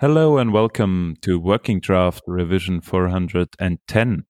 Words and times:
Hello 0.00 0.38
and 0.38 0.50
welcome 0.50 1.14
to 1.20 1.38
Working 1.38 1.78
Draft 1.78 2.22
Revision 2.26 2.80
410. 2.80 4.24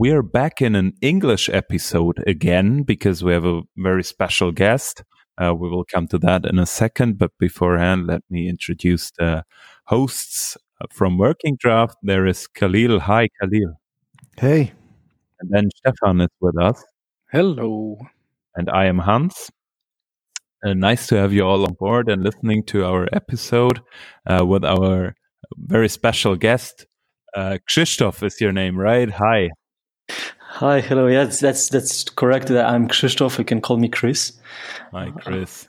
We're 0.00 0.22
back 0.22 0.62
in 0.62 0.74
an 0.74 0.94
English 1.02 1.50
episode 1.50 2.24
again 2.26 2.82
because 2.84 3.22
we 3.22 3.34
have 3.34 3.44
a 3.44 3.60
very 3.76 4.02
special 4.02 4.50
guest. 4.50 5.04
Uh, 5.36 5.54
we 5.54 5.68
will 5.68 5.84
come 5.84 6.08
to 6.08 6.16
that 6.16 6.46
in 6.46 6.58
a 6.58 6.64
second, 6.64 7.18
but 7.18 7.30
beforehand, 7.38 8.06
let 8.06 8.22
me 8.30 8.48
introduce 8.48 9.10
the 9.18 9.44
hosts 9.84 10.56
from 10.90 11.18
Working 11.18 11.54
Draft. 11.60 11.96
There 12.02 12.26
is 12.26 12.46
Khalil. 12.46 12.98
Hi, 13.00 13.28
Khalil. 13.38 13.74
Hey. 14.38 14.72
And 15.38 15.50
then 15.50 15.68
Stefan 15.76 16.22
is 16.22 16.30
with 16.40 16.58
us. 16.58 16.82
Hello. 17.30 17.98
And 18.54 18.70
I 18.70 18.86
am 18.86 19.00
Hans. 19.00 19.50
Uh, 20.64 20.72
nice 20.72 21.08
to 21.08 21.16
have 21.16 21.34
you 21.34 21.42
all 21.42 21.66
on 21.66 21.74
board 21.78 22.08
and 22.08 22.22
listening 22.22 22.64
to 22.68 22.86
our 22.86 23.06
episode 23.12 23.82
uh, 24.26 24.46
with 24.46 24.64
our 24.64 25.14
very 25.58 25.90
special 25.90 26.36
guest, 26.36 26.86
uh, 27.36 27.58
Krzysztof 27.68 28.22
is 28.22 28.40
your 28.40 28.52
name, 28.52 28.78
right? 28.78 29.10
Hi. 29.10 29.50
Hi, 30.38 30.80
hello. 30.80 31.06
Yeah, 31.06 31.24
that's 31.24 31.68
that's, 31.68 32.04
correct. 32.04 32.50
I'm 32.50 32.88
Krzysztof. 32.88 33.38
You 33.38 33.44
can 33.44 33.60
call 33.60 33.78
me 33.78 33.88
Chris. 33.88 34.32
Hi, 34.92 35.10
Chris. 35.10 35.68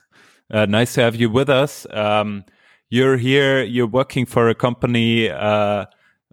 Uh, 0.49 0.65
nice 0.65 0.95
to 0.95 1.01
have 1.01 1.15
you 1.15 1.29
with 1.29 1.49
us. 1.49 1.87
Um, 1.91 2.43
you're 2.89 3.17
here. 3.17 3.63
You're 3.63 3.87
working 3.87 4.25
for 4.25 4.49
a 4.49 4.55
company 4.55 5.29
uh, 5.29 5.85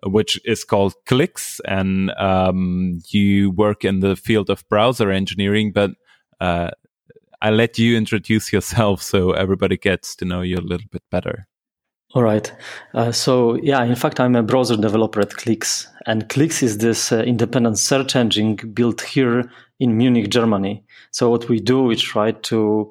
which 0.05 0.41
is 0.45 0.65
called 0.65 0.95
Cliqz, 1.06 1.61
and 1.67 2.11
um, 2.12 2.98
you 3.09 3.50
work 3.50 3.84
in 3.84 4.00
the 4.00 4.17
field 4.17 4.50
of 4.50 4.69
browser 4.69 5.11
engineering. 5.11 5.72
But 5.72 5.93
uh, 6.41 6.70
I 7.41 7.50
let 7.50 7.78
you 7.78 7.97
introduce 7.97 8.53
yourself 8.53 9.03
so 9.03 9.33
everybody 9.33 9.77
gets 9.77 10.17
to 10.17 10.25
know 10.25 10.41
you 10.41 10.56
a 10.56 10.61
little 10.61 10.89
bit 10.91 11.03
better. 11.11 11.47
All 12.14 12.23
right. 12.23 12.51
Uh, 12.95 13.12
so 13.12 13.56
yeah, 13.56 13.84
in 13.84 13.95
fact, 13.95 14.19
I'm 14.19 14.34
a 14.34 14.42
browser 14.42 14.77
developer 14.77 15.20
at 15.20 15.31
Cliqz, 15.31 15.87
and 16.06 16.27
Cliqz 16.28 16.62
is 16.62 16.78
this 16.78 17.12
uh, 17.12 17.19
independent 17.19 17.78
search 17.78 18.17
engine 18.17 18.56
built 18.56 19.03
here 19.03 19.50
in 19.78 19.97
Munich, 19.97 20.31
Germany. 20.31 20.84
So 21.11 21.28
what 21.28 21.48
we 21.50 21.61
do, 21.61 21.83
we 21.83 21.97
try 21.97 22.33
to 22.33 22.91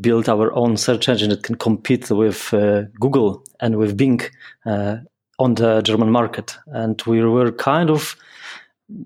build 0.00 0.30
our 0.30 0.52
own 0.54 0.78
search 0.78 1.10
engine 1.10 1.28
that 1.30 1.42
can 1.42 1.56
compete 1.56 2.10
with 2.10 2.52
uh, 2.54 2.84
Google 2.98 3.44
and 3.60 3.76
with 3.76 3.98
Bing 3.98 4.22
uh, 4.64 4.96
on 5.38 5.54
the 5.54 5.82
German 5.82 6.10
market. 6.10 6.56
And 6.68 7.00
we 7.02 7.22
were 7.22 7.52
kind 7.52 7.90
of 7.90 8.16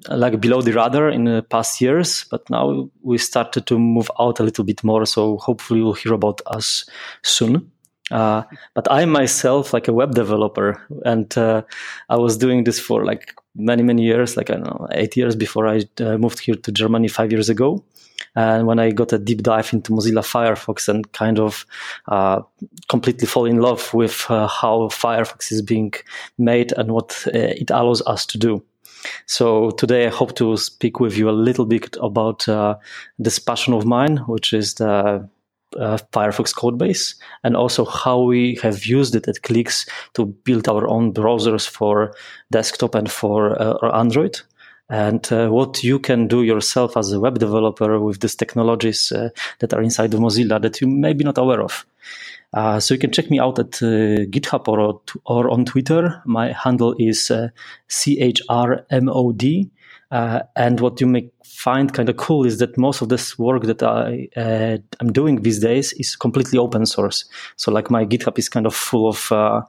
like 0.09 0.41
below 0.41 0.63
the 0.63 0.73
radar 0.73 1.09
in 1.09 1.25
the 1.25 1.43
past 1.43 1.81
years, 1.81 2.25
but 2.31 2.49
now 2.49 2.89
we 3.03 3.19
started 3.19 3.67
to 3.67 3.79
move 3.79 4.09
out 4.21 4.39
a 4.39 4.45
little 4.45 4.65
bit 4.65 4.85
more. 4.85 5.05
So 5.05 5.39
hopefully 5.39 5.81
you'll 5.81 5.95
hear 5.95 6.13
about 6.13 6.41
us 6.47 6.89
soon. 7.23 7.72
Uh, 8.11 8.43
but 8.75 8.91
I 8.91 9.05
myself, 9.05 9.73
like 9.73 9.89
a 9.89 9.93
web 9.93 10.15
developer, 10.15 10.81
and 11.05 11.37
uh, 11.39 11.63
I 12.09 12.17
was 12.17 12.37
doing 12.37 12.65
this 12.65 12.81
for 12.81 13.05
like 13.05 13.35
many, 13.55 13.83
many 13.83 14.03
years, 14.03 14.37
like 14.37 14.51
I 14.51 14.55
don't 14.55 14.65
know, 14.65 14.89
eight 14.93 15.17
years 15.17 15.37
before 15.37 15.69
I 15.69 15.85
uh, 16.01 16.19
moved 16.19 16.41
here 16.41 16.57
to 16.57 16.73
Germany 16.73 17.09
five 17.09 17.31
years 17.31 17.49
ago. 17.49 17.85
And 18.35 18.67
when 18.67 18.79
I 18.79 18.91
got 18.93 19.13
a 19.13 19.19
deep 19.19 19.43
dive 19.43 19.73
into 19.73 19.93
Mozilla 19.93 20.23
Firefox 20.23 20.89
and 20.89 21.11
kind 21.13 21.39
of 21.39 21.67
uh, 22.09 22.41
completely 22.89 23.27
fall 23.27 23.45
in 23.45 23.59
love 23.59 23.93
with 23.93 24.27
uh, 24.31 24.47
how 24.47 24.89
Firefox 24.89 25.53
is 25.53 25.61
being 25.61 25.93
made 26.39 26.73
and 26.73 26.93
what 26.93 27.27
it 27.27 27.71
allows 27.71 28.01
us 28.03 28.25
to 28.27 28.39
do. 28.39 28.63
So 29.27 29.71
today 29.73 30.07
I 30.07 30.11
hope 30.11 30.35
to 30.37 30.57
speak 30.57 31.01
with 31.01 31.17
you 31.17 31.29
a 31.29 31.33
little 31.33 31.67
bit 31.67 31.97
about 32.01 32.47
this 33.19 33.39
passion 33.39 33.75
of 33.75 33.85
mine, 33.85 34.19
which 34.29 34.53
is 34.53 34.75
the 34.75 35.29
uh, 35.79 35.99
Firefox 36.13 36.55
codebase 36.55 37.15
and 37.45 37.57
also 37.57 37.85
how 37.85 38.21
we 38.21 38.59
have 38.63 38.85
used 38.85 39.15
it 39.15 39.29
at 39.29 39.43
Cliqz 39.43 39.89
to 40.15 40.27
build 40.27 40.69
our 40.69 40.89
own 40.89 41.13
browsers 41.13 41.69
for 41.69 42.15
desktop 42.51 42.95
and 42.95 43.11
for 43.11 43.61
uh, 43.61 43.99
Android. 43.99 44.41
And 44.89 45.33
uh, 45.33 45.49
what 45.49 45.83
you 45.83 45.99
can 45.99 46.29
do 46.29 46.43
yourself 46.43 46.97
as 46.97 47.13
a 47.13 47.21
web 47.21 47.39
developer 47.39 47.99
with 47.99 48.21
these 48.21 48.35
technologies 48.35 49.11
uh, 49.11 49.31
that 49.61 49.73
are 49.73 49.83
inside 49.83 50.13
of 50.13 50.21
Mozilla 50.21 50.61
that 50.61 50.81
you 50.81 50.87
may 50.87 51.15
be 51.15 51.25
not 51.25 51.39
aware 51.39 51.63
of. 51.63 51.87
Uh, 52.53 52.79
so 52.79 52.93
you 52.93 53.01
can 53.01 53.11
check 53.11 53.31
me 53.31 53.41
out 53.41 53.59
at 53.59 53.83
uh, 53.83 54.27
GitHub 54.29 54.69
or, 54.69 55.01
or 55.25 55.49
on 55.51 55.65
Twitter. 55.65 56.21
My 56.27 56.53
handle 56.53 56.95
is 56.99 57.33
CHRMOD. 57.89 59.71
Uh, 60.13 60.43
and 60.57 60.79
what 60.79 61.01
you 61.01 61.07
may 61.07 61.31
find 61.53 61.93
kind 61.93 62.09
of 62.09 62.17
cool 62.17 62.45
is 62.47 62.59
that 62.59 62.77
most 62.79 63.03
of 63.03 63.09
this 63.09 63.39
work 63.39 63.65
that 63.65 63.83
I 63.83 64.29
uh, 64.37 64.79
am 65.01 65.13
doing 65.13 65.43
these 65.43 65.61
days 65.61 65.93
is 65.95 66.17
completely 66.17 66.59
open 66.59 66.87
source. 66.87 67.25
So 67.57 67.71
like 67.71 67.91
my 67.91 68.05
GitHub 68.05 68.39
is 68.39 68.49
kind 68.49 68.67
of 68.67 68.75
full 68.75 69.09
of 69.09 69.31
uh, 69.31 69.63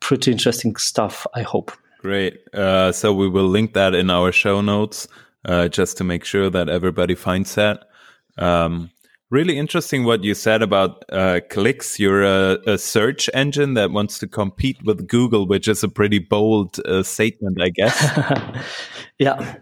pretty 0.00 0.32
interesting 0.32 0.76
stuff. 0.76 1.26
I 1.34 1.42
hope. 1.42 1.72
Great. 2.00 2.40
Uh, 2.54 2.92
so 2.92 3.12
we 3.12 3.28
will 3.28 3.48
link 3.48 3.74
that 3.74 3.94
in 3.94 4.10
our 4.10 4.32
show 4.32 4.60
notes 4.60 5.08
uh, 5.44 5.68
just 5.68 5.96
to 5.98 6.04
make 6.04 6.24
sure 6.24 6.50
that 6.50 6.68
everybody 6.68 7.14
finds 7.14 7.54
that. 7.54 7.84
Um, 8.38 8.90
really 9.30 9.58
interesting 9.58 10.04
what 10.04 10.24
you 10.24 10.34
said 10.34 10.62
about 10.62 11.04
uh, 11.10 11.40
Cliqz. 11.50 11.98
You're 11.98 12.22
a, 12.22 12.58
a, 12.66 12.78
search 12.78 13.28
engine 13.34 13.74
that 13.74 13.90
wants 13.90 14.18
to 14.20 14.26
compete 14.26 14.78
with 14.84 15.08
Google, 15.08 15.46
which 15.46 15.68
is 15.68 15.82
a 15.82 15.88
pretty 15.88 16.18
bold 16.18 16.78
uh, 16.80 17.02
statement, 17.02 17.60
I 17.60 17.70
guess. 17.70 18.18
yeah, 19.18 19.56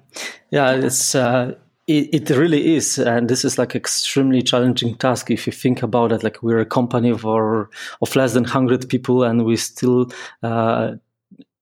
yeah, 0.51 0.73
it's 0.73 1.15
uh, 1.15 1.55
it, 1.87 2.31
it, 2.31 2.37
really 2.37 2.77
is, 2.77 2.99
and 2.99 3.29
this 3.29 3.45
is 3.45 3.59
like 3.59 3.75
extremely 3.75 4.43
challenging 4.43 4.95
task 4.97 5.31
if 5.31 5.47
you 5.47 5.53
think 5.53 5.83
about 5.83 6.13
it. 6.13 6.23
Like 6.23 6.43
we're 6.43 6.61
a 6.61 6.67
company 6.67 7.11
of 7.11 7.27
of 7.27 8.17
less 8.17 8.33
than 8.33 8.45
hundred 8.45 8.89
people, 8.89 9.23
and 9.23 9.45
we 9.45 9.57
still 9.57 10.11
uh, 10.43 10.93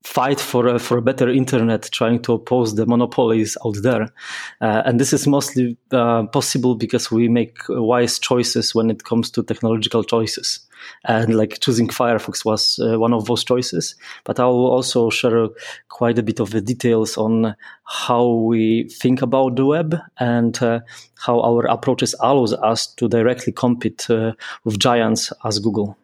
fight 0.05 0.41
for 0.41 0.69
a, 0.69 0.79
for 0.79 0.99
a 0.99 1.03
better 1.03 1.29
internet, 1.29 1.89
trying 1.93 2.21
to 2.23 2.35
oppose 2.35 2.75
the 2.75 2.87
monopolies 2.87 3.57
out 3.65 3.77
there. 3.83 4.13
Uh, 4.61 4.83
and 4.85 5.01
this 5.01 5.13
is 5.13 5.27
mostly 5.27 5.77
uh, 5.91 6.25
possible 6.27 6.75
because 6.75 7.11
we 7.11 7.29
make 7.29 7.59
wise 7.69 8.19
choices 8.19 8.75
when 8.75 8.91
it 8.91 9.05
comes 9.05 9.31
to 9.31 9.43
technological 9.43 10.05
choices. 10.05 10.61
And 11.05 11.35
like 11.35 11.61
choosing 11.61 11.89
Firefox 11.89 12.45
was 12.45 12.79
uh, 12.79 12.99
one 12.99 13.13
of 13.13 13.27
those 13.27 13.45
choices. 13.45 13.95
But 14.25 14.41
I 14.41 14.47
will 14.47 14.71
also 14.71 15.11
share 15.11 15.49
quite 15.89 16.19
a 16.19 16.23
bit 16.23 16.41
of 16.41 16.51
the 16.51 16.61
details 16.61 17.17
on 17.17 17.55
how 17.85 18.27
we 18.29 18.89
think 18.89 19.23
about 19.23 19.57
the 19.57 19.67
web 19.67 19.97
and 20.19 20.61
uh, 20.63 20.81
how 21.19 21.41
our 21.41 21.67
approaches 21.67 22.15
allows 22.21 22.53
us 22.53 22.87
to 22.95 23.09
directly 23.09 23.53
compete 23.53 24.09
uh, 24.11 24.33
with 24.65 24.79
giants 24.79 25.33
as 25.45 25.59
Google. 25.59 25.97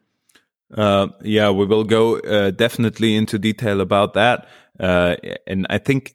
Uh, 0.76 1.08
yeah, 1.22 1.50
we 1.50 1.64
will 1.64 1.84
go 1.84 2.18
uh, 2.18 2.50
definitely 2.50 3.16
into 3.16 3.38
detail 3.38 3.80
about 3.80 4.14
that. 4.14 4.48
Uh, 4.78 5.16
and 5.46 5.66
I 5.70 5.78
think 5.78 6.14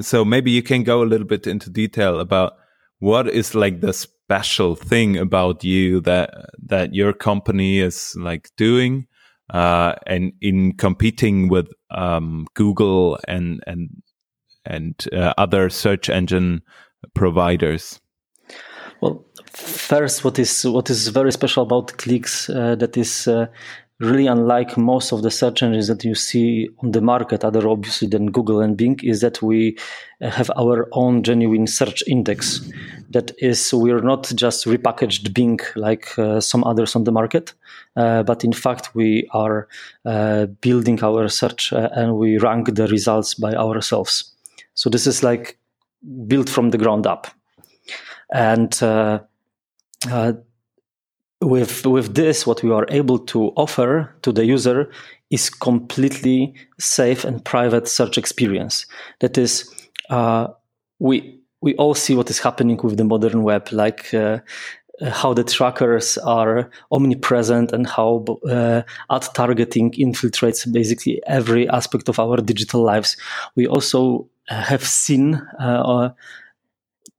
so. 0.00 0.24
Maybe 0.24 0.50
you 0.50 0.62
can 0.62 0.82
go 0.82 1.02
a 1.02 1.04
little 1.04 1.26
bit 1.26 1.46
into 1.46 1.70
detail 1.70 2.20
about 2.20 2.54
what 2.98 3.28
is 3.28 3.54
like 3.54 3.80
the 3.80 3.92
special 4.30 4.76
thing 4.76 5.16
about 5.16 5.64
you 5.64 6.00
that 6.00 6.30
that 6.66 6.94
your 6.94 7.12
company 7.12 7.80
is 7.80 8.14
like 8.16 8.48
doing, 8.56 9.04
uh, 9.52 9.94
and 10.06 10.32
in 10.40 10.72
competing 10.76 11.48
with 11.48 11.66
um, 11.90 12.46
Google 12.54 13.18
and 13.26 13.60
and 13.66 13.90
and 14.64 14.94
uh, 15.12 15.34
other 15.36 15.68
search 15.68 16.08
engine 16.08 16.62
providers. 17.12 18.00
Well, 19.00 19.26
first, 19.52 20.24
what 20.24 20.38
is 20.38 20.64
what 20.64 20.90
is 20.90 21.08
very 21.08 21.32
special 21.32 21.64
about 21.64 21.88
Cliqz 21.98 22.48
uh, 22.54 22.76
that 22.76 22.96
is 22.96 23.26
uh, 23.26 23.46
really 24.00 24.26
unlike 24.26 24.76
most 24.76 25.12
of 25.12 25.22
the 25.22 25.30
search 25.30 25.62
engines 25.62 25.88
that 25.88 26.04
you 26.04 26.14
see 26.14 26.68
on 26.82 26.92
the 26.92 27.00
market, 27.00 27.44
other 27.44 27.68
obviously 27.68 28.08
than 28.08 28.30
Google 28.30 28.60
and 28.60 28.76
Bing, 28.76 28.98
is 29.02 29.20
that 29.20 29.42
we 29.42 29.76
uh, 30.20 30.30
have 30.30 30.50
our 30.56 30.88
own 30.92 31.22
genuine 31.22 31.66
search 31.66 32.02
index. 32.06 32.60
That 33.10 33.32
is, 33.38 33.72
we're 33.72 34.00
not 34.00 34.30
just 34.34 34.66
repackaged 34.66 35.32
Bing 35.34 35.60
like 35.76 36.18
uh, 36.18 36.40
some 36.40 36.64
others 36.64 36.96
on 36.96 37.04
the 37.04 37.12
market, 37.12 37.52
uh, 37.96 38.22
but 38.22 38.42
in 38.42 38.52
fact 38.52 38.94
we 38.94 39.28
are 39.32 39.68
uh, 40.04 40.46
building 40.46 41.02
our 41.04 41.28
search 41.28 41.72
and 41.72 42.16
we 42.16 42.38
rank 42.38 42.74
the 42.74 42.86
results 42.88 43.34
by 43.34 43.54
ourselves. 43.54 44.32
So 44.74 44.88
this 44.88 45.06
is 45.06 45.22
like 45.22 45.58
built 46.26 46.48
from 46.48 46.70
the 46.70 46.78
ground 46.78 47.06
up 47.06 47.26
and 48.32 48.82
uh, 48.82 49.20
uh, 50.10 50.32
with 51.40 51.86
with 51.86 52.14
this, 52.14 52.46
what 52.46 52.62
we 52.62 52.70
are 52.70 52.86
able 52.90 53.18
to 53.18 53.48
offer 53.56 54.14
to 54.22 54.32
the 54.32 54.44
user 54.44 54.90
is 55.30 55.48
completely 55.48 56.54
safe 56.78 57.24
and 57.24 57.44
private 57.44 57.88
search 57.88 58.18
experience. 58.18 58.86
That 59.20 59.38
is, 59.38 59.72
uh, 60.10 60.48
we 60.98 61.40
we 61.62 61.74
all 61.76 61.94
see 61.94 62.14
what 62.14 62.30
is 62.30 62.38
happening 62.38 62.78
with 62.82 62.96
the 62.96 63.04
modern 63.04 63.42
web, 63.42 63.68
like 63.72 64.12
uh, 64.12 64.38
how 65.08 65.32
the 65.32 65.44
trackers 65.44 66.18
are 66.18 66.70
omnipresent 66.92 67.72
and 67.72 67.86
how 67.86 68.24
uh, 68.48 68.82
ad 69.10 69.22
targeting 69.34 69.92
infiltrates 69.92 70.70
basically 70.70 71.22
every 71.26 71.68
aspect 71.68 72.08
of 72.08 72.18
our 72.18 72.36
digital 72.36 72.82
lives. 72.82 73.16
We 73.56 73.66
also 73.66 74.28
have 74.48 74.84
seen 74.84 75.36
uh, 75.58 76.10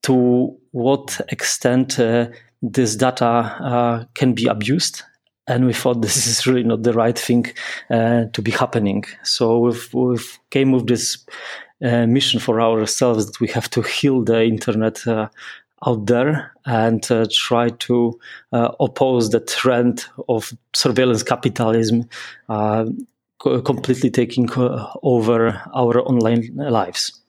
to 0.04 0.58
what 0.72 1.22
extent 1.30 2.00
uh, 2.00 2.28
this 2.62 2.96
data 2.96 3.26
uh, 3.26 4.06
can 4.14 4.34
be 4.34 4.48
abused 4.48 5.04
and 5.48 5.66
we 5.66 5.74
thought 5.74 6.02
this 6.02 6.28
is 6.28 6.48
really 6.48 6.64
not 6.64 6.84
the 6.84 6.94
right 6.94 7.18
thing 7.18 7.46
uh, 7.90 8.26
to 8.34 8.42
be 8.42 8.52
happening. 8.52 9.04
So 9.24 9.60
we've, 9.60 9.94
we've 9.94 10.40
came 10.50 10.72
with 10.72 10.88
this 10.88 11.26
uh, 11.84 12.06
mission 12.06 12.40
for 12.40 12.62
ourselves 12.62 13.26
that 13.26 13.40
we 13.40 13.48
have 13.50 13.70
to 13.72 13.82
heal 13.82 14.24
the 14.24 14.44
internet 14.44 15.06
uh, 15.08 15.30
out 15.86 16.06
there 16.06 16.54
and 16.66 17.12
uh, 17.12 17.26
try 17.32 17.70
to 17.70 18.20
uh, 18.54 18.72
oppose 18.80 19.32
the 19.32 19.40
trend 19.40 20.06
of 20.30 20.54
surveillance 20.74 21.24
capitalism 21.24 22.08
uh, 22.50 22.86
completely 23.40 24.12
taking 24.12 24.48
over 25.02 25.60
our 25.74 26.00
online 26.02 26.52
lives. 26.56 27.20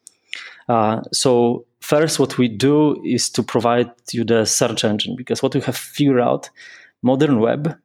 so 1.13 1.65
first, 1.83 2.19
what 2.19 2.39
we 2.39 2.49
do 2.49 3.03
is 3.05 3.29
to 3.31 3.43
provide 3.43 3.91
you 4.13 4.25
the 4.25 4.45
search 4.45 4.85
engine 4.85 5.17
because 5.17 5.43
what 5.43 5.55
we 5.55 5.61
have 5.63 5.77
figured 5.77 6.21
out, 6.21 6.49
modern 7.03 7.41
web 7.41 7.77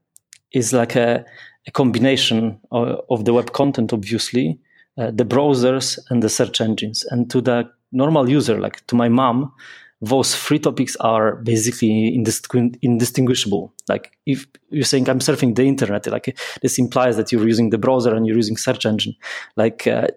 is 0.53 0.71
like 0.71 0.95
a, 0.95 1.25
a 1.67 1.71
combination 1.71 2.59
of, 2.71 3.01
of, 3.09 3.25
the 3.25 3.33
web 3.33 3.51
content, 3.51 3.91
obviously, 3.91 4.59
uh, 4.97 5.11
the 5.11 5.25
browsers 5.25 5.99
and 6.09 6.23
the 6.23 6.29
search 6.29 6.61
engines. 6.61 7.03
And 7.09 7.29
to 7.31 7.41
the 7.41 7.69
normal 7.91 8.29
user, 8.29 8.59
like 8.59 8.85
to 8.87 8.95
my 8.95 9.09
mom, 9.09 9.51
those 9.99 10.35
three 10.35 10.59
topics 10.59 10.95
are 10.97 11.37
basically 11.37 12.15
indistinguishable. 12.15 13.73
Like 13.89 14.15
if 14.27 14.45
you're 14.69 14.83
saying 14.83 15.09
I'm 15.09 15.19
surfing 15.19 15.55
the 15.55 15.63
internet, 15.63 16.05
like 16.07 16.37
this 16.61 16.77
implies 16.77 17.17
that 17.17 17.31
you're 17.31 17.47
using 17.47 17.71
the 17.71 17.79
browser 17.79 18.13
and 18.13 18.27
you're 18.27 18.35
using 18.35 18.57
search 18.57 18.85
engine. 18.85 19.15
Like 19.55 19.87
uh, 19.87 20.07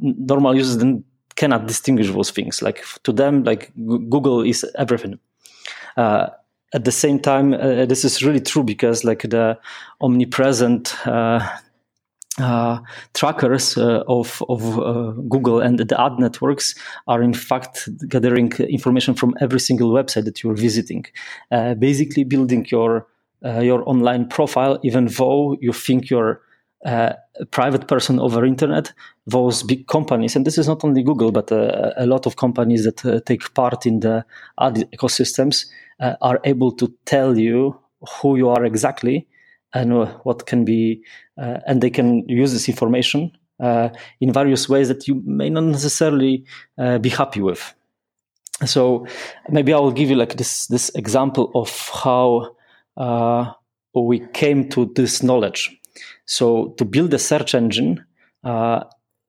normal 0.00 0.56
users 0.56 0.76
then 0.76 1.04
cannot 1.36 1.66
distinguish 1.66 2.10
those 2.10 2.30
things. 2.30 2.62
Like 2.62 2.84
to 3.04 3.12
them, 3.12 3.44
like 3.44 3.72
Google 3.76 4.42
is 4.42 4.64
everything. 4.76 5.18
Uh, 5.96 6.28
at 6.74 6.84
the 6.84 6.92
same 6.92 7.18
time, 7.20 7.52
uh, 7.52 7.84
this 7.84 8.04
is 8.04 8.22
really 8.22 8.40
true 8.40 8.62
because 8.62 9.04
like 9.04 9.22
the 9.22 9.58
omnipresent 10.00 11.06
uh, 11.06 11.46
uh, 12.40 12.78
trackers 13.12 13.76
uh, 13.76 14.02
of, 14.08 14.42
of 14.48 14.78
uh, 14.78 15.10
Google 15.28 15.60
and 15.60 15.78
the 15.78 16.00
ad 16.00 16.18
networks 16.18 16.74
are 17.06 17.22
in 17.22 17.34
fact 17.34 17.88
gathering 18.08 18.50
information 18.52 19.12
from 19.12 19.34
every 19.40 19.60
single 19.60 19.92
website 19.92 20.24
that 20.24 20.42
you're 20.42 20.54
visiting, 20.54 21.04
uh, 21.50 21.74
basically 21.74 22.24
building 22.24 22.66
your 22.70 23.06
your 23.60 23.82
online 23.88 24.28
profile, 24.28 24.78
even 24.84 25.06
though 25.06 25.56
you 25.60 25.72
think 25.72 26.08
you're 26.08 26.40
a 26.84 27.16
private 27.50 27.86
person 27.86 28.18
over 28.18 28.44
internet. 28.44 28.92
Those 29.26 29.62
big 29.62 29.86
companies, 29.86 30.36
and 30.36 30.44
this 30.46 30.58
is 30.58 30.66
not 30.66 30.84
only 30.84 31.02
Google, 31.02 31.30
but 31.30 31.50
a 31.52 32.06
lot 32.06 32.26
of 32.26 32.36
companies 32.36 32.84
that 32.84 33.24
take 33.26 33.54
part 33.54 33.86
in 33.86 34.00
the 34.00 34.24
ad 34.60 34.88
ecosystems, 34.92 35.66
uh, 36.00 36.16
are 36.20 36.40
able 36.44 36.72
to 36.72 36.92
tell 37.04 37.38
you 37.38 37.78
who 38.20 38.36
you 38.36 38.48
are 38.48 38.64
exactly 38.64 39.28
and 39.74 39.92
what 40.24 40.46
can 40.46 40.64
be, 40.64 41.02
uh, 41.38 41.58
and 41.66 41.80
they 41.80 41.90
can 41.90 42.28
use 42.28 42.52
this 42.52 42.68
information 42.68 43.30
uh, 43.60 43.88
in 44.20 44.32
various 44.32 44.68
ways 44.68 44.88
that 44.88 45.06
you 45.06 45.22
may 45.24 45.48
not 45.48 45.64
necessarily 45.64 46.44
uh, 46.78 46.98
be 46.98 47.08
happy 47.08 47.40
with. 47.40 47.74
So 48.66 49.06
maybe 49.48 49.72
I 49.72 49.78
will 49.78 49.92
give 49.92 50.10
you 50.10 50.16
like 50.16 50.36
this 50.36 50.66
this 50.66 50.90
example 50.94 51.50
of 51.54 51.70
how 52.04 52.56
uh, 52.96 53.52
we 53.94 54.20
came 54.32 54.68
to 54.70 54.92
this 54.94 55.22
knowledge. 55.22 55.70
So 56.26 56.74
to 56.78 56.84
build 56.84 57.12
a 57.14 57.18
search 57.18 57.54
engine, 57.54 58.04
uh, 58.44 58.84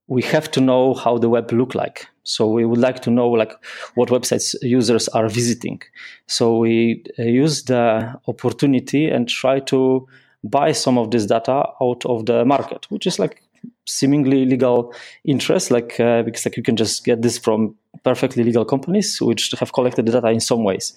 we 0.08 0.22
have 0.24 0.52
to 0.52 0.62
know 0.62 0.94
how 0.94 1.18
the 1.18 1.30
web 1.30 1.52
look 1.52 1.76
like. 1.76 2.08
So 2.24 2.48
we 2.48 2.66
would 2.66 2.80
like 2.80 3.02
to 3.02 3.12
know 3.12 3.30
like 3.30 3.54
what 3.96 4.10
websites 4.10 4.56
users 4.62 5.08
are 5.10 5.28
visiting. 5.28 5.82
So 6.28 6.58
we 6.58 7.04
uh, 7.20 7.24
use 7.24 7.64
the 7.64 8.20
opportunity 8.28 9.10
and 9.10 9.28
try 9.28 9.60
to 9.62 10.08
buy 10.44 10.72
some 10.72 10.98
of 10.98 11.12
this 11.12 11.26
data 11.26 11.66
out 11.82 12.06
of 12.06 12.26
the 12.26 12.46
market, 12.46 12.90
which 12.90 13.08
is 13.08 13.20
like 13.20 13.42
seemingly 13.86 14.46
legal 14.46 14.94
interest, 15.26 15.72
like 15.72 16.00
uh, 16.00 16.24
because 16.24 16.46
like 16.46 16.58
you 16.58 16.64
can 16.64 16.76
just 16.76 17.06
get 17.06 17.22
this 17.22 17.38
from 17.38 17.76
perfectly 18.04 18.44
legal 18.44 18.66
companies 18.66 19.22
which 19.22 19.52
have 19.60 19.74
collected 19.74 20.06
the 20.06 20.12
data 20.12 20.30
in 20.30 20.40
some 20.40 20.64
ways. 20.64 20.94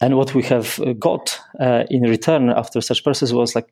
And 0.00 0.16
what 0.16 0.34
we 0.34 0.42
have 0.44 0.80
got 0.98 1.38
uh, 1.58 1.84
in 1.90 2.02
return 2.02 2.50
after 2.50 2.80
such 2.80 3.02
process 3.02 3.32
was 3.32 3.54
like 3.54 3.68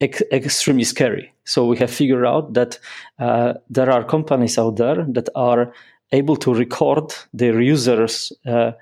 ex- 0.00 0.22
extremely 0.32 0.84
scary. 0.84 1.32
So 1.44 1.66
we 1.66 1.78
have 1.78 1.90
figured 1.90 2.24
out 2.24 2.54
that 2.54 2.78
uh, 3.18 3.54
there 3.70 3.90
are 3.90 4.04
companies 4.04 4.58
out 4.58 4.76
there 4.76 5.04
that 5.08 5.28
are 5.34 5.72
able 6.12 6.36
to 6.36 6.54
record 6.54 7.14
their 7.32 7.60
users' 7.60 8.32
uh, 8.46 8.72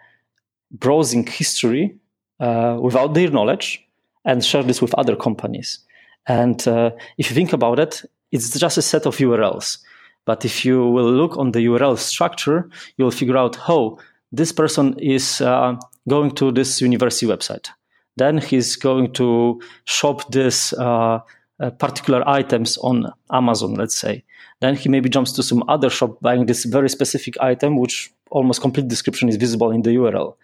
browsing 0.71 1.27
history 1.27 1.97
uh, 2.41 2.79
without 2.81 3.15
their 3.15 3.31
knowledge 3.31 3.87
and 4.25 4.45
share 4.45 4.63
this 4.63 4.81
with 4.83 4.95
other 4.95 5.17
companies. 5.17 5.79
And 6.27 6.67
uh, 6.67 6.91
if 7.19 7.31
you 7.31 7.35
think 7.35 7.53
about 7.53 7.79
it, 7.79 8.03
it's 8.33 8.59
just 8.59 8.79
a 8.79 8.83
set 8.83 9.07
of 9.07 9.17
URLs. 9.17 9.79
But 10.25 10.45
if 10.45 10.65
you 10.65 10.89
will 10.89 11.13
look 11.13 11.37
on 11.37 11.53
the 11.53 11.61
URL 11.61 11.99
structure, 11.99 12.69
you'll 12.97 13.11
figure 13.11 13.37
out, 13.37 13.59
oh, 13.69 13.99
this 14.33 14.53
person 14.53 14.99
is 14.99 15.41
uh, 15.43 15.77
going 16.09 16.31
to 16.37 16.51
this 16.51 16.81
university 16.81 17.27
website 17.27 17.69
then 18.17 18.39
he's 18.39 18.77
going 18.77 19.13
to 19.15 19.61
shop 19.85 20.31
this 20.31 20.73
uh, 20.75 21.21
uh, 21.61 21.71
particular 21.71 22.27
items 22.29 22.77
on 22.79 23.13
Amazon, 23.33 23.75
let's 23.75 23.97
say. 23.97 24.25
Then 24.61 24.77
he 24.77 24.89
maybe 24.89 25.09
jumps 25.09 25.33
to 25.33 25.43
some 25.43 25.63
other 25.69 25.91
shop 25.91 26.21
buying 26.21 26.47
this 26.47 26.65
very 26.65 26.89
specific 26.89 27.35
item, 27.41 27.77
which 27.77 28.13
almost 28.31 28.61
complete 28.61 28.89
description 28.89 29.29
is 29.29 29.37
visible 29.37 29.71
in 29.71 29.83
the 29.83 29.91
URL. 29.91 30.37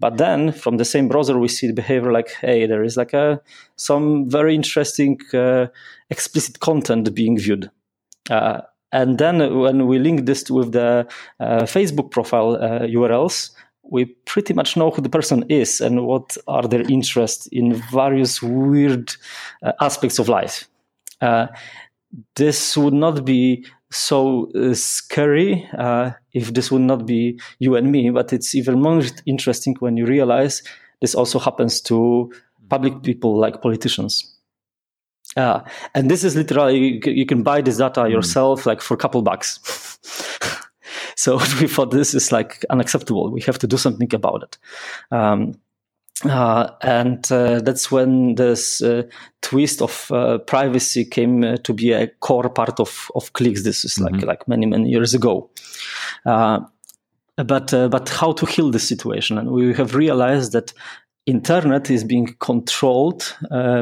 But 0.00 0.16
then 0.16 0.52
from 0.52 0.76
the 0.76 0.84
same 0.84 1.08
browser, 1.08 1.38
we 1.38 1.48
see 1.48 1.66
the 1.66 1.72
behavior 1.72 2.12
like, 2.12 2.30
hey, 2.30 2.66
there 2.66 2.84
is 2.84 2.96
like 2.96 3.12
a 3.12 3.40
some 3.76 4.30
very 4.30 4.54
interesting 4.54 5.18
uh, 5.34 5.66
explicit 6.10 6.60
content 6.60 7.12
being 7.14 7.36
viewed. 7.36 7.70
Uh, 8.30 8.60
and 8.92 9.18
then 9.18 9.58
when 9.58 9.86
we 9.86 9.98
link 9.98 10.24
this 10.24 10.50
with 10.50 10.72
the 10.72 11.06
uh, 11.40 11.62
Facebook 11.62 12.10
profile 12.10 12.56
URLs, 12.56 13.50
uh, 13.50 13.54
we 13.90 14.04
pretty 14.26 14.54
much 14.54 14.76
know 14.76 14.90
who 14.90 15.02
the 15.02 15.08
person 15.08 15.44
is 15.48 15.80
and 15.80 16.04
what 16.04 16.36
are 16.46 16.62
their 16.62 16.82
interests 16.90 17.46
in 17.48 17.74
various 17.74 18.42
weird 18.42 19.14
uh, 19.62 19.72
aspects 19.80 20.18
of 20.18 20.28
life. 20.28 20.68
Uh, 21.20 21.46
this 22.36 22.76
would 22.76 22.94
not 22.94 23.24
be 23.24 23.64
so 23.90 24.50
uh, 24.52 24.74
scary 24.74 25.68
uh, 25.78 26.10
if 26.32 26.52
this 26.52 26.70
would 26.70 26.82
not 26.82 27.06
be 27.06 27.40
you 27.58 27.76
and 27.76 27.90
me, 27.90 28.10
but 28.10 28.32
it's 28.32 28.54
even 28.54 28.80
more 28.80 29.02
interesting 29.26 29.74
when 29.80 29.96
you 29.96 30.06
realize 30.06 30.62
this 31.00 31.14
also 31.14 31.38
happens 31.38 31.80
to 31.80 32.30
public 32.68 33.02
people 33.02 33.38
like 33.38 33.62
politicians. 33.62 34.34
Uh, 35.36 35.60
and 35.94 36.10
this 36.10 36.24
is 36.24 36.36
literally 36.36 37.00
you 37.04 37.26
can 37.26 37.42
buy 37.42 37.60
this 37.60 37.78
data 37.78 38.04
hmm. 38.04 38.10
yourself, 38.10 38.66
like 38.66 38.80
for 38.80 38.94
a 38.94 38.98
couple 38.98 39.22
bucks. 39.22 39.98
So 41.18 41.36
we 41.60 41.66
thought 41.66 41.90
this 41.90 42.14
is 42.14 42.30
like 42.30 42.64
unacceptable. 42.70 43.30
We 43.30 43.40
have 43.42 43.58
to 43.58 43.66
do 43.66 43.76
something 43.76 44.14
about 44.14 44.44
it. 44.44 44.58
Um, 45.10 45.60
uh, 46.24 46.70
and 46.80 47.30
uh, 47.30 47.60
that's 47.60 47.90
when 47.90 48.36
this 48.36 48.80
uh, 48.80 49.02
twist 49.42 49.82
of 49.82 50.10
uh, 50.12 50.38
privacy 50.38 51.04
came 51.04 51.44
uh, 51.44 51.56
to 51.58 51.72
be 51.72 51.92
a 51.92 52.06
core 52.20 52.48
part 52.48 52.80
of 52.80 53.10
of 53.14 53.32
Cliqz. 53.32 53.62
This 53.62 53.84
is 53.84 53.94
mm-hmm. 53.94 54.14
like 54.14 54.26
like 54.26 54.48
many 54.48 54.66
many 54.66 54.90
years 54.90 55.12
ago. 55.12 55.50
Uh, 56.24 56.60
but 57.36 57.70
but 57.70 58.08
how 58.08 58.32
to 58.32 58.46
heal 58.46 58.70
this 58.70 58.88
situation? 58.88 59.38
And 59.38 59.50
we 59.50 59.74
have 59.74 59.94
realized 59.94 60.52
that 60.52 60.72
internet 61.26 61.90
is 61.90 62.04
being 62.04 62.34
controlled 62.38 63.36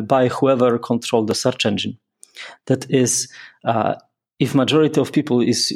by 0.06 0.28
whoever 0.28 0.78
controlled 0.78 1.28
the 1.28 1.34
search 1.34 1.64
engine. 1.64 1.98
That 2.66 2.90
is, 2.90 3.32
if 4.38 4.54
majority 4.54 5.00
of 5.00 5.12
people 5.12 5.40
is 5.40 5.72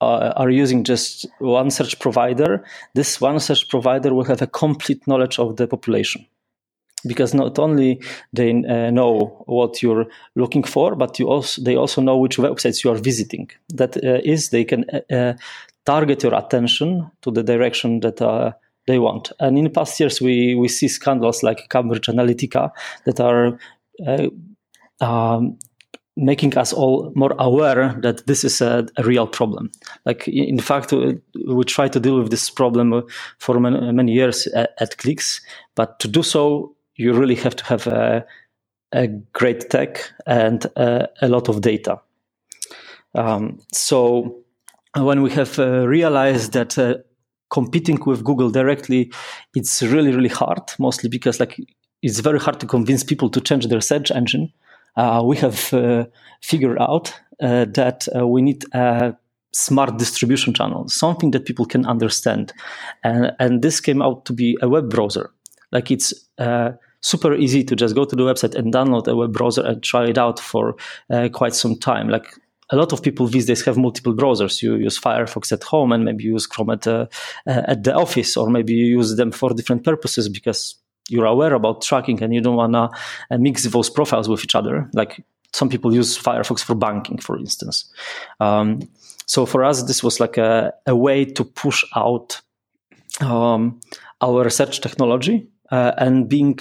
uh, 0.00 0.32
are 0.36 0.50
using 0.50 0.84
just 0.84 1.26
one 1.38 1.70
search 1.70 1.98
provider, 1.98 2.64
this 2.94 3.20
one 3.20 3.40
search 3.40 3.68
provider 3.68 4.14
will 4.14 4.24
have 4.24 4.42
a 4.42 4.46
complete 4.46 5.06
knowledge 5.06 5.38
of 5.38 5.56
the 5.56 5.66
population. 5.66 6.26
Because 7.06 7.32
not 7.32 7.58
only 7.60 8.00
they 8.32 8.50
uh, 8.50 8.90
know 8.90 9.44
what 9.46 9.82
you're 9.82 10.06
looking 10.34 10.64
for, 10.64 10.96
but 10.96 11.18
you 11.18 11.28
also 11.28 11.62
they 11.62 11.76
also 11.76 12.02
know 12.02 12.16
which 12.16 12.38
websites 12.38 12.82
you 12.82 12.90
are 12.90 12.98
visiting. 12.98 13.48
That 13.68 13.96
uh, 13.96 14.20
is, 14.24 14.50
they 14.50 14.64
can 14.64 14.84
uh, 14.90 15.14
uh, 15.14 15.34
target 15.86 16.24
your 16.24 16.34
attention 16.34 17.08
to 17.22 17.30
the 17.30 17.44
direction 17.44 18.00
that 18.00 18.20
uh, 18.20 18.50
they 18.88 18.98
want. 18.98 19.30
And 19.38 19.56
in 19.56 19.70
past 19.70 20.00
years, 20.00 20.20
we 20.20 20.56
we 20.56 20.66
see 20.66 20.88
scandals 20.88 21.44
like 21.44 21.68
Cambridge 21.68 22.08
Analytica 22.08 22.72
that 23.04 23.20
are 23.20 23.58
um, 25.00 25.58
making 26.18 26.58
us 26.58 26.72
all 26.72 27.12
more 27.14 27.34
aware 27.38 27.94
that 28.02 28.26
this 28.26 28.42
is 28.42 28.60
a, 28.60 28.86
a, 28.96 29.04
real 29.04 29.26
problem. 29.26 29.70
Like, 30.04 30.26
in 30.26 30.58
fact, 30.58 30.92
we 30.92 31.64
try 31.64 31.86
to 31.86 32.00
deal 32.00 32.18
with 32.18 32.30
this 32.30 32.50
problem 32.50 33.04
for 33.38 33.60
many, 33.60 33.92
many 33.92 34.12
years 34.12 34.48
at, 34.48 34.70
at 34.80 34.96
Cliqz, 34.98 35.40
but 35.76 36.00
to 36.00 36.08
do 36.08 36.24
so, 36.24 36.74
you 36.96 37.12
really 37.12 37.36
have 37.36 37.54
to 37.54 37.64
have 37.64 37.86
a, 37.86 38.26
a 38.92 39.06
great 39.32 39.70
tech 39.70 40.10
and 40.26 40.64
a, 40.76 41.08
a 41.22 41.28
lot 41.28 41.48
of 41.48 41.60
data. 41.60 42.00
Um, 43.14 43.60
so, 43.72 44.44
when 44.96 45.22
we 45.22 45.30
have 45.30 45.56
uh, 45.60 45.86
realized 45.86 46.52
that 46.54 46.76
uh, 46.76 46.96
competing 47.50 47.98
with 48.04 48.24
Google 48.24 48.50
directly, 48.50 49.12
it's 49.54 49.82
really, 49.82 50.12
really 50.12 50.28
hard, 50.28 50.62
mostly 50.80 51.08
because 51.08 51.38
like 51.38 51.56
it's 52.02 52.18
very 52.18 52.40
hard 52.40 52.58
to 52.60 52.66
convince 52.66 53.04
people 53.04 53.30
to 53.30 53.40
change 53.40 53.68
their 53.68 53.80
search 53.80 54.10
engine 54.10 54.52
uh, 54.52 54.67
we 55.24 55.36
have 55.36 55.72
uh, 55.72 56.06
figured 56.42 56.78
out 56.80 57.14
uh, 57.42 57.66
that 57.74 58.08
we 58.24 58.42
need 58.42 58.64
a 58.74 59.16
smart 59.52 59.98
distribution 59.98 60.54
channel, 60.54 60.88
something 60.88 61.30
that 61.32 61.46
people 61.46 61.64
can 61.64 61.86
understand. 61.86 62.52
And, 63.02 63.32
and 63.38 63.62
this 63.62 63.80
came 63.80 64.02
out 64.02 64.24
to 64.26 64.32
be 64.32 64.56
a 64.60 64.68
web 64.68 64.90
browser. 64.90 65.30
Like 65.72 65.90
it's 65.90 66.12
super 67.00 67.34
easy 67.34 67.64
to 67.64 67.76
just 67.76 67.94
go 67.94 68.04
to 68.04 68.16
the 68.16 68.22
website 68.22 68.54
and 68.54 68.72
download 68.72 69.06
a 69.06 69.16
web 69.16 69.32
browser 69.32 69.64
and 69.64 69.82
try 69.82 70.04
it 70.06 70.18
out 70.18 70.38
for 70.38 70.76
uh, 71.10 71.28
quite 71.32 71.54
some 71.54 71.76
time. 71.76 72.08
Like 72.08 72.26
a 72.70 72.76
lot 72.76 72.92
of 72.92 73.02
people 73.02 73.26
these 73.26 73.46
days 73.46 73.64
have 73.64 73.76
multiple 73.76 74.14
browsers. 74.14 74.62
You 74.62 74.74
use 74.76 74.98
Firefox 74.98 75.52
at 75.52 75.62
home 75.62 75.92
and 75.92 76.04
maybe 76.04 76.24
use 76.24 76.46
Chrome 76.46 76.70
at, 76.70 76.86
uh, 76.86 77.06
at 77.46 77.84
the 77.84 77.94
office, 77.94 78.36
or 78.36 78.50
maybe 78.50 78.74
you 78.74 78.86
use 78.98 79.16
them 79.16 79.32
for 79.32 79.50
different 79.50 79.84
purposes 79.84 80.28
because 80.28 80.74
you're 81.08 81.26
aware 81.26 81.54
about 81.54 81.82
tracking 81.82 82.22
and 82.22 82.34
you 82.34 82.40
don't 82.40 82.56
want 82.56 82.72
to 82.74 82.90
uh, 83.30 83.38
mix 83.38 83.64
those 83.64 83.90
profiles 83.90 84.28
with 84.28 84.44
each 84.44 84.54
other. 84.54 84.88
Like 84.92 85.24
some 85.52 85.68
people 85.68 85.94
use 85.94 86.18
Firefox 86.18 86.62
for 86.62 86.74
banking, 86.74 87.18
for 87.18 87.38
instance. 87.38 87.90
Um, 88.40 88.80
so 89.26 89.46
for 89.46 89.64
us, 89.64 89.82
this 89.82 90.02
was 90.02 90.20
like 90.20 90.36
a, 90.36 90.72
a 90.86 90.94
way 90.94 91.24
to 91.24 91.44
push 91.44 91.84
out 91.96 92.40
um, 93.20 93.80
our 94.20 94.44
research 94.44 94.80
technology 94.80 95.48
uh, 95.70 95.92
and 95.98 96.28
being 96.28 96.58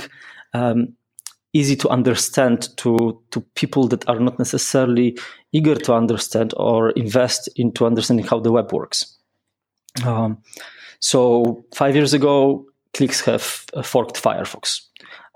um, 0.54 0.94
easy 1.54 1.76
to 1.76 1.90
understand 1.90 2.76
to 2.78 3.22
to 3.32 3.42
people 3.56 3.88
that 3.88 4.08
are 4.08 4.20
not 4.20 4.38
necessarily 4.38 5.18
eager 5.52 5.76
to 5.76 5.94
understand 5.94 6.54
or 6.58 6.92
invest 6.92 7.50
into 7.56 7.86
understanding 7.86 8.26
how 8.26 8.40
the 8.40 8.52
web 8.52 8.72
works. 8.72 9.18
Um, 10.06 10.44
so 11.00 11.66
five 11.74 11.96
years 11.96 12.14
ago, 12.14 12.66
Cliqz 12.98 13.24
have 13.26 13.66
uh, 13.74 13.84
forked 13.84 14.22
Firefox. 14.22 14.82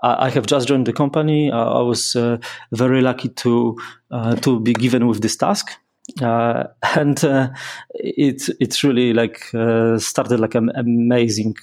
I 0.04 0.30
have 0.30 0.46
just 0.46 0.66
joined 0.66 0.88
the 0.88 0.92
company. 0.92 1.48
Uh, 1.52 1.78
I 1.78 1.82
was 1.82 2.16
uh, 2.16 2.38
very 2.72 3.02
lucky 3.02 3.28
to 3.28 3.78
to 4.40 4.58
be 4.58 4.72
given 4.72 5.06
with 5.06 5.22
this 5.22 5.36
task. 5.36 5.70
Uh, 6.20 6.64
and 6.96 7.24
uh, 7.24 7.48
it 7.94 8.48
it's 8.60 8.82
really 8.82 9.12
like 9.12 9.54
uh, 9.54 9.98
started 9.98 10.40
like 10.40 10.56
an 10.56 10.70
amazing 10.74 11.54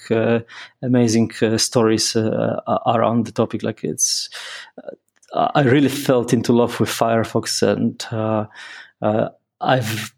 amazing 0.82 1.30
stories 1.58 2.16
around 2.16 3.26
the 3.26 3.32
topic 3.32 3.62
like 3.62 3.84
it's 3.84 4.30
I 5.34 5.62
really 5.62 5.90
felt 5.90 6.32
into 6.32 6.52
love 6.52 6.80
with 6.80 6.88
Firefox 6.88 7.62
and 7.62 8.02
I've 9.60 10.14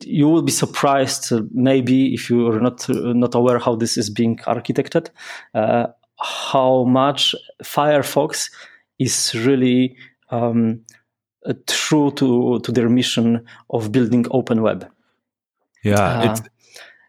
you 0.00 0.28
will 0.28 0.42
be 0.42 0.52
surprised, 0.52 1.32
uh, 1.32 1.42
maybe 1.52 2.14
if 2.14 2.30
you 2.30 2.48
are 2.48 2.60
not 2.60 2.88
uh, 2.88 3.12
not 3.12 3.34
aware 3.34 3.58
how 3.58 3.76
this 3.76 3.96
is 3.96 4.10
being 4.10 4.36
architected, 4.46 5.08
uh, 5.54 5.86
how 6.18 6.84
much 6.84 7.34
Firefox 7.62 8.50
is 8.98 9.34
really 9.34 9.96
um, 10.30 10.80
true 11.66 12.10
to 12.12 12.60
to 12.60 12.72
their 12.72 12.88
mission 12.88 13.44
of 13.70 13.90
building 13.92 14.26
open 14.30 14.62
web. 14.62 14.90
Yeah, 15.84 16.36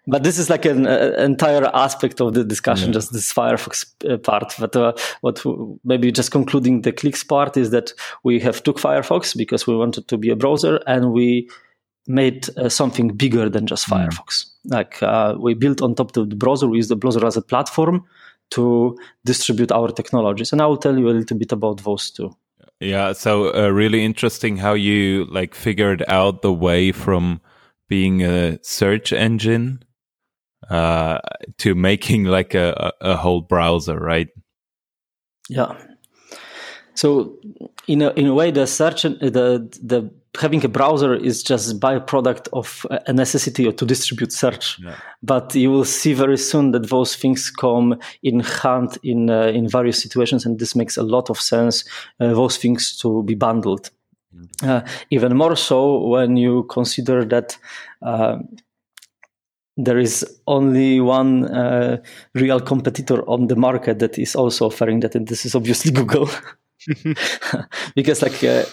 but 0.05 0.23
this 0.23 0.37
is 0.37 0.49
like 0.49 0.65
an 0.65 0.85
uh, 0.85 1.15
entire 1.17 1.65
aspect 1.73 2.19
of 2.19 2.33
the 2.33 2.43
discussion, 2.43 2.89
yeah. 2.89 2.93
just 2.93 3.13
this 3.13 3.31
Firefox 3.31 3.85
part. 4.23 4.53
But 4.59 4.75
uh, 4.75 4.93
what 5.21 5.43
maybe 5.83 6.11
just 6.11 6.31
concluding 6.31 6.81
the 6.81 6.91
Cliqz 6.91 7.27
part 7.27 7.55
is 7.57 7.69
that 7.69 7.93
we 8.23 8.39
have 8.39 8.63
took 8.63 8.79
Firefox 8.79 9.35
because 9.37 9.65
we 9.65 9.75
wanted 9.75 10.07
to 10.07 10.17
be 10.17 10.29
a 10.29 10.35
browser, 10.35 10.81
and 10.87 11.13
we 11.13 11.49
made 12.07 12.47
uh, 12.57 12.69
something 12.69 13.09
bigger 13.09 13.49
than 13.49 13.67
just 13.67 13.85
hmm. 13.85 13.93
Firefox. 13.93 14.45
Like 14.65 15.01
uh, 15.01 15.35
we 15.39 15.53
built 15.53 15.81
on 15.81 15.95
top 15.95 16.15
of 16.17 16.29
the 16.29 16.35
browser, 16.35 16.67
we 16.67 16.77
use 16.77 16.87
the 16.87 16.95
browser 16.95 17.25
as 17.25 17.37
a 17.37 17.41
platform 17.41 18.03
to 18.51 18.97
distribute 19.25 19.71
our 19.71 19.89
technologies, 19.89 20.51
and 20.51 20.61
I 20.61 20.65
will 20.67 20.77
tell 20.77 20.97
you 20.97 21.09
a 21.09 21.11
little 21.11 21.37
bit 21.37 21.51
about 21.51 21.83
those 21.83 22.11
too. 22.11 22.35
Yeah, 22.79 23.13
so 23.13 23.53
uh, 23.55 23.69
really 23.69 24.03
interesting 24.03 24.57
how 24.57 24.73
you 24.73 25.25
like 25.25 25.55
figured 25.55 26.03
out 26.07 26.41
the 26.41 26.51
way 26.51 26.91
from 26.91 27.39
being 27.87 28.23
a 28.23 28.59
search 28.61 29.13
engine 29.13 29.83
uh, 30.69 31.19
to 31.59 31.75
making 31.75 32.25
like 32.25 32.53
a, 32.53 32.91
a 33.01 33.15
whole 33.15 33.41
browser, 33.41 33.97
right? 33.97 34.27
Yeah. 35.49 35.77
So 36.95 37.37
in 37.87 38.01
a 38.01 38.11
in 38.11 38.27
a 38.27 38.33
way, 38.33 38.51
the 38.51 38.67
search 38.67 39.03
the 39.03 39.69
the 39.81 40.11
having 40.39 40.65
a 40.65 40.67
browser 40.67 41.13
is 41.13 41.43
just 41.43 41.79
byproduct 41.79 42.47
of 42.53 42.85
a 42.89 43.13
necessity 43.13 43.71
to 43.71 43.85
distribute 43.85 44.31
search. 44.31 44.79
Yeah. 44.79 44.95
But 45.21 45.53
you 45.55 45.71
will 45.71 45.85
see 45.85 46.13
very 46.13 46.37
soon 46.37 46.71
that 46.71 46.89
those 46.89 47.15
things 47.15 47.51
come 47.51 47.99
in 48.23 48.39
hand 48.39 48.97
in 49.03 49.29
uh, 49.29 49.47
in 49.47 49.67
various 49.67 50.01
situations, 50.01 50.45
and 50.45 50.59
this 50.59 50.75
makes 50.75 50.97
a 50.97 51.03
lot 51.03 51.29
of 51.29 51.39
sense. 51.39 51.85
Uh, 52.19 52.33
those 52.33 52.57
things 52.57 52.97
to 52.97 53.23
be 53.23 53.35
bundled. 53.35 53.91
Mm. 54.35 54.67
Uh, 54.67 54.81
even 55.11 55.35
more 55.35 55.55
so 55.55 55.99
when 56.07 56.37
you 56.37 56.63
consider 56.63 57.23
that 57.25 57.57
uh, 58.01 58.37
there 59.77 59.99
is 59.99 60.25
only 60.47 60.99
one 60.99 61.45
uh, 61.45 61.97
real 62.33 62.59
competitor 62.59 63.27
on 63.27 63.47
the 63.47 63.55
market 63.55 63.99
that 63.99 64.17
is 64.17 64.35
also 64.35 64.65
offering 64.65 65.01
that, 65.01 65.15
and 65.15 65.27
this 65.27 65.45
is 65.45 65.55
obviously 65.55 65.91
Google. 65.99 66.29
because 67.95 68.21
like 68.21 68.43
uh, 68.43 68.63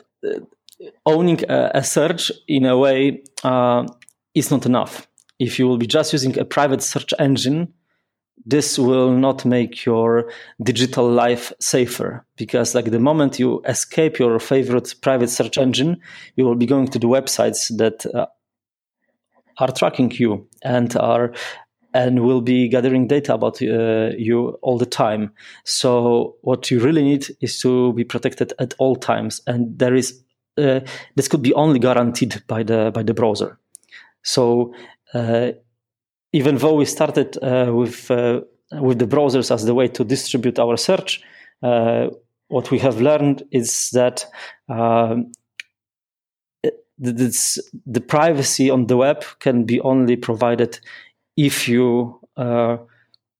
owning 1.06 1.42
a, 1.48 1.70
a, 1.74 1.84
search 1.84 2.32
in 2.48 2.64
a 2.66 2.76
way 2.76 3.22
uh, 3.44 3.86
is 4.34 4.50
not 4.50 4.66
enough. 4.66 5.06
If 5.38 5.58
you 5.58 5.66
will 5.66 5.78
be 5.78 5.86
just 5.86 6.12
using 6.12 6.38
a 6.38 6.44
private 6.44 6.82
search 6.82 7.12
engine, 7.18 7.72
this 8.46 8.78
will 8.78 9.12
not 9.12 9.44
make 9.44 9.84
your 9.84 10.30
digital 10.62 11.10
life 11.10 11.52
safer 11.60 12.24
because 12.36 12.74
like 12.74 12.90
the 12.90 12.98
moment 12.98 13.38
you 13.38 13.60
escape 13.66 14.18
your 14.18 14.38
favorite 14.38 14.94
private 15.02 15.28
search 15.28 15.58
engine 15.58 16.00
you 16.36 16.44
will 16.46 16.54
be 16.54 16.64
going 16.64 16.88
to 16.88 16.98
the 16.98 17.06
websites 17.06 17.76
that 17.76 18.06
uh, 18.14 18.26
are 19.58 19.72
tracking 19.72 20.10
you 20.12 20.48
and 20.62 20.96
are 20.96 21.32
and 21.92 22.20
will 22.20 22.40
be 22.40 22.68
gathering 22.68 23.06
data 23.06 23.34
about 23.34 23.60
uh, 23.60 24.10
you 24.16 24.50
all 24.62 24.78
the 24.78 24.86
time. 24.86 25.32
So 25.64 26.36
what 26.42 26.70
you 26.70 26.78
really 26.78 27.02
need 27.02 27.26
is 27.40 27.60
to 27.60 27.92
be 27.94 28.04
protected 28.04 28.52
at 28.58 28.74
all 28.78 28.94
times, 28.94 29.40
and 29.46 29.76
there 29.76 29.94
is 29.94 30.22
uh, 30.60 30.80
this 31.16 31.28
could 31.28 31.42
be 31.42 31.54
only 31.54 31.78
guaranteed 31.78 32.42
by 32.46 32.62
the 32.62 32.90
by 32.94 33.02
the 33.02 33.14
browser. 33.14 33.58
So 34.22 34.74
uh, 35.14 35.52
even 36.32 36.56
though 36.58 36.74
we 36.74 36.84
started 36.84 37.36
uh, 37.42 37.72
with 37.74 38.10
uh, 38.10 38.40
with 38.72 38.98
the 38.98 39.06
browsers 39.06 39.50
as 39.50 39.64
the 39.64 39.74
way 39.74 39.88
to 39.88 40.04
distribute 40.04 40.58
our 40.58 40.76
search, 40.76 41.22
uh, 41.62 42.08
what 42.48 42.70
we 42.70 42.78
have 42.78 43.00
learned 43.00 43.42
is 43.50 43.90
that. 43.90 44.26
Um, 44.68 45.32
this, 47.02 47.58
the 47.86 48.00
privacy 48.02 48.68
on 48.68 48.86
the 48.86 48.96
web 48.98 49.24
can 49.38 49.64
be 49.64 49.80
only 49.80 50.16
provided 50.16 50.78
if 51.34 51.66
you 51.66 52.20
uh, 52.36 52.76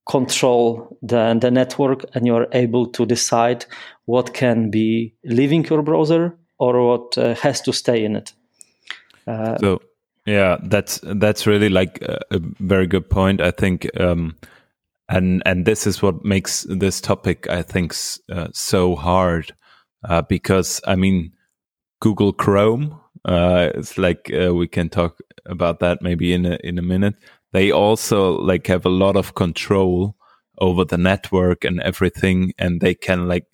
control 0.08 0.96
the, 1.02 1.38
the 1.40 1.50
network 1.50 2.04
and 2.14 2.26
you're 2.26 2.48
able 2.52 2.86
to 2.86 3.06
decide 3.06 3.64
what 4.06 4.34
can 4.34 4.70
be 4.70 5.14
leaving 5.24 5.64
your 5.66 5.82
browser 5.82 6.36
or 6.60 6.86
what 6.86 7.16
uh, 7.18 7.34
has 7.34 7.60
to 7.62 7.72
stay 7.72 8.04
in 8.04 8.16
it. 8.16 8.32
Uh, 9.26 9.56
so 9.58 9.80
yeah, 10.26 10.58
that's 10.62 11.00
that's 11.02 11.46
really 11.46 11.70
like 11.70 12.00
a, 12.02 12.20
a 12.30 12.38
very 12.60 12.86
good 12.86 13.08
point. 13.08 13.40
I 13.40 13.50
think, 13.50 13.88
um, 13.98 14.36
and 15.08 15.42
and 15.46 15.64
this 15.64 15.86
is 15.86 16.02
what 16.02 16.24
makes 16.24 16.66
this 16.68 17.00
topic 17.00 17.48
I 17.48 17.62
think 17.62 17.94
uh, 18.30 18.48
so 18.52 18.94
hard 18.94 19.54
uh, 20.08 20.22
because 20.22 20.80
I 20.86 20.96
mean 20.96 21.32
Google 22.00 22.32
Chrome. 22.32 23.00
Uh, 23.24 23.70
it's 23.74 23.98
like 23.98 24.30
uh, 24.32 24.54
we 24.54 24.68
can 24.68 24.88
talk 24.88 25.18
about 25.46 25.80
that 25.80 26.02
maybe 26.02 26.32
in 26.32 26.46
a 26.46 26.58
in 26.62 26.78
a 26.78 26.82
minute 26.82 27.14
they 27.52 27.70
also 27.70 28.38
like 28.38 28.66
have 28.66 28.86
a 28.86 28.90
lot 28.90 29.16
of 29.16 29.34
control 29.34 30.16
over 30.58 30.84
the 30.84 30.96
network 30.96 31.64
and 31.64 31.80
everything 31.80 32.52
and 32.58 32.80
they 32.80 32.94
can 32.94 33.28
like 33.28 33.46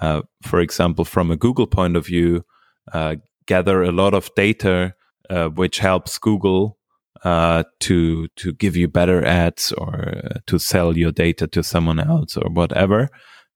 uh, 0.00 0.22
for 0.42 0.60
example 0.60 1.04
from 1.04 1.30
a 1.30 1.36
google 1.36 1.66
point 1.66 1.96
of 1.96 2.06
view 2.06 2.44
uh, 2.92 3.16
gather 3.46 3.82
a 3.82 3.92
lot 3.92 4.14
of 4.14 4.30
data 4.34 4.94
uh, 5.30 5.48
which 5.48 5.78
helps 5.78 6.18
google 6.18 6.78
uh, 7.24 7.62
to 7.80 8.26
to 8.36 8.52
give 8.52 8.76
you 8.76 8.88
better 8.88 9.24
ads 9.24 9.72
or 9.72 10.08
uh, 10.24 10.38
to 10.46 10.58
sell 10.58 10.96
your 10.96 11.12
data 11.12 11.46
to 11.46 11.62
someone 11.62 12.00
else 12.00 12.36
or 12.36 12.50
whatever. 12.50 13.08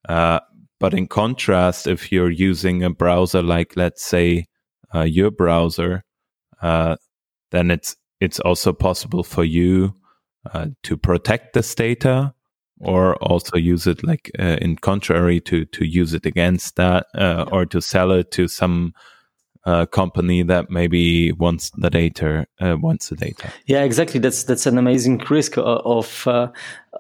Uh, 0.08 0.38
but 0.78 0.94
in 0.94 1.08
contrast, 1.08 1.88
if 1.88 2.12
you're 2.12 2.30
using 2.30 2.84
a 2.84 2.90
browser 2.90 3.42
like, 3.42 3.72
let's 3.76 4.04
say, 4.04 4.46
your 5.04 5.30
browser, 5.30 6.04
uh, 6.62 6.96
then 7.50 7.70
it's 7.70 7.96
it's 8.20 8.40
also 8.40 8.72
possible 8.72 9.22
for 9.22 9.44
you 9.44 9.94
uh, 10.54 10.68
to 10.82 10.96
protect 10.96 11.52
this 11.52 11.74
data 11.74 12.32
or 12.80 13.16
also 13.16 13.56
use 13.56 13.86
it 13.86 14.04
like 14.04 14.30
uh, 14.38 14.56
in 14.60 14.76
contrary 14.76 15.40
to 15.40 15.64
to 15.66 15.84
use 15.84 16.14
it 16.14 16.26
against 16.26 16.76
that 16.76 17.06
uh, 17.14 17.46
or 17.50 17.64
to 17.66 17.80
sell 17.80 18.10
it 18.10 18.30
to 18.30 18.48
some 18.48 18.92
uh, 19.66 19.84
company 19.86 20.44
that 20.44 20.70
maybe 20.70 21.32
wants 21.32 21.70
the 21.70 21.90
data 21.90 22.46
uh, 22.60 22.76
wants 22.80 23.08
the 23.08 23.16
data. 23.16 23.52
Yeah, 23.66 23.82
exactly. 23.82 24.20
That's 24.20 24.44
that's 24.44 24.66
an 24.66 24.78
amazing 24.78 25.18
risk 25.28 25.58
of 25.58 26.26
uh, 26.26 26.48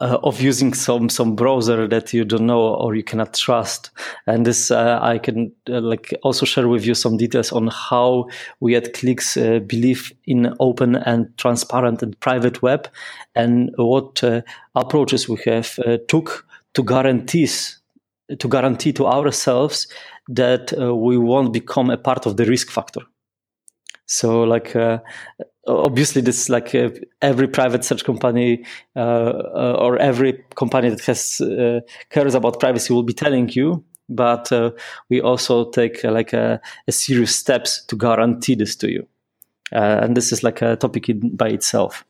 uh, 0.00 0.18
of 0.24 0.40
using 0.40 0.74
some 0.74 1.08
some 1.08 1.36
browser 1.36 1.86
that 1.86 2.12
you 2.12 2.24
don't 2.24 2.46
know 2.46 2.74
or 2.74 2.96
you 2.96 3.04
cannot 3.04 3.34
trust. 3.34 3.90
And 4.26 4.44
this 4.44 4.70
uh, 4.70 4.98
I 5.00 5.18
can 5.18 5.52
uh, 5.68 5.80
like 5.80 6.12
also 6.24 6.44
share 6.44 6.66
with 6.66 6.84
you 6.84 6.94
some 6.94 7.16
details 7.16 7.52
on 7.52 7.68
how 7.68 8.28
we 8.58 8.74
at 8.74 8.94
Cliqz 8.94 9.66
believe 9.68 10.12
in 10.26 10.52
open 10.58 10.96
and 10.96 11.28
transparent 11.38 12.02
and 12.02 12.18
private 12.18 12.62
web, 12.62 12.88
and 13.36 13.70
what 13.76 14.22
approaches 14.74 15.28
we 15.28 15.38
have 15.46 15.78
took 16.08 16.46
to 16.74 16.82
guarantees 16.82 17.75
to 18.38 18.48
guarantee 18.48 18.92
to 18.92 19.06
ourselves 19.06 19.86
that 20.28 20.72
uh, 20.78 20.94
we 20.94 21.16
won't 21.16 21.52
become 21.52 21.90
a 21.90 21.96
part 21.96 22.26
of 22.26 22.36
the 22.36 22.44
risk 22.44 22.70
factor. 22.70 23.02
So, 24.06 24.42
like, 24.42 24.74
uh, 24.76 24.98
obviously, 25.66 26.22
this 26.22 26.48
like 26.48 26.74
uh, 26.74 26.90
every 27.22 27.48
private 27.48 27.84
search 27.84 28.04
company 28.04 28.64
uh, 28.94 29.00
uh, 29.00 29.76
or 29.78 29.98
every 29.98 30.44
company 30.54 30.90
that 30.90 31.00
has 31.04 31.40
uh, 31.40 31.80
cares 32.10 32.34
about 32.34 32.60
privacy 32.60 32.92
will 32.92 33.02
be 33.02 33.12
telling 33.12 33.48
you. 33.48 33.84
But 34.08 34.52
we 35.08 35.20
also 35.20 35.68
take 35.70 36.04
like 36.04 36.32
a, 36.32 36.60
a, 36.86 36.92
serious 36.92 37.34
steps 37.34 37.84
to 37.86 37.96
guarantee 37.96 38.54
this 38.54 38.76
to 38.76 38.88
you, 38.88 39.08
and 39.72 40.16
this 40.16 40.30
is 40.30 40.44
like 40.44 40.62
a 40.62 40.76
topic 40.76 41.08
in, 41.08 41.34
by 41.34 41.48
itself. 41.48 42.04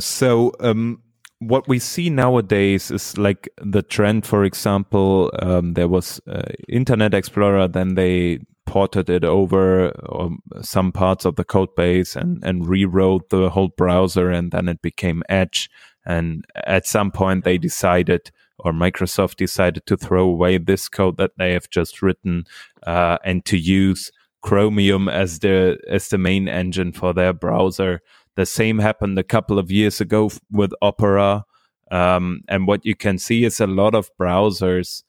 so. 0.00 0.52
Um 0.60 1.00
what 1.40 1.66
we 1.66 1.78
see 1.78 2.10
nowadays 2.10 2.90
is 2.90 3.16
like 3.18 3.48
the 3.56 3.82
trend. 3.82 4.26
For 4.26 4.44
example, 4.44 5.30
um, 5.40 5.74
there 5.74 5.88
was 5.88 6.20
uh, 6.28 6.42
Internet 6.68 7.14
Explorer, 7.14 7.66
then 7.66 7.94
they 7.94 8.40
ported 8.66 9.10
it 9.10 9.24
over 9.24 9.90
um, 10.14 10.40
some 10.60 10.92
parts 10.92 11.24
of 11.24 11.36
the 11.36 11.44
code 11.44 11.74
base 11.74 12.14
and, 12.14 12.44
and 12.44 12.68
rewrote 12.68 13.30
the 13.30 13.50
whole 13.50 13.70
browser, 13.76 14.30
and 14.30 14.52
then 14.52 14.68
it 14.68 14.82
became 14.82 15.22
Edge. 15.28 15.70
And 16.04 16.44
at 16.54 16.86
some 16.86 17.10
point, 17.10 17.44
they 17.44 17.58
decided, 17.58 18.30
or 18.58 18.72
Microsoft 18.72 19.36
decided, 19.36 19.86
to 19.86 19.96
throw 19.96 20.28
away 20.28 20.58
this 20.58 20.88
code 20.88 21.16
that 21.16 21.32
they 21.38 21.54
have 21.54 21.70
just 21.70 22.02
written 22.02 22.44
uh, 22.86 23.16
and 23.24 23.44
to 23.46 23.56
use 23.56 24.12
Chromium 24.42 25.08
as 25.08 25.40
the 25.40 25.78
as 25.88 26.08
the 26.08 26.16
main 26.16 26.48
engine 26.48 26.92
for 26.92 27.12
their 27.12 27.32
browser. 27.32 28.00
The 28.36 28.46
same 28.46 28.78
happened 28.78 29.18
a 29.18 29.24
couple 29.24 29.58
of 29.58 29.70
years 29.70 30.00
ago 30.00 30.30
with 30.50 30.72
Opera. 30.80 31.44
Um, 31.90 32.42
and 32.48 32.66
what 32.66 32.84
you 32.86 32.94
can 32.94 33.18
see 33.18 33.44
is 33.44 33.60
a 33.60 33.66
lot 33.66 33.94
of 33.94 34.10
browsers 34.20 35.02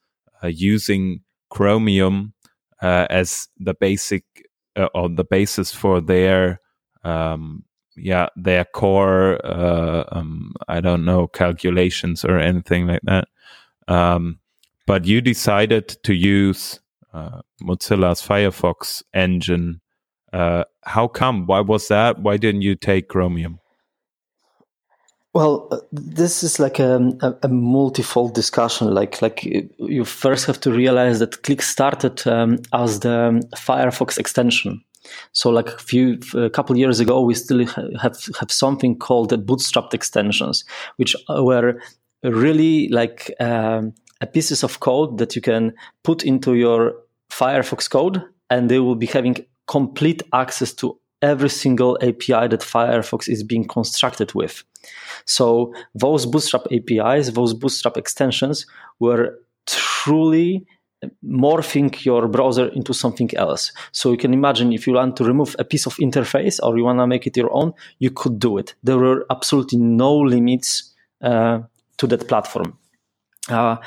uh, 0.44 0.48
using 0.48 1.22
Chromium 1.50 2.34
uh, 2.82 3.08
as 3.10 3.48
the 3.58 3.74
basic 3.74 4.24
uh, 4.76 4.88
or 4.96 5.10
the 5.10 5.24
basis 5.24 5.72
for 5.74 6.02
their 6.02 6.60
um, 7.04 7.64
yeah 7.96 8.28
their 8.36 8.66
core 8.66 9.40
uh, 9.46 10.06
um, 10.12 10.54
I 10.68 10.82
don't 10.82 11.06
know 11.06 11.28
calculations 11.28 12.26
or 12.26 12.40
anything 12.40 12.88
like 12.88 13.02
that. 13.04 13.28
Um, 13.88 14.40
but 14.88 15.06
you 15.06 15.22
decided 15.22 15.90
to 16.04 16.14
use 16.14 16.80
uh, 17.14 17.42
Mozilla's 17.62 18.22
Firefox 18.26 19.04
engine 19.14 19.81
uh, 20.34 20.64
how 20.84 21.08
come? 21.08 21.46
Why 21.46 21.62
was 21.62 21.88
that? 21.88 22.20
Why 22.20 22.38
didn't 22.38 22.62
you 22.62 22.76
take 22.76 23.08
Chromium? 23.10 23.60
Well, 25.34 25.70
uh, 25.72 25.78
this 25.92 26.44
is 26.44 26.60
like 26.60 26.80
a, 26.80 26.98
a, 27.22 27.36
a, 27.44 27.48
multifold 27.48 28.36
discussion. 28.36 28.94
Like, 28.94 29.22
like 29.22 29.46
you 29.46 30.04
first 30.04 30.46
have 30.46 30.60
to 30.62 30.72
realize 30.72 31.20
that 31.20 31.42
Cliqz 31.44 31.62
started 31.62 32.28
um, 32.28 32.60
as 32.74 33.00
the 33.00 33.42
Firefox 33.56 34.18
extension. 34.18 34.84
So, 35.32 35.50
like 35.50 35.70
a 35.70 35.78
few, 35.78 36.20
a 36.36 36.50
couple 36.50 36.78
years 36.78 37.00
ago, 37.00 37.22
we 37.22 37.34
still 37.34 37.66
have 37.66 38.18
have 38.40 38.52
something 38.52 38.98
called 38.98 39.30
the 39.30 39.38
bootstrapped 39.38 39.94
extensions, 39.94 40.66
which 40.98 41.16
were 41.30 41.82
really 42.24 42.90
like 42.90 43.34
um, 43.40 43.94
a 44.20 44.28
pieces 44.28 44.64
of 44.64 44.80
code 44.80 45.18
that 45.18 45.36
you 45.36 45.42
can 45.42 45.74
put 46.04 46.24
into 46.24 46.56
your 46.56 46.94
Firefox 47.32 47.90
code, 47.90 48.22
and 48.50 48.70
they 48.70 48.80
will 48.80 48.96
be 48.96 49.08
having 49.08 49.38
complete 49.72 50.22
access 50.34 50.74
to 50.74 51.00
every 51.22 51.50
single 51.50 51.98
API 52.02 52.48
that 52.50 52.62
Firefox 52.62 53.30
is 53.30 53.42
being 53.42 53.66
constructed 53.66 54.34
with. 54.34 54.64
So 55.26 55.74
those 55.96 56.26
Bootstrap 56.26 56.64
APIs, 56.72 57.30
those 57.30 57.54
Bootstrap 57.54 57.96
extensions 57.96 58.66
were 59.00 59.40
truly 59.66 60.66
morphing 61.26 62.04
your 62.04 62.28
browser 62.28 62.68
into 62.70 62.94
something 62.94 63.30
else. 63.36 63.72
So 63.94 64.12
you 64.12 64.18
can 64.18 64.34
imagine 64.34 64.74
if 64.74 64.88
you 64.88 64.94
want 64.94 65.16
to 65.18 65.24
remove 65.24 65.56
a 65.58 65.64
piece 65.64 65.86
of 65.86 65.96
interface 65.98 66.60
or 66.62 66.78
you 66.78 66.84
want 66.84 67.00
to 67.00 67.08
make 67.08 67.26
it 67.26 67.38
your 67.38 67.52
own, 67.54 67.74
you 68.00 68.12
could 68.12 68.40
do 68.40 68.58
it. 68.58 68.76
There 68.84 68.98
were 68.98 69.26
absolutely 69.30 69.80
no 69.80 70.14
limits 70.18 70.94
uh, 71.22 71.60
to 71.98 72.08
that 72.08 72.28
platform. 72.28 72.78
Uh, 73.50 73.78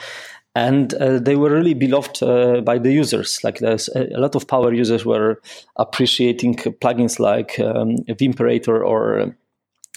and 0.54 0.94
uh, 0.94 1.18
they 1.18 1.36
were 1.36 1.50
really 1.50 1.74
beloved 1.74 2.22
uh, 2.22 2.60
by 2.60 2.78
the 2.78 2.92
users. 2.92 3.42
Like 3.42 3.60
a, 3.60 3.76
lot 3.94 4.36
of 4.36 4.46
power 4.46 4.72
users 4.72 5.04
were 5.04 5.40
appreciating 5.76 6.54
plugins 6.54 7.18
like 7.18 7.58
um, 7.58 7.96
Vimperator 8.08 8.84
or 8.84 9.34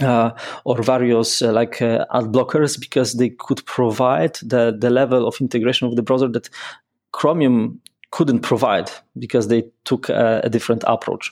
uh, 0.02 0.32
or 0.64 0.82
various 0.82 1.42
uh, 1.42 1.52
like 1.52 1.82
uh, 1.82 2.06
ad 2.14 2.26
blockers 2.26 2.80
because 2.80 3.14
they 3.14 3.30
could 3.30 3.64
provide 3.66 4.36
the 4.44 4.76
the 4.78 4.90
level 4.90 5.28
of 5.28 5.40
integration 5.42 5.88
of 5.88 5.96
the 5.96 6.04
browser 6.04 6.28
that 6.28 6.50
Chromium 7.12 7.80
couldn't 8.12 8.40
provide 8.40 8.90
because 9.18 9.48
they 9.48 9.64
took 9.86 10.10
a, 10.10 10.42
a 10.44 10.50
different 10.50 10.84
approach. 10.88 11.32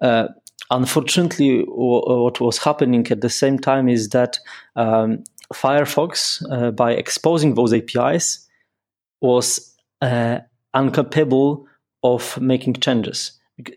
Uh, 0.00 0.28
unfortunately, 0.70 1.64
w- 1.64 2.22
what 2.22 2.40
was 2.40 2.58
happening 2.58 3.06
at 3.10 3.20
the 3.20 3.30
same 3.30 3.58
time 3.58 3.88
is 3.88 4.10
that 4.10 4.38
um, 4.76 5.24
Firefox, 5.52 6.76
by 6.76 6.92
exposing 6.92 7.54
those 7.54 7.72
APIs, 7.72 8.45
was 9.20 9.74
uh, 10.02 10.38
incapable 10.74 11.66
of 12.02 12.40
making 12.40 12.74
changes. 12.74 13.32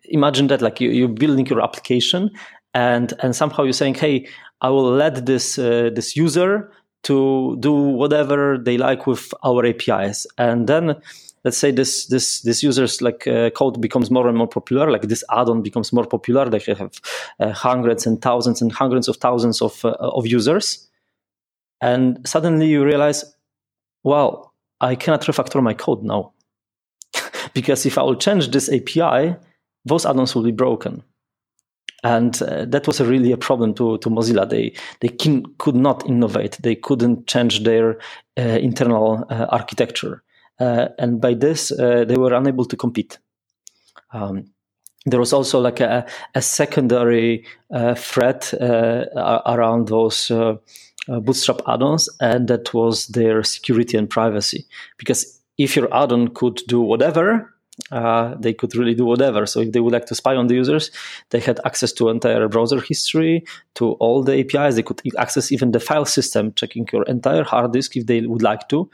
Imagine 0.05 0.47
that, 0.47 0.61
like 0.61 0.81
you, 0.81 0.89
you're 0.89 1.07
building 1.07 1.45
your 1.47 1.61
application, 1.61 2.31
and 2.73 3.13
and 3.23 3.35
somehow 3.35 3.63
you're 3.63 3.73
saying, 3.73 3.95
"Hey, 3.95 4.27
I 4.61 4.69
will 4.69 4.91
let 4.91 5.25
this 5.25 5.57
uh, 5.57 5.89
this 5.93 6.15
user 6.15 6.71
to 7.03 7.55
do 7.59 7.71
whatever 7.71 8.57
they 8.57 8.77
like 8.77 9.07
with 9.07 9.33
our 9.43 9.65
APIs," 9.65 10.27
and 10.37 10.67
then 10.67 11.01
let's 11.43 11.57
say 11.57 11.71
this 11.71 12.07
this 12.07 12.41
this 12.41 12.63
user's 12.63 13.01
like 13.01 13.27
uh, 13.27 13.49
code 13.51 13.79
becomes 13.81 14.11
more 14.11 14.27
and 14.27 14.37
more 14.37 14.47
popular 14.47 14.91
like 14.91 15.03
this 15.03 15.23
add-on 15.31 15.61
becomes 15.61 15.93
more 15.93 16.05
popular 16.05 16.49
they 16.49 16.59
have 16.59 16.99
uh, 17.39 17.51
hundreds 17.51 18.05
and 18.05 18.21
thousands 18.21 18.61
and 18.61 18.71
hundreds 18.71 19.07
of 19.07 19.17
thousands 19.17 19.61
of 19.61 19.83
uh, 19.85 19.91
of 19.99 20.27
users 20.27 20.87
and 21.81 22.19
suddenly 22.27 22.67
you 22.67 22.83
realize 22.83 23.23
wow 24.03 24.48
I 24.81 24.95
cannot 24.95 25.21
refactor 25.21 25.61
my 25.61 25.73
code 25.73 26.03
now. 26.03 26.33
because 27.53 27.85
if 27.85 27.97
I 27.97 28.03
will 28.03 28.15
change 28.15 28.51
this 28.51 28.69
API, 28.69 29.35
those 29.85 30.05
add-ons 30.05 30.35
will 30.35 30.43
be 30.43 30.51
broken. 30.51 31.03
And 32.03 32.41
uh, 32.41 32.65
that 32.65 32.87
was 32.87 32.99
a 33.01 33.05
really 33.05 33.31
a 33.33 33.37
problem 33.37 33.73
to, 33.75 33.97
to 33.97 34.09
Mozilla. 34.09 34.49
They 34.49 34.73
they 35.01 35.09
can, 35.09 35.43
could 35.57 35.75
not 35.75 36.05
innovate. 36.05 36.57
They 36.61 36.75
couldn't 36.75 37.27
change 37.27 37.63
their 37.63 37.99
uh, 38.37 38.41
internal 38.41 39.25
uh, 39.29 39.47
architecture, 39.49 40.23
uh, 40.61 40.87
and 40.97 41.19
by 41.19 41.33
this 41.33 41.73
uh, 41.73 42.05
they 42.05 42.15
were 42.15 42.33
unable 42.33 42.63
to 42.65 42.77
compete. 42.77 43.19
Um, 44.13 44.45
there 45.05 45.19
was 45.19 45.33
also 45.33 45.59
like 45.59 45.81
a, 45.81 46.05
a 46.35 46.41
secondary 46.41 47.45
uh, 47.73 47.95
threat 47.95 48.53
around 48.53 49.89
those 49.89 50.31
Bootstrap 51.07 51.61
add-ons, 51.67 52.09
and 52.19 52.47
that 52.47 52.73
was 52.73 53.07
their 53.07 53.43
security 53.43 53.97
and 53.97 54.09
privacy. 54.09 54.67
Because 54.97 55.39
if 55.57 55.75
your 55.75 55.93
add-on 55.93 56.29
could 56.29 56.61
do 56.67 56.81
whatever, 56.81 57.53
uh, 57.91 58.35
they 58.39 58.53
could 58.53 58.75
really 58.75 58.93
do 58.93 59.05
whatever. 59.05 59.45
So 59.45 59.61
if 59.61 59.71
they 59.71 59.79
would 59.79 59.93
like 59.93 60.05
to 60.07 60.15
spy 60.15 60.35
on 60.35 60.47
the 60.47 60.55
users, 60.55 60.91
they 61.29 61.39
had 61.39 61.59
access 61.65 61.91
to 61.93 62.09
entire 62.09 62.47
browser 62.47 62.81
history, 62.81 63.43
to 63.75 63.93
all 63.93 64.23
the 64.23 64.39
APIs. 64.39 64.75
They 64.75 64.83
could 64.83 65.01
access 65.17 65.51
even 65.51 65.71
the 65.71 65.79
file 65.79 66.05
system, 66.05 66.53
checking 66.53 66.87
your 66.91 67.03
entire 67.03 67.43
hard 67.43 67.73
disk 67.73 67.95
if 67.95 68.05
they 68.05 68.21
would 68.21 68.41
like 68.41 68.67
to. 68.69 68.89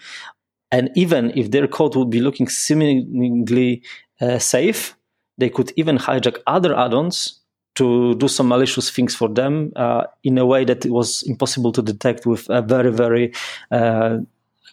And 0.72 0.90
even 0.96 1.32
if 1.36 1.52
their 1.52 1.68
code 1.68 1.96
would 1.96 2.10
be 2.10 2.22
looking 2.22 2.48
seemingly 2.48 3.84
uh, 4.22 4.40
safe, 4.40 4.96
they 5.38 5.50
could 5.50 5.72
even 5.76 5.98
hijack 5.98 6.38
other 6.48 6.78
add-ons 6.78 7.42
to 7.76 8.16
do 8.16 8.28
some 8.28 8.48
malicious 8.48 8.90
things 8.90 9.16
for 9.16 9.30
them 9.30 9.72
uh, 9.76 10.06
in 10.24 10.38
a 10.38 10.46
way 10.46 10.66
that 10.66 10.86
it 10.86 10.92
was 10.92 11.24
impossible 11.24 11.72
to 11.72 11.82
detect 11.82 12.26
with 12.26 12.50
a 12.50 12.62
very 12.62 12.92
very 12.92 13.34
uh, 13.72 14.18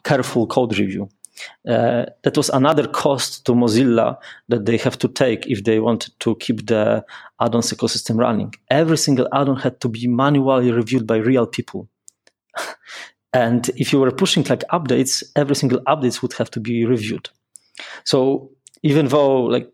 careful 0.03 0.47
code 0.47 0.79
review. 0.79 1.09
Uh, 1.67 2.05
that 2.23 2.37
was 2.37 2.51
another 2.51 2.87
cost 2.87 3.45
to 3.47 3.53
Mozilla 3.53 4.19
that 4.49 4.67
they 4.67 4.77
have 4.77 4.99
to 4.99 5.09
take 5.09 5.47
if 5.47 5.65
they 5.65 5.81
wanted 5.81 6.13
to 6.21 6.37
keep 6.37 6.67
the 6.67 7.05
add-ons 7.41 7.73
ecosystem 7.73 8.19
running. 8.19 8.55
Every 8.71 8.99
single 8.99 9.29
add-on 9.33 9.57
had 9.57 9.81
to 9.81 9.89
be 9.89 10.07
manually 10.07 10.71
reviewed 10.71 11.07
by 11.07 11.17
real 11.17 11.47
people. 11.47 11.89
and 13.33 13.69
if 13.77 13.93
you 13.93 14.01
were 14.01 14.11
pushing 14.11 14.45
like 14.45 14.63
updates, 14.73 15.23
every 15.35 15.57
single 15.57 15.81
updates 15.81 16.23
would 16.23 16.35
have 16.35 16.51
to 16.51 16.61
be 16.61 16.85
reviewed. 16.85 17.29
So 18.05 18.51
even 18.83 19.09
though 19.09 19.43
like 19.43 19.73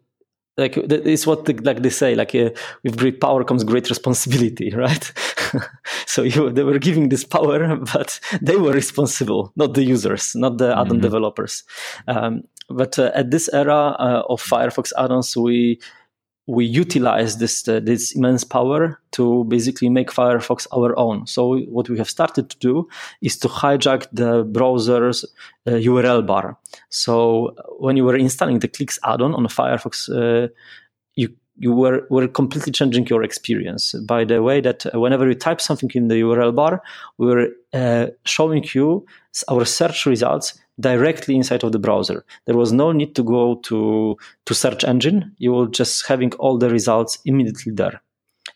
like 0.59 0.77
it's 0.77 1.27
what 1.27 1.45
the, 1.45 1.55
like 1.55 1.83
they 1.83 1.91
say 1.91 2.15
like 2.15 2.35
uh, 2.35 2.51
with 2.83 2.99
great 2.99 3.21
power 3.21 3.45
comes 3.45 3.65
great 3.65 3.89
responsibility 3.89 4.71
right 4.75 5.13
so 6.07 6.23
you, 6.23 6.51
they 6.51 6.65
were 6.65 6.79
giving 6.79 7.09
this 7.09 7.25
power 7.25 7.77
but 7.95 8.21
they 8.43 8.57
were 8.57 8.73
responsible 8.73 9.53
not 9.57 9.75
the 9.75 9.85
users 9.85 10.35
not 10.35 10.59
the 10.59 10.73
add-on 10.73 10.89
mm-hmm. 10.89 11.01
developers 11.01 11.65
um, 12.09 12.43
but 12.69 12.99
uh, 12.99 13.11
at 13.15 13.31
this 13.31 13.49
era 13.53 13.97
uh, 13.99 14.23
of 14.29 14.43
firefox 14.43 14.93
add-ons 14.99 15.37
we 15.37 15.81
we 16.49 16.65
utilize 16.65 17.37
this 17.37 17.69
uh, 17.69 17.79
this 17.81 18.17
immense 18.17 18.43
power 18.43 18.99
to 19.13 19.45
basically 19.45 19.91
make 19.91 20.11
Firefox 20.11 20.67
our 20.73 20.99
own. 20.99 21.27
So 21.27 21.59
what 21.69 21.91
we 21.91 21.99
have 21.99 22.09
started 22.09 22.49
to 22.49 22.59
do 22.59 22.89
is 23.21 23.37
to 23.39 23.49
hijack 23.49 24.07
the 24.13 24.45
browser's 24.45 25.25
uh, 25.67 25.73
URL 25.73 26.27
bar. 26.27 26.57
So 26.89 27.55
when 27.79 27.99
you 27.99 28.05
were 28.05 28.17
installing 28.17 28.61
the 28.61 28.69
Cliqz 28.69 28.99
add-on 29.05 29.35
on 29.35 29.45
Firefox, 29.47 30.09
uh, 30.09 30.49
you 31.17 31.29
you 31.59 31.75
were 31.75 32.07
were 32.09 32.27
completely 32.27 32.73
changing 32.73 33.07
your 33.09 33.23
experience 33.23 33.93
by 34.07 34.25
the 34.25 34.43
way 34.43 34.63
that 34.63 34.87
whenever 34.95 35.29
you 35.29 35.35
type 35.35 35.61
something 35.61 35.91
in 35.95 36.09
the 36.09 36.23
URL 36.23 36.55
bar, 36.55 36.83
we 37.19 37.27
were 37.27 37.49
uh, 37.75 38.07
showing 38.25 38.65
you 38.73 39.05
our 39.51 39.67
search 39.67 40.07
results 40.07 40.59
directly 40.81 41.35
inside 41.35 41.65
of 41.65 41.73
the 41.73 41.79
browser. 41.79 42.25
There 42.47 42.57
was 42.57 42.73
no 42.73 42.93
need 42.93 43.15
to 43.17 43.23
go 43.23 43.57
to, 43.57 44.17
to 44.47 44.55
search 44.55 44.85
engine. 44.85 45.35
You 45.39 45.53
were 45.53 45.67
just 45.67 46.07
having 46.07 46.33
all 46.35 46.59
the 46.59 46.71
results 46.71 47.19
immediately 47.25 47.73
there. 47.73 48.01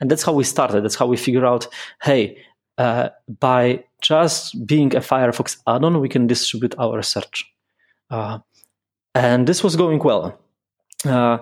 And 0.00 0.10
that's 0.10 0.22
how 0.22 0.32
we 0.32 0.44
started. 0.44 0.82
That's 0.82 0.94
how 0.94 1.06
we 1.06 1.16
figure 1.16 1.46
out, 1.46 1.68
hey, 2.02 2.38
uh, 2.78 3.10
by 3.40 3.84
just 4.00 4.66
being 4.66 4.94
a 4.96 5.00
Firefox 5.00 5.58
add-on, 5.66 6.00
we 6.00 6.08
can 6.08 6.26
distribute 6.26 6.74
our 6.78 7.02
search. 7.02 7.44
Uh, 8.10 8.38
and 9.14 9.46
this 9.46 9.62
was 9.62 9.76
going 9.76 9.98
well. 9.98 10.38
Uh, 11.04 11.38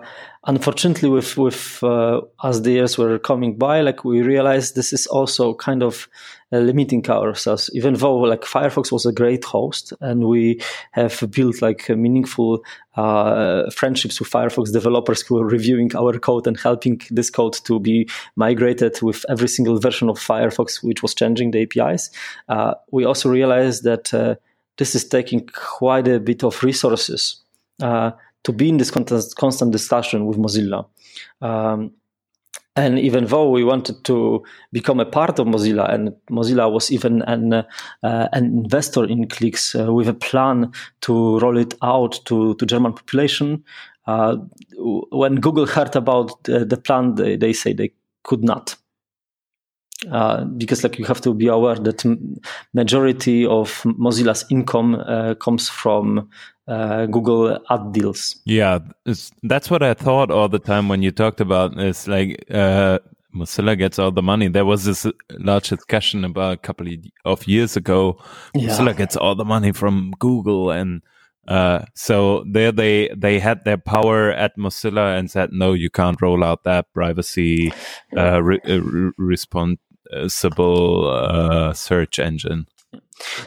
unfortunately, 0.46 1.08
with 1.08 1.36
with 1.36 1.82
uh, 1.82 2.20
as 2.42 2.62
the 2.62 2.72
years 2.72 2.96
were 2.96 3.18
coming 3.18 3.56
by, 3.56 3.80
like 3.80 4.04
we 4.04 4.22
realized 4.22 4.74
this 4.74 4.92
is 4.92 5.06
also 5.06 5.54
kind 5.54 5.82
of 5.82 6.08
uh, 6.52 6.58
limiting 6.58 7.08
ourselves. 7.08 7.70
Even 7.74 7.94
though 7.94 8.16
like 8.16 8.42
Firefox 8.42 8.90
was 8.90 9.06
a 9.06 9.12
great 9.12 9.44
host, 9.44 9.92
and 10.00 10.24
we 10.24 10.60
have 10.92 11.22
built 11.30 11.60
like 11.60 11.88
meaningful 11.90 12.62
uh, 12.96 13.70
friendships 13.70 14.18
with 14.18 14.30
Firefox 14.30 14.72
developers 14.72 15.22
who 15.22 15.38
are 15.38 15.46
reviewing 15.46 15.94
our 15.94 16.18
code 16.18 16.46
and 16.46 16.58
helping 16.58 17.00
this 17.10 17.30
code 17.30 17.54
to 17.64 17.78
be 17.78 18.08
migrated 18.36 19.00
with 19.02 19.24
every 19.28 19.48
single 19.48 19.78
version 19.78 20.08
of 20.08 20.18
Firefox, 20.18 20.82
which 20.82 21.02
was 21.02 21.14
changing 21.14 21.50
the 21.50 21.62
APIs. 21.62 22.10
Uh, 22.48 22.74
we 22.90 23.04
also 23.04 23.28
realized 23.28 23.84
that 23.84 24.12
uh, 24.14 24.34
this 24.78 24.94
is 24.94 25.06
taking 25.06 25.46
quite 25.52 26.08
a 26.08 26.18
bit 26.18 26.42
of 26.42 26.62
resources 26.62 27.42
to 28.44 28.52
be 28.52 28.68
in 28.68 28.78
this 28.78 28.90
constant 28.90 29.72
discussion 29.72 30.26
with 30.26 30.38
Mozilla. 30.38 30.86
Um, 31.40 31.92
and 32.76 32.98
even 32.98 33.26
though 33.26 33.50
we 33.50 33.64
wanted 33.64 34.04
to 34.04 34.42
become 34.72 35.00
a 35.00 35.04
part 35.04 35.38
of 35.38 35.46
Mozilla, 35.46 35.92
and 35.92 36.14
Mozilla 36.30 36.72
was 36.72 36.90
even 36.90 37.22
an 37.22 37.52
uh, 37.52 37.64
an 38.02 38.44
investor 38.44 39.04
in 39.04 39.26
Cliqz 39.26 39.74
uh, 39.74 39.92
with 39.92 40.08
a 40.08 40.14
plan 40.14 40.72
to 41.02 41.38
roll 41.40 41.58
it 41.58 41.74
out 41.82 42.20
to 42.26 42.54
to 42.54 42.66
German 42.66 42.92
population, 42.92 43.64
uh, 44.06 44.36
when 45.10 45.36
Google 45.36 45.66
heard 45.66 45.96
about 45.96 46.44
the, 46.44 46.64
the 46.64 46.76
plan, 46.76 47.16
they, 47.16 47.36
they 47.36 47.52
say 47.52 47.72
they 47.72 47.92
could 48.22 48.44
not. 48.44 48.76
Uh, 50.10 50.44
because 50.44 50.82
like 50.82 50.98
you 50.98 51.04
have 51.04 51.20
to 51.20 51.34
be 51.34 51.46
aware 51.46 51.74
that 51.74 52.04
majority 52.72 53.44
of 53.44 53.82
Mozilla's 53.82 54.46
income 54.50 54.94
uh, 54.94 55.34
comes 55.34 55.68
from 55.68 56.30
uh, 56.70 57.06
Google 57.06 57.58
ad 57.68 57.92
deals. 57.92 58.36
Yeah, 58.44 58.78
that's 59.42 59.70
what 59.70 59.82
I 59.82 59.94
thought 59.94 60.30
all 60.30 60.48
the 60.48 60.60
time 60.60 60.88
when 60.88 61.02
you 61.02 61.10
talked 61.10 61.40
about 61.40 61.76
this. 61.76 62.06
Like 62.06 62.44
uh, 62.50 63.00
Mozilla 63.34 63.76
gets 63.76 63.98
all 63.98 64.12
the 64.12 64.22
money. 64.22 64.48
There 64.48 64.64
was 64.64 64.84
this 64.84 65.06
large 65.38 65.68
discussion 65.68 66.24
about 66.24 66.54
a 66.54 66.56
couple 66.58 66.86
of 67.24 67.48
years 67.48 67.76
ago. 67.76 68.22
Yeah. 68.54 68.68
Mozilla 68.68 68.96
gets 68.96 69.16
all 69.16 69.34
the 69.34 69.44
money 69.44 69.72
from 69.72 70.12
Google, 70.18 70.70
and 70.70 71.02
uh, 71.48 71.84
so 71.94 72.44
there 72.50 72.70
they 72.72 73.10
they 73.16 73.40
had 73.40 73.64
their 73.64 73.78
power 73.78 74.30
at 74.30 74.56
Mozilla 74.56 75.18
and 75.18 75.30
said, 75.30 75.50
no, 75.52 75.72
you 75.72 75.90
can't 75.90 76.22
roll 76.22 76.44
out 76.44 76.64
that 76.64 76.92
privacy 76.94 77.72
uh, 78.16 78.40
re- 78.42 78.60
uh, 78.68 78.80
responsible 79.18 81.08
uh, 81.08 81.72
search 81.72 82.18
engine. 82.20 82.66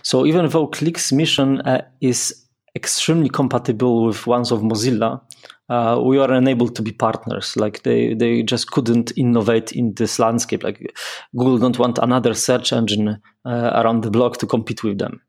So 0.01 0.25
even 0.25 0.47
though 0.49 0.67
Click's 0.67 1.11
mission 1.11 1.61
is 1.99 2.42
extremely 2.75 3.29
compatible 3.29 4.05
with 4.05 4.25
ones 4.25 4.51
of 4.51 4.61
Mozilla, 4.61 5.21
uh, 5.69 6.01
we 6.03 6.17
are 6.17 6.31
unable 6.31 6.69
to 6.69 6.81
be 6.81 6.91
partners. 6.91 7.55
Like 7.55 7.83
they, 7.83 8.13
they 8.13 8.43
just 8.43 8.71
couldn't 8.71 9.11
innovate 9.17 9.71
in 9.71 9.93
this 9.93 10.19
landscape. 10.19 10.63
Like 10.63 10.95
Google 11.35 11.59
don't 11.59 11.79
want 11.79 11.99
another 11.99 12.33
search 12.33 12.73
engine 12.73 13.21
uh, 13.45 13.71
around 13.75 14.03
the 14.03 14.11
block 14.11 14.37
to 14.37 14.47
compete 14.47 14.83
with 14.83 14.97
them. 14.97 15.21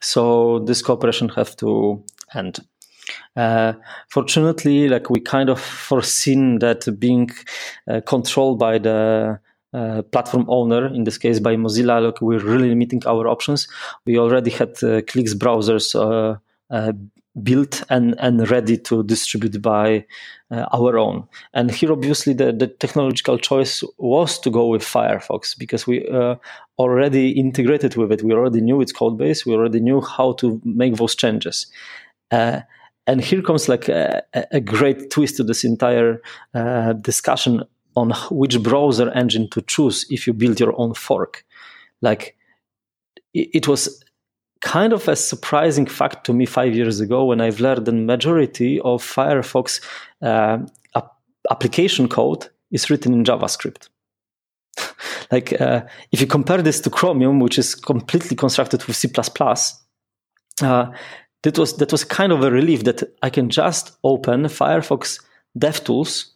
So 0.00 0.60
this 0.60 0.82
cooperation 0.82 1.28
have 1.30 1.56
to 1.56 2.02
end. 2.34 2.60
Uh, 3.36 3.72
fortunately, 4.08 4.88
like 4.88 5.10
we 5.10 5.20
kind 5.20 5.48
of 5.48 5.60
foreseen 5.60 6.58
that 6.60 6.86
being 6.98 7.30
uh, 7.88 8.00
controlled 8.06 8.58
by 8.58 8.78
the 8.78 9.40
uh, 9.72 10.02
platform 10.02 10.46
owner, 10.48 10.86
in 10.86 11.04
this 11.04 11.18
case 11.18 11.40
by 11.40 11.56
Mozilla, 11.56 12.02
look, 12.02 12.20
we're 12.20 12.38
really 12.40 12.68
limiting 12.68 13.02
our 13.06 13.28
options. 13.28 13.68
We 14.04 14.18
already 14.18 14.50
had 14.50 14.70
uh, 14.82 15.02
Cliqz 15.02 15.34
browsers 15.34 15.94
uh, 15.94 16.00
uh, 16.00 16.36
built 17.42 17.84
and, 17.90 18.14
and 18.18 18.50
ready 18.50 18.76
to 18.76 19.02
distribute 19.04 19.62
by 19.62 20.04
uh, 20.50 20.66
our 20.72 20.98
own. 20.98 21.28
And 21.54 21.70
here, 21.70 21.92
obviously, 21.92 22.32
the, 22.32 22.52
the 22.52 22.66
technological 22.66 23.38
choice 23.38 23.84
was 23.98 24.38
to 24.40 24.50
go 24.50 24.66
with 24.66 24.82
Firefox 24.82 25.56
because 25.56 25.86
we 25.86 26.06
uh, 26.08 26.36
already 26.78 27.30
integrated 27.30 27.96
with 27.96 28.12
it. 28.12 28.22
We 28.22 28.32
already 28.32 28.60
knew 28.60 28.80
its 28.80 28.92
code 28.92 29.16
base. 29.16 29.46
We 29.46 29.54
already 29.54 29.80
knew 29.80 30.00
how 30.00 30.32
to 30.34 30.60
make 30.64 30.96
those 30.96 31.14
changes. 31.14 31.66
Uh, 32.30 32.60
and 33.06 33.20
here 33.20 33.42
comes 33.42 33.68
like 33.68 33.88
a, 33.88 34.22
a, 34.52 34.60
great 34.60 35.10
twist 35.10 35.36
to 35.36 35.44
this 35.44 35.64
entire 35.64 36.20
uh, 36.54 36.92
discussion 36.92 37.64
on 37.96 38.12
which 38.30 38.62
browser 38.62 39.10
engine 39.10 39.48
to 39.50 39.62
choose 39.62 40.06
if 40.10 40.26
you 40.26 40.32
build 40.32 40.60
your 40.60 40.78
own 40.78 40.94
fork. 40.94 41.44
Like 42.02 42.36
it 43.34 43.66
was 43.66 44.04
kind 44.60 44.92
of 44.92 45.08
a 45.08 45.16
surprising 45.16 45.86
fact 45.86 46.24
to 46.24 46.32
me 46.32 46.46
five 46.46 46.74
years 46.74 47.00
ago 47.00 47.24
when 47.24 47.40
I've 47.40 47.60
learned 47.60 47.86
the 47.86 47.92
majority 47.92 48.80
of 48.80 49.02
Firefox 49.02 49.80
uh, 50.22 50.58
ap- 50.94 51.16
application 51.50 52.08
code 52.08 52.48
is 52.70 52.90
written 52.90 53.12
in 53.12 53.24
JavaScript. 53.24 53.88
like 55.30 55.58
uh, 55.60 55.82
if 56.12 56.20
you 56.20 56.26
compare 56.26 56.62
this 56.62 56.80
to 56.80 56.90
Chromium, 56.90 57.40
which 57.40 57.58
is 57.58 57.74
completely 57.74 58.36
constructed 58.36 58.84
with 58.84 58.96
C++, 58.96 59.08
uh, 60.62 60.86
that 61.42 61.58
was 61.58 61.76
that 61.78 61.90
was 61.90 62.04
kind 62.04 62.32
of 62.32 62.44
a 62.44 62.50
relief 62.50 62.84
that 62.84 63.02
I 63.22 63.30
can 63.30 63.48
just 63.48 63.96
open 64.04 64.44
Firefox 64.44 65.20
DevTools, 65.58 66.26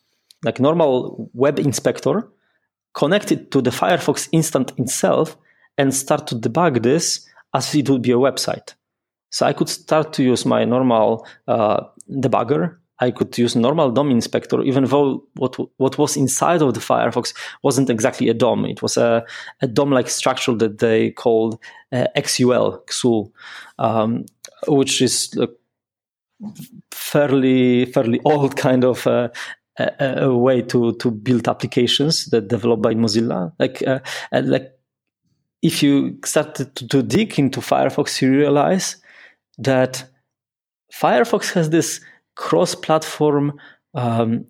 like 0.44 0.60
normal 0.60 1.30
web 1.34 1.58
inspector, 1.58 2.28
connect 2.94 3.30
it 3.30 3.50
to 3.50 3.60
the 3.60 3.70
Firefox 3.70 4.28
instance 4.32 4.72
itself, 4.78 5.36
and 5.76 5.94
start 5.94 6.26
to 6.28 6.36
debug 6.36 6.82
this 6.82 7.26
as 7.54 7.74
it 7.74 7.88
would 7.88 8.02
be 8.02 8.12
a 8.12 8.16
website. 8.16 8.74
So 9.30 9.46
I 9.46 9.52
could 9.52 9.68
start 9.68 10.12
to 10.14 10.22
use 10.22 10.44
my 10.44 10.64
normal 10.64 11.26
uh, 11.48 11.84
debugger. 12.10 12.76
I 13.00 13.10
could 13.10 13.36
use 13.36 13.56
normal 13.56 13.90
DOM 13.90 14.10
inspector, 14.10 14.62
even 14.62 14.84
though 14.84 15.24
what 15.34 15.56
what 15.78 15.98
was 15.98 16.16
inside 16.16 16.62
of 16.62 16.74
the 16.74 16.80
Firefox 16.80 17.34
wasn't 17.62 17.90
exactly 17.90 18.28
a 18.28 18.34
DOM. 18.34 18.64
It 18.66 18.82
was 18.82 18.96
a, 18.96 19.24
a 19.60 19.66
DOM-like 19.66 20.08
structure 20.08 20.54
that 20.54 20.78
they 20.78 21.10
called 21.10 21.58
uh, 21.90 22.06
XUL, 22.16 22.84
XUL, 22.88 23.32
um, 23.78 24.26
which 24.68 25.02
is 25.02 25.36
a 25.36 25.48
fairly 26.92 27.86
fairly 27.86 28.20
old 28.24 28.56
kind 28.56 28.84
of 28.84 29.06
uh, 29.06 29.28
a, 29.78 30.26
a, 30.26 30.36
way 30.36 30.62
to 30.62 30.92
to 30.94 31.10
build 31.10 31.48
applications 31.48 32.26
that 32.26 32.48
developed 32.48 32.82
by 32.82 32.94
Mozilla. 32.94 33.52
Like 33.58 33.82
uh, 33.86 33.98
like 34.32 34.73
if 35.64 35.82
you 35.82 36.18
start 36.24 36.54
to, 36.56 36.66
to 36.66 37.02
dig 37.02 37.38
into 37.38 37.60
Firefox, 37.60 38.20
you 38.20 38.30
realize 38.30 38.96
that 39.56 40.04
Firefox 40.92 41.52
has 41.54 41.70
this 41.70 42.00
cross 42.36 42.74
platform 42.74 43.58
um, 43.94 44.44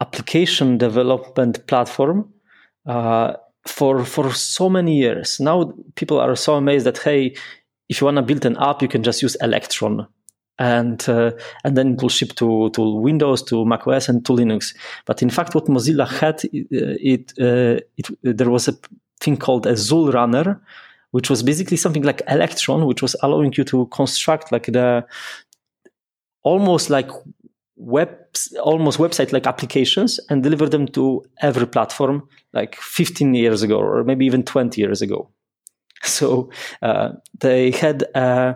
application 0.00 0.76
development 0.76 1.64
platform 1.68 2.32
uh, 2.86 3.34
for 3.66 4.04
for 4.04 4.32
so 4.32 4.68
many 4.68 4.96
years. 4.96 5.38
Now 5.38 5.72
people 5.94 6.18
are 6.18 6.34
so 6.34 6.56
amazed 6.56 6.84
that 6.86 6.98
hey, 6.98 7.36
if 7.88 8.00
you 8.00 8.04
want 8.06 8.16
to 8.16 8.22
build 8.22 8.44
an 8.44 8.56
app, 8.58 8.82
you 8.82 8.88
can 8.88 9.04
just 9.04 9.22
use 9.22 9.36
Electron, 9.36 10.08
and 10.58 11.08
uh, 11.08 11.30
and 11.62 11.76
then 11.76 11.94
it 11.94 12.02
will 12.02 12.08
ship 12.08 12.34
to 12.36 12.70
to 12.70 12.96
Windows, 12.96 13.40
to 13.44 13.64
Mac 13.64 13.86
OS, 13.86 14.08
and 14.08 14.26
to 14.26 14.32
Linux. 14.32 14.74
But 15.04 15.22
in 15.22 15.30
fact, 15.30 15.54
what 15.54 15.66
Mozilla 15.66 16.08
had, 16.08 16.42
it, 16.52 17.32
uh, 17.40 17.80
it 17.96 18.08
there 18.22 18.50
was 18.50 18.66
a 18.66 18.76
thing 19.20 19.36
called 19.36 19.66
a 19.66 19.72
XULRunner, 19.72 20.60
which 21.10 21.30
was 21.30 21.42
basically 21.42 21.76
something 21.76 22.02
like 22.02 22.22
Electron, 22.28 22.86
which 22.86 23.02
was 23.02 23.16
allowing 23.22 23.52
you 23.56 23.64
to 23.64 23.86
construct 23.86 24.52
like 24.52 24.66
the 24.66 25.06
almost 26.42 26.90
like 26.90 27.10
web 27.76 28.16
almost 28.62 28.98
website 28.98 29.32
like 29.32 29.46
applications 29.46 30.18
and 30.30 30.42
deliver 30.42 30.68
them 30.68 30.86
to 30.86 31.22
every 31.42 31.66
platform 31.66 32.26
like 32.52 32.76
15 32.76 33.34
years 33.34 33.62
ago 33.62 33.78
or 33.78 34.04
maybe 34.04 34.24
even 34.26 34.42
20 34.42 34.80
years 34.80 35.02
ago. 35.02 35.28
So 36.02 36.50
uh, 36.82 37.12
they 37.40 37.70
had 37.70 38.04
uh, 38.14 38.54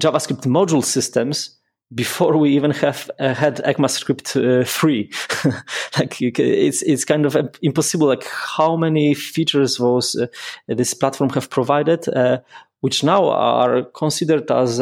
javascript 0.00 0.46
module 0.46 0.84
systems 0.84 1.57
before 1.94 2.36
we 2.36 2.50
even 2.50 2.70
have 2.70 3.10
uh, 3.18 3.34
had 3.34 3.56
ECMAScript 3.64 4.60
uh, 4.60 4.64
3 4.64 5.10
like 5.98 6.20
it's 6.20 6.82
it's 6.82 7.04
kind 7.04 7.24
of 7.24 7.36
impossible 7.62 8.08
like 8.08 8.26
how 8.26 8.76
many 8.76 9.14
features 9.14 9.78
those 9.78 10.14
uh, 10.16 10.26
this 10.66 10.92
platform 10.92 11.30
have 11.30 11.48
provided 11.48 12.06
uh, 12.08 12.38
which 12.80 13.02
now 13.02 13.28
are 13.30 13.82
considered 13.84 14.50
as 14.50 14.78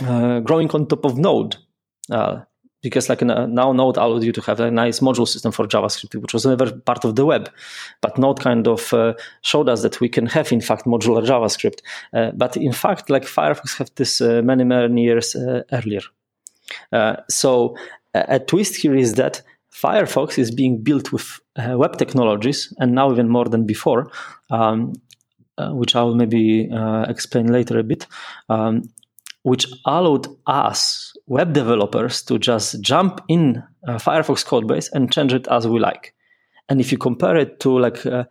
growing 0.00 0.70
on 0.70 0.86
top 0.86 1.04
of 1.04 1.18
node. 1.18 1.56
Uh, 2.10 2.40
because 2.82 3.08
like 3.08 3.22
now 3.22 3.72
Node 3.72 3.96
allowed 3.96 4.24
you 4.24 4.32
to 4.32 4.40
have 4.42 4.60
a 4.60 4.70
nice 4.70 5.00
module 5.00 5.28
system 5.28 5.52
for 5.52 5.66
JavaScript, 5.66 6.14
which 6.20 6.32
was 6.32 6.46
never 6.46 6.72
part 6.72 7.04
of 7.04 7.16
the 7.16 7.26
web. 7.26 7.50
But 8.00 8.18
Node 8.18 8.40
kind 8.40 8.66
of 8.66 8.92
uh, 8.94 9.14
showed 9.42 9.68
us 9.68 9.82
that 9.82 10.00
we 10.00 10.08
can 10.08 10.26
have, 10.26 10.50
in 10.52 10.60
fact, 10.60 10.86
modular 10.86 11.24
JavaScript. 11.24 11.80
Uh, 12.12 12.30
but 12.34 12.56
in 12.56 12.72
fact, 12.72 13.10
like 13.10 13.24
Firefox 13.24 13.76
have 13.78 13.90
this 13.96 14.20
uh, 14.20 14.40
many, 14.42 14.64
many 14.64 15.02
years 15.02 15.34
uh, 15.34 15.62
earlier. 15.72 16.00
Uh, 16.92 17.16
so 17.28 17.76
a, 18.14 18.36
a, 18.36 18.38
twist 18.38 18.76
here 18.76 18.94
is 18.94 19.14
that 19.14 19.42
Firefox 19.72 20.38
is 20.38 20.50
being 20.50 20.82
built 20.82 21.12
with 21.12 21.40
web 21.56 21.98
technologies, 21.98 22.72
and 22.78 22.94
now 22.94 23.12
even 23.12 23.28
more 23.28 23.44
than 23.44 23.66
before, 23.66 24.10
um, 24.50 24.94
which 25.58 25.94
I 25.94 26.02
will 26.02 26.14
maybe 26.14 26.70
explain 27.08 27.52
later 27.52 27.78
a 27.78 27.82
bit. 27.82 28.06
Um, 28.48 28.88
which 29.42 29.66
allowed 29.86 30.26
us 30.46 31.12
web 31.26 31.52
developers 31.52 32.22
to 32.22 32.38
just 32.38 32.80
jump 32.80 33.20
in 33.28 33.62
uh, 33.86 33.94
Firefox 33.94 34.44
codebase 34.44 34.88
and 34.92 35.12
change 35.12 35.32
it 35.32 35.48
as 35.48 35.66
we 35.66 35.78
like. 35.78 36.14
And 36.68 36.80
if 36.80 36.92
you 36.92 36.98
compare 36.98 37.36
it 37.36 37.60
to 37.60 37.78
like, 37.78 38.04
uh, 38.04 38.24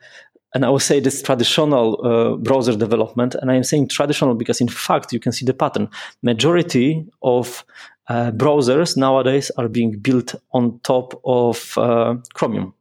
and 0.53 0.65
I 0.65 0.69
will 0.69 0.79
say 0.79 0.99
this 0.99 1.21
traditional 1.21 1.99
uh, 2.05 2.35
browser 2.37 2.75
development, 2.75 3.35
and 3.35 3.51
I 3.51 3.55
am 3.55 3.63
saying 3.63 3.89
traditional 3.89 4.35
because 4.35 4.61
in 4.61 4.67
fact 4.67 5.11
you 5.11 5.19
can 5.19 5.31
see 5.31 5.45
the 5.45 5.53
pattern. 5.53 5.89
Majority 6.23 7.05
of 7.21 7.65
uh, 8.07 8.31
browsers 8.31 8.95
nowadays 8.95 9.51
are 9.57 9.67
being 9.67 9.99
built 9.99 10.35
on 10.51 10.79
top 10.83 11.19
of 11.25 11.77
uh, 11.77 12.15
Chromium. 12.33 12.73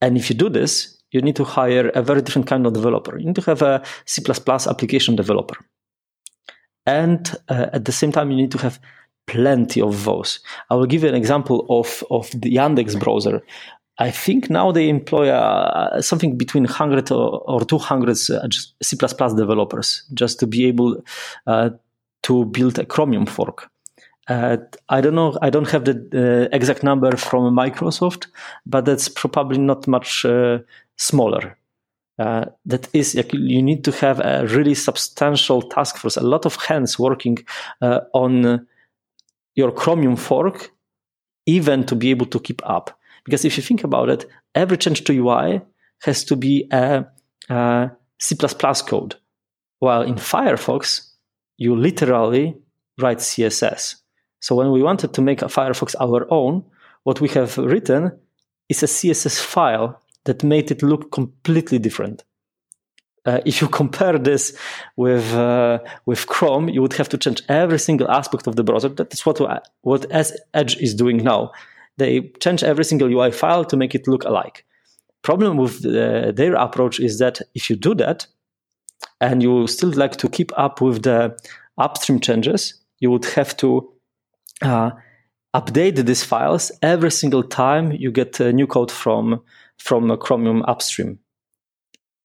And 0.00 0.16
if 0.16 0.30
you 0.30 0.36
do 0.36 0.48
this, 0.48 1.02
you 1.10 1.22
need 1.22 1.36
to 1.36 1.44
hire 1.44 1.88
a 1.88 2.02
very 2.02 2.20
different 2.20 2.46
kind 2.46 2.66
of 2.66 2.74
developer. 2.74 3.18
You 3.18 3.26
need 3.26 3.36
to 3.36 3.42
have 3.42 3.62
a 3.62 3.82
C++ 4.04 4.22
application 4.68 5.16
developer 5.16 5.56
and 6.88 7.36
uh, 7.50 7.66
at 7.72 7.84
the 7.84 7.92
same 7.92 8.12
time 8.12 8.30
you 8.30 8.36
need 8.36 8.50
to 8.50 8.58
have 8.58 8.80
plenty 9.26 9.80
of 9.82 10.04
those. 10.04 10.40
I 10.70 10.74
will 10.74 10.86
give 10.86 11.02
you 11.02 11.08
an 11.08 11.14
example 11.14 11.66
of 11.68 12.02
of 12.10 12.30
the 12.30 12.50
Yandex 12.56 12.98
browser. 12.98 13.42
I 14.00 14.10
think 14.10 14.48
now 14.48 14.72
they 14.72 14.88
employ 14.88 15.28
uh, 15.28 16.00
something 16.00 16.38
between 16.38 16.64
100 16.64 17.10
or, 17.10 17.42
or 17.48 17.64
200 17.64 18.10
uh, 18.10 18.48
C++ 18.80 18.96
developers 18.96 20.04
just 20.14 20.38
to 20.38 20.46
be 20.46 20.66
able 20.66 21.02
uh, 21.48 21.70
to 22.22 22.44
build 22.44 22.78
a 22.78 22.84
Chromium 22.84 23.26
fork. 23.26 23.68
Uh, 24.28 24.58
I 24.88 25.00
don't 25.00 25.16
know. 25.16 25.36
I 25.42 25.50
don't 25.50 25.68
have 25.70 25.84
the 25.84 25.96
uh, 26.14 26.56
exact 26.56 26.84
number 26.84 27.16
from 27.16 27.56
Microsoft, 27.56 28.28
but 28.66 28.84
that's 28.84 29.08
probably 29.08 29.58
not 29.58 29.88
much 29.88 30.24
uh, 30.24 30.58
smaller 30.96 31.58
uh, 32.18 32.46
that 32.66 32.88
is 32.92 33.14
you 33.32 33.62
need 33.62 33.84
to 33.84 33.92
have 33.92 34.20
a 34.20 34.46
really 34.48 34.74
substantial 34.74 35.62
task 35.62 35.96
force, 35.96 36.16
a 36.16 36.22
lot 36.22 36.46
of 36.46 36.56
hands 36.56 36.98
working 36.98 37.38
uh, 37.80 38.00
on 38.12 38.66
your 39.54 39.72
Chromium 39.72 40.16
fork, 40.16 40.70
even 41.46 41.84
to 41.86 41.94
be 41.94 42.10
able 42.10 42.26
to 42.26 42.40
keep 42.40 42.60
up. 42.68 42.98
Because 43.24 43.44
if 43.44 43.56
you 43.56 43.62
think 43.62 43.84
about 43.84 44.08
it, 44.08 44.28
every 44.54 44.76
change 44.76 45.04
to 45.04 45.12
UI 45.12 45.60
has 46.02 46.24
to 46.24 46.36
be 46.36 46.66
a, 46.72 47.04
a 47.50 47.90
C++ 48.18 48.36
code, 48.36 49.14
while 49.78 50.02
in 50.02 50.14
Firefox 50.14 51.10
you 51.56 51.76
literally 51.76 52.56
write 52.98 53.18
CSS. 53.18 53.96
So 54.40 54.54
when 54.54 54.70
we 54.70 54.82
wanted 54.82 55.14
to 55.14 55.22
make 55.22 55.42
a 55.42 55.46
Firefox 55.46 55.94
our 56.00 56.26
own, 56.32 56.64
what 57.04 57.20
we 57.20 57.28
have 57.30 57.58
written 57.58 58.18
is 58.68 58.82
a 58.82 58.86
CSS 58.86 59.40
file 59.40 60.00
that 60.28 60.44
made 60.44 60.70
it 60.70 60.82
look 60.82 61.10
completely 61.10 61.78
different. 61.78 62.22
Uh, 63.24 63.40
if 63.46 63.62
you 63.62 63.68
compare 63.80 64.18
this 64.18 64.56
with 64.96 65.34
uh, 65.34 65.78
with 66.06 66.26
Chrome, 66.26 66.68
you 66.68 66.82
would 66.82 66.92
have 66.92 67.08
to 67.08 67.18
change 67.18 67.42
every 67.48 67.78
single 67.78 68.10
aspect 68.10 68.46
of 68.46 68.54
the 68.54 68.62
browser. 68.62 68.90
That's 68.90 69.24
what 69.24 69.38
what 69.80 70.06
Edge 70.10 70.76
is 70.76 70.94
doing 70.94 71.24
now. 71.24 71.50
They 71.96 72.30
change 72.40 72.62
every 72.62 72.84
single 72.84 73.08
UI 73.08 73.32
file 73.32 73.64
to 73.64 73.76
make 73.76 73.94
it 73.94 74.06
look 74.06 74.24
alike. 74.24 74.64
Problem 75.22 75.56
with 75.56 75.82
the, 75.82 76.32
their 76.36 76.54
approach 76.54 77.00
is 77.00 77.18
that 77.18 77.40
if 77.54 77.68
you 77.70 77.76
do 77.76 77.94
that, 77.94 78.26
and 79.20 79.42
you 79.42 79.66
still 79.66 79.90
like 79.90 80.16
to 80.16 80.28
keep 80.28 80.52
up 80.56 80.80
with 80.80 81.02
the 81.02 81.36
upstream 81.78 82.20
changes, 82.20 82.74
you 83.00 83.10
would 83.10 83.24
have 83.36 83.56
to 83.56 83.90
uh, 84.62 84.90
update 85.54 86.04
these 86.04 86.22
files 86.22 86.70
every 86.82 87.10
single 87.10 87.42
time 87.42 87.92
you 87.92 88.12
get 88.12 88.38
a 88.40 88.52
new 88.52 88.66
code 88.66 88.92
from 88.92 89.40
from 89.78 90.16
Chromium 90.18 90.62
upstream. 90.62 91.18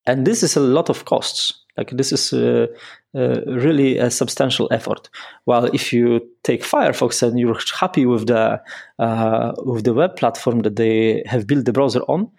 And 0.06 0.28
this 0.28 0.44
is 0.44 0.56
a 0.56 0.60
lot 0.60 0.90
of 0.90 1.06
costs. 1.06 1.64
Like 1.78 1.92
this 1.92 2.12
is 2.12 2.34
uh, 2.34 2.68
uh, 3.16 3.42
really 3.48 3.98
a 3.98 4.12
substantial 4.12 4.68
effort. 4.72 5.10
While 5.46 5.66
if 5.66 5.92
you 5.92 6.22
take 6.44 6.62
Firefox 6.64 7.24
and 7.24 7.40
you're 7.40 7.58
happy 7.80 8.06
with 8.06 8.28
the 8.28 8.62
uh, 9.00 9.54
with 9.66 9.84
the 9.84 9.94
web 9.94 10.16
platform 10.16 10.60
that 10.62 10.76
they 10.76 11.24
have 11.26 11.48
built 11.48 11.66
the 11.66 11.74
browser 11.74 12.02
on, 12.02 12.30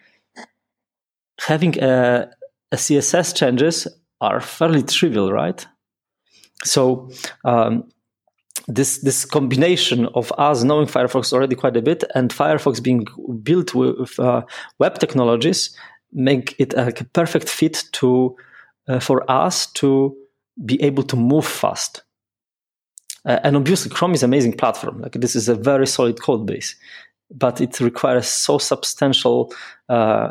having 1.40 1.82
a, 1.82 2.30
a 2.70 2.76
CSS 2.76 3.34
changes 3.34 3.88
are 4.20 4.40
fairly 4.40 4.82
trivial, 4.82 5.32
right? 5.32 5.66
So 6.62 7.10
um, 7.44 7.88
this 8.66 8.98
this 8.98 9.24
combination 9.24 10.06
of 10.14 10.32
us 10.38 10.64
knowing 10.64 10.86
Firefox 10.86 11.32
already 11.32 11.54
quite 11.54 11.76
a 11.76 11.82
bit 11.82 12.04
and 12.14 12.30
Firefox 12.30 12.82
being 12.82 13.06
built 13.42 13.74
with 13.74 14.18
uh, 14.18 14.42
web 14.78 14.98
technologies 14.98 15.76
make 16.12 16.54
it 16.58 16.72
a 16.74 16.92
perfect 17.12 17.48
fit 17.48 17.84
to 17.92 18.36
uh, 18.88 19.00
for 19.00 19.28
us 19.30 19.66
to 19.72 20.16
be 20.64 20.80
able 20.82 21.02
to 21.02 21.16
move 21.16 21.46
fast. 21.46 22.02
Uh, 23.26 23.40
and 23.42 23.56
obviously, 23.56 23.90
Chrome 23.90 24.14
is 24.14 24.22
an 24.22 24.30
amazing 24.30 24.52
platform. 24.52 25.00
Like 25.00 25.12
this 25.12 25.34
is 25.34 25.48
a 25.48 25.54
very 25.54 25.86
solid 25.86 26.20
code 26.20 26.46
base, 26.46 26.76
but 27.30 27.60
it 27.60 27.80
requires 27.80 28.28
so 28.28 28.58
substantial 28.58 29.52
uh, 29.88 30.30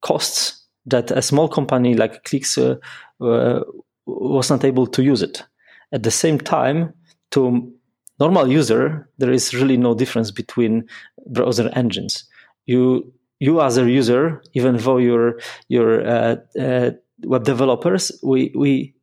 costs 0.00 0.64
that 0.86 1.10
a 1.10 1.22
small 1.22 1.48
company 1.48 1.94
like 1.94 2.24
Cliqz 2.24 2.58
uh, 2.58 3.24
uh, 3.24 3.62
was 4.06 4.50
not 4.50 4.64
able 4.64 4.86
to 4.86 5.02
use 5.02 5.22
it. 5.22 5.44
At 5.92 6.02
the 6.02 6.10
same 6.10 6.38
time, 6.38 6.94
to 7.30 7.72
normal 8.18 8.48
user, 8.48 9.08
there 9.18 9.32
is 9.32 9.54
really 9.54 9.76
no 9.76 9.94
difference 9.94 10.30
between 10.30 10.86
browser 11.26 11.70
engines. 11.74 12.24
You 12.66 13.12
you 13.38 13.60
as 13.62 13.78
a 13.78 13.90
user, 13.90 14.42
even 14.52 14.76
though 14.76 14.98
you're 14.98 15.40
you're 15.68 16.06
uh, 16.06 16.36
uh, 16.60 16.90
web 17.24 17.44
developers, 17.44 18.12
we 18.22 18.52
we 18.54 18.94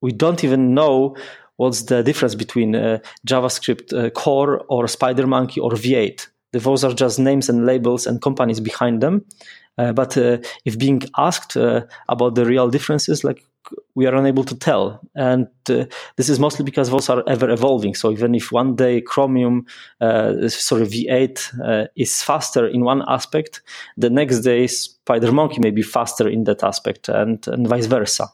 we 0.00 0.12
don't 0.12 0.44
even 0.44 0.74
know 0.74 1.16
what's 1.56 1.82
the 1.84 2.02
difference 2.02 2.34
between 2.34 2.76
uh, 2.76 2.98
JavaScript 3.26 3.92
uh, 3.92 4.10
core 4.10 4.64
or 4.68 4.84
SpiderMonkey 4.84 5.60
or 5.60 5.72
V8. 5.72 6.28
Those 6.52 6.84
are 6.84 6.94
just 6.94 7.18
names 7.18 7.48
and 7.48 7.66
labels 7.66 8.06
and 8.06 8.22
companies 8.22 8.60
behind 8.60 9.02
them. 9.02 9.24
Uh, 9.78 9.92
but 9.92 10.16
uh, 10.18 10.38
if 10.64 10.78
being 10.78 11.02
asked 11.16 11.56
about 12.08 12.34
the 12.34 12.44
real 12.44 12.68
differences, 12.68 13.24
like 13.24 13.44
we 13.94 14.06
are 14.06 14.14
unable 14.14 14.44
to 14.44 14.56
tell. 14.56 15.00
And 15.14 15.48
uh, 15.68 15.84
this 16.16 16.28
is 16.28 16.38
mostly 16.38 16.64
because 16.64 16.90
those 16.90 17.08
are 17.08 17.22
ever 17.26 17.50
evolving. 17.50 17.94
So 17.94 18.10
even 18.10 18.34
if 18.34 18.52
one 18.52 18.76
day 18.76 19.00
Chromium, 19.00 19.66
uh, 20.00 20.48
sorry, 20.48 20.86
V8 20.86 21.60
uh, 21.64 21.88
is 21.96 22.22
faster 22.22 22.66
in 22.66 22.84
one 22.84 23.02
aspect, 23.08 23.62
the 23.96 24.10
next 24.10 24.40
day 24.40 24.64
SpiderMonkey 24.64 25.62
may 25.62 25.70
be 25.70 25.82
faster 25.82 26.28
in 26.28 26.44
that 26.44 26.62
aspect, 26.62 27.08
and, 27.08 27.46
and 27.48 27.66
vice 27.66 27.86
versa. 27.86 28.28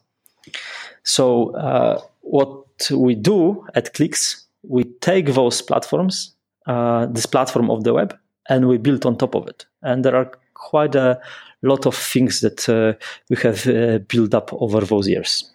So 1.03 1.55
uh, 1.57 2.01
what 2.21 2.91
we 2.91 3.15
do 3.15 3.67
at 3.75 3.95
Cliqz, 3.95 4.45
we 4.63 4.85
take 5.01 5.35
those 5.35 5.63
platforms, 5.63 6.35
uh, 6.67 7.07
this 7.07 7.27
platform 7.27 7.71
of 7.71 7.85
the 7.85 7.93
web, 7.93 8.17
and 8.49 8.69
we 8.69 8.79
build 8.79 9.07
on 9.07 9.17
top 9.17 9.35
of 9.35 9.47
it. 9.49 9.67
And 9.83 10.05
there 10.05 10.17
are 10.17 10.31
quite 10.55 10.95
a 10.95 11.21
lot 11.63 11.87
of 11.87 11.97
things 11.97 12.41
that 12.41 12.69
uh, 12.69 12.95
we 13.31 13.37
have 13.37 13.67
uh, 13.67 13.99
built 14.09 14.35
up 14.35 14.53
over 14.53 14.81
those 14.81 15.09
years. 15.09 15.51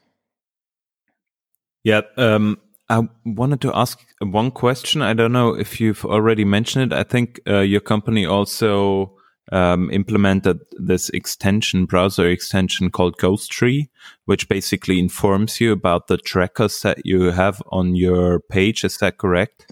Yeah, 1.84 2.02
um, 2.18 2.58
I 2.90 3.08
wanted 3.24 3.62
to 3.62 3.76
ask 3.76 4.00
one 4.20 4.52
question. 4.52 5.02
I 5.02 5.14
don't 5.14 5.32
know 5.32 5.54
if 5.54 5.80
you've 5.80 6.04
already 6.06 6.44
mentioned 6.44 6.92
it. 6.92 6.96
I 6.96 7.04
think 7.04 7.40
uh, 7.48 7.60
your 7.60 7.82
company 7.82 8.26
also 8.26 9.16
um, 9.52 9.90
implemented 9.92 10.60
this 10.72 11.10
extension, 11.10 11.86
browser 11.86 12.28
extension 12.28 12.90
called 12.90 13.18
Ghostery, 13.18 13.90
which 14.26 14.50
basically 14.50 15.00
informs 15.00 15.62
you 15.62 15.72
about 15.72 16.08
the 16.08 16.18
trackers 16.18 16.82
that 16.82 17.06
you 17.06 17.32
have 17.32 17.62
on 17.72 17.96
your 17.96 18.40
page. 18.40 18.84
Is 18.84 18.98
that 18.98 19.18
correct? 19.18 19.72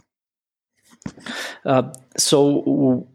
Uh, 1.65 1.93
so 2.17 3.07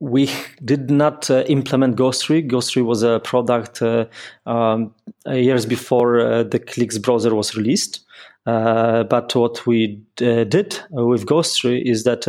we 0.00 0.30
did 0.64 0.90
not 0.90 1.30
uh, 1.30 1.44
implement 1.46 1.96
Ghostery. 1.96 2.48
Ghostery 2.48 2.84
was 2.84 3.02
a 3.02 3.20
product 3.20 3.82
uh, 3.82 4.06
um, 4.46 4.94
years 5.26 5.66
before 5.66 6.20
uh, 6.20 6.42
the 6.42 6.58
Cliqz 6.58 7.00
browser 7.00 7.34
was 7.34 7.54
released. 7.54 8.00
Uh, 8.46 9.04
but 9.04 9.34
what 9.36 9.66
we 9.66 10.02
uh, 10.22 10.44
did 10.44 10.80
with 10.90 11.26
Ghostery 11.26 11.82
is 11.84 12.04
that 12.04 12.26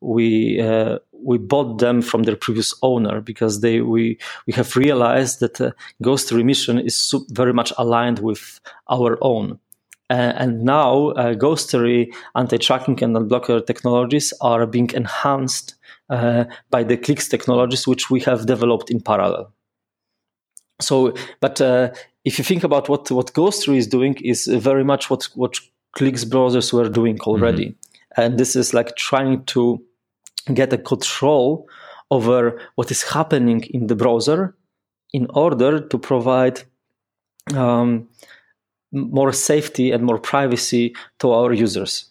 we 0.00 0.60
we 1.20 1.38
bought 1.38 1.78
them 1.78 2.02
from 2.02 2.22
their 2.22 2.36
previous 2.36 2.74
owner 2.82 3.20
because 3.20 3.60
they 3.60 3.80
we 3.80 4.18
we 4.46 4.52
have 4.52 4.76
realized 4.76 5.40
that 5.40 5.60
uh, 5.60 5.70
Ghostery 6.02 6.44
mission 6.44 6.78
is 6.78 7.14
very 7.30 7.52
much 7.52 7.72
aligned 7.78 8.20
with 8.20 8.60
our 8.88 9.18
own. 9.20 9.58
Uh, 10.10 10.32
and 10.36 10.64
now 10.64 11.08
uh, 11.10 11.34
Ghostery 11.34 12.10
anti-tracking 12.34 13.02
and 13.02 13.14
unblocker 13.14 13.66
technologies 13.66 14.32
are 14.40 14.66
being 14.66 14.90
enhanced 14.94 15.74
uh, 15.74 15.77
by 16.08 16.82
the 16.82 16.96
Cliqz 16.96 17.28
technologies 17.28 17.86
which 17.86 18.10
we 18.10 18.20
have 18.20 18.46
developed 18.46 18.90
in 18.90 19.00
parallel. 19.00 19.52
So, 20.80 21.14
but 21.40 21.60
uh, 21.60 21.90
if 22.24 22.38
you 22.38 22.44
think 22.44 22.64
about 22.64 22.88
what 22.88 23.10
what 23.10 23.32
Ghostery 23.32 23.76
is 23.76 23.86
doing, 23.86 24.14
is 24.22 24.46
very 24.46 24.84
much 24.84 25.10
what 25.10 25.24
what 25.34 25.54
Cliqz 25.96 26.24
browsers 26.24 26.72
were 26.72 26.88
doing 26.88 27.18
already, 27.20 27.70
mm-hmm. 27.70 28.20
and 28.20 28.38
this 28.38 28.54
is 28.56 28.72
like 28.74 28.96
trying 28.96 29.44
to 29.46 29.82
get 30.54 30.72
a 30.72 30.78
control 30.78 31.68
over 32.10 32.60
what 32.76 32.90
is 32.90 33.02
happening 33.02 33.64
in 33.70 33.86
the 33.86 33.94
browser 33.94 34.54
in 35.12 35.26
order 35.34 35.80
to 35.80 35.98
provide 35.98 36.62
um, 37.54 38.08
more 38.92 39.32
safety 39.32 39.90
and 39.90 40.04
more 40.04 40.18
privacy 40.18 40.94
to 41.18 41.30
our 41.32 41.52
users. 41.52 42.10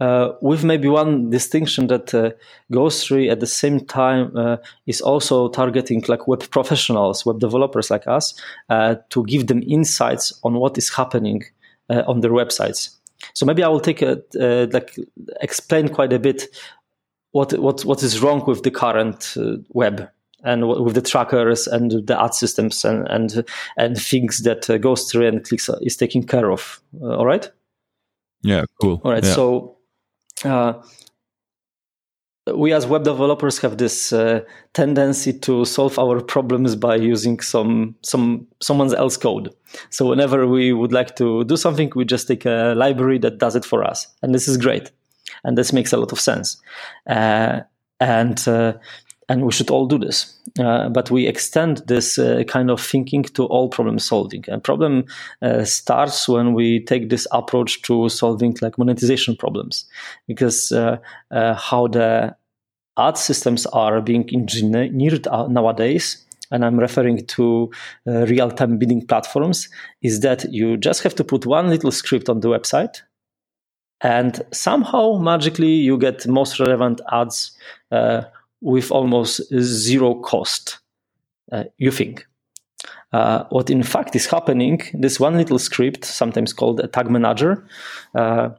Uh, 0.00 0.32
with 0.40 0.64
maybe 0.64 0.88
one 0.88 1.30
distinction 1.30 1.86
that 1.86 2.14
uh, 2.14 2.30
Ghostery 2.72 3.30
at 3.30 3.40
the 3.40 3.46
same 3.46 3.80
time 3.80 4.36
uh, 4.36 4.56
is 4.86 5.00
also 5.00 5.48
targeting 5.48 6.02
like 6.08 6.26
web 6.28 6.48
professionals, 6.50 7.26
web 7.26 7.40
developers 7.40 7.90
like 7.90 8.06
us, 8.06 8.40
uh, 8.68 8.96
to 9.10 9.24
give 9.24 9.46
them 9.46 9.62
insights 9.66 10.38
on 10.42 10.54
what 10.54 10.78
is 10.78 10.90
happening 10.90 11.44
uh, 11.90 12.02
on 12.06 12.20
their 12.20 12.32
websites. 12.32 12.96
So 13.34 13.46
maybe 13.46 13.62
I 13.62 13.68
will 13.68 13.80
take 13.80 14.02
a 14.02 14.22
uh, 14.38 14.66
like 14.72 14.98
explain 15.40 15.88
quite 15.88 16.12
a 16.12 16.18
bit 16.18 16.44
what 17.32 17.52
what 17.58 17.84
what 17.84 18.02
is 18.02 18.20
wrong 18.22 18.44
with 18.46 18.62
the 18.62 18.70
current 18.70 19.34
web 19.70 20.08
and 20.44 20.68
with 20.68 20.94
the 20.94 21.02
trackers 21.02 21.66
and 21.66 22.06
the 22.06 22.22
ad 22.22 22.34
systems 22.34 22.84
and 22.84 23.06
and 23.08 23.44
and 23.76 23.98
things 23.98 24.42
that 24.42 24.68
uh, 24.70 24.78
Ghostery 24.78 25.28
and 25.28 25.42
Cliqz 25.42 25.70
is 25.82 25.96
taking 25.96 26.24
care 26.24 26.50
of. 26.50 26.80
All 27.00 27.26
right. 27.26 27.50
Yeah. 28.46 28.64
Cool. 28.80 29.00
All 29.04 29.12
right. 29.12 29.24
Yeah. 29.24 29.34
So. 29.34 29.76
Uh, 30.44 30.82
we 32.54 32.72
as 32.72 32.86
web 32.86 33.02
developers 33.02 33.58
have 33.58 33.76
this 33.76 34.12
uh, 34.12 34.40
tendency 34.72 35.32
to 35.32 35.64
solve 35.64 35.98
our 35.98 36.20
problems 36.20 36.76
by 36.76 36.94
using 36.94 37.40
some 37.40 37.96
some 38.02 38.46
someone 38.62 38.94
else 38.94 39.16
code. 39.16 39.52
So 39.90 40.06
whenever 40.06 40.46
we 40.46 40.72
would 40.72 40.92
like 40.92 41.16
to 41.16 41.42
do 41.44 41.56
something, 41.56 41.90
we 41.96 42.04
just 42.04 42.28
take 42.28 42.46
a 42.46 42.74
library 42.76 43.18
that 43.18 43.38
does 43.38 43.56
it 43.56 43.64
for 43.64 43.82
us, 43.82 44.06
and 44.22 44.32
this 44.32 44.46
is 44.46 44.56
great 44.58 44.92
and 45.44 45.56
this 45.56 45.72
makes 45.72 45.92
a 45.92 45.96
lot 45.96 46.12
of 46.12 46.20
sense. 46.20 46.60
Uh, 47.06 47.60
and 48.00 48.46
uh, 48.46 48.74
and 49.28 49.44
we 49.44 49.52
should 49.52 49.70
all 49.70 49.86
do 49.86 49.98
this. 49.98 50.35
Uh, 50.58 50.88
but 50.88 51.10
we 51.10 51.26
extend 51.26 51.82
this 51.86 52.18
uh, 52.18 52.42
kind 52.48 52.70
of 52.70 52.80
thinking 52.80 53.22
to 53.24 53.44
all 53.44 53.68
problem 53.68 53.98
solving. 53.98 54.42
And 54.48 54.64
problem 54.64 55.04
uh, 55.42 55.64
starts 55.64 56.28
when 56.28 56.54
we 56.54 56.82
take 56.84 57.10
this 57.10 57.26
approach 57.30 57.82
to 57.82 58.08
solving 58.08 58.56
like 58.62 58.78
monetization 58.78 59.36
problems, 59.36 59.84
because 60.26 60.72
uh, 60.72 60.96
how 61.30 61.88
the 61.88 62.34
ad 62.96 63.18
systems 63.18 63.66
are 63.66 64.00
being 64.00 64.28
engineered 64.32 65.26
nowadays. 65.50 66.24
And 66.50 66.64
I'm 66.64 66.78
referring 66.78 67.26
to 67.26 67.70
real-time 68.06 68.78
bidding 68.78 69.06
platforms. 69.06 69.68
Is 70.00 70.20
that 70.20 70.50
you 70.52 70.76
just 70.76 71.02
have 71.02 71.14
to 71.16 71.24
put 71.24 71.44
one 71.44 71.68
little 71.68 71.90
script 71.90 72.28
on 72.28 72.40
the 72.40 72.48
website, 72.48 73.02
and 74.00 74.40
somehow 74.52 75.18
magically 75.18 75.72
you 75.72 75.98
get 75.98 76.26
most 76.26 76.60
relevant 76.60 77.00
ads 77.10 77.50
uh, 77.90 78.22
with 78.60 78.90
almost 78.90 79.42
zero 79.60 80.14
cost 80.14 80.78
uh, 81.52 81.64
you 81.78 81.90
think? 81.90 82.26
Uh, 83.12 83.44
what 83.50 83.70
in 83.70 83.82
fact 83.82 84.16
is 84.16 84.26
happening 84.26 84.82
this 84.92 85.20
one 85.20 85.36
little 85.36 85.58
script 85.58 86.04
sometimes 86.04 86.52
called 86.52 86.80
a 86.80 86.88
tag 86.88 87.08
manager 87.08 87.66
uh, 88.14 88.50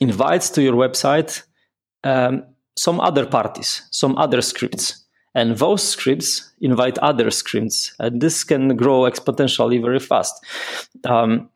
invites 0.00 0.50
to 0.50 0.62
your 0.62 0.74
website 0.74 1.42
um, 2.04 2.44
some 2.76 3.00
other 3.00 3.26
parties 3.26 3.82
some 3.90 4.16
other 4.18 4.42
scripts. 4.42 4.98
And 5.34 5.56
those 5.56 5.82
scripts 5.82 6.52
invite 6.60 6.98
other 6.98 7.30
scripts 7.30 7.94
and 7.98 8.20
this 8.20 8.44
can 8.44 8.76
grow 8.76 9.02
exponentially 9.02 9.80
very 9.80 9.98
fast. 9.98 10.44
Um, 11.04 11.48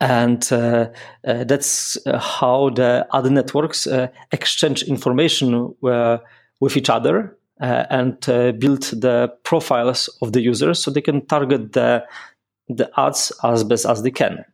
and 0.00 0.50
uh, 0.52 0.88
uh, 1.26 1.44
that's 1.44 1.98
how 2.06 2.70
the 2.70 3.06
other 3.10 3.30
networks 3.30 3.86
uh, 3.86 4.08
exchange 4.32 4.82
information 4.84 5.74
uh, 5.84 6.18
with 6.60 6.76
each 6.76 6.90
other 6.90 7.36
uh, 7.60 7.84
and 7.90 8.20
build 8.58 8.82
the 8.82 9.32
profiles 9.42 10.08
of 10.22 10.32
the 10.32 10.40
users 10.40 10.82
so 10.82 10.90
they 10.90 11.00
can 11.00 11.26
target 11.26 11.72
the 11.72 12.04
the 12.68 12.88
ads 12.96 13.32
as 13.42 13.64
best 13.64 13.84
as 13.84 14.02
they 14.04 14.12
can. 14.12 14.44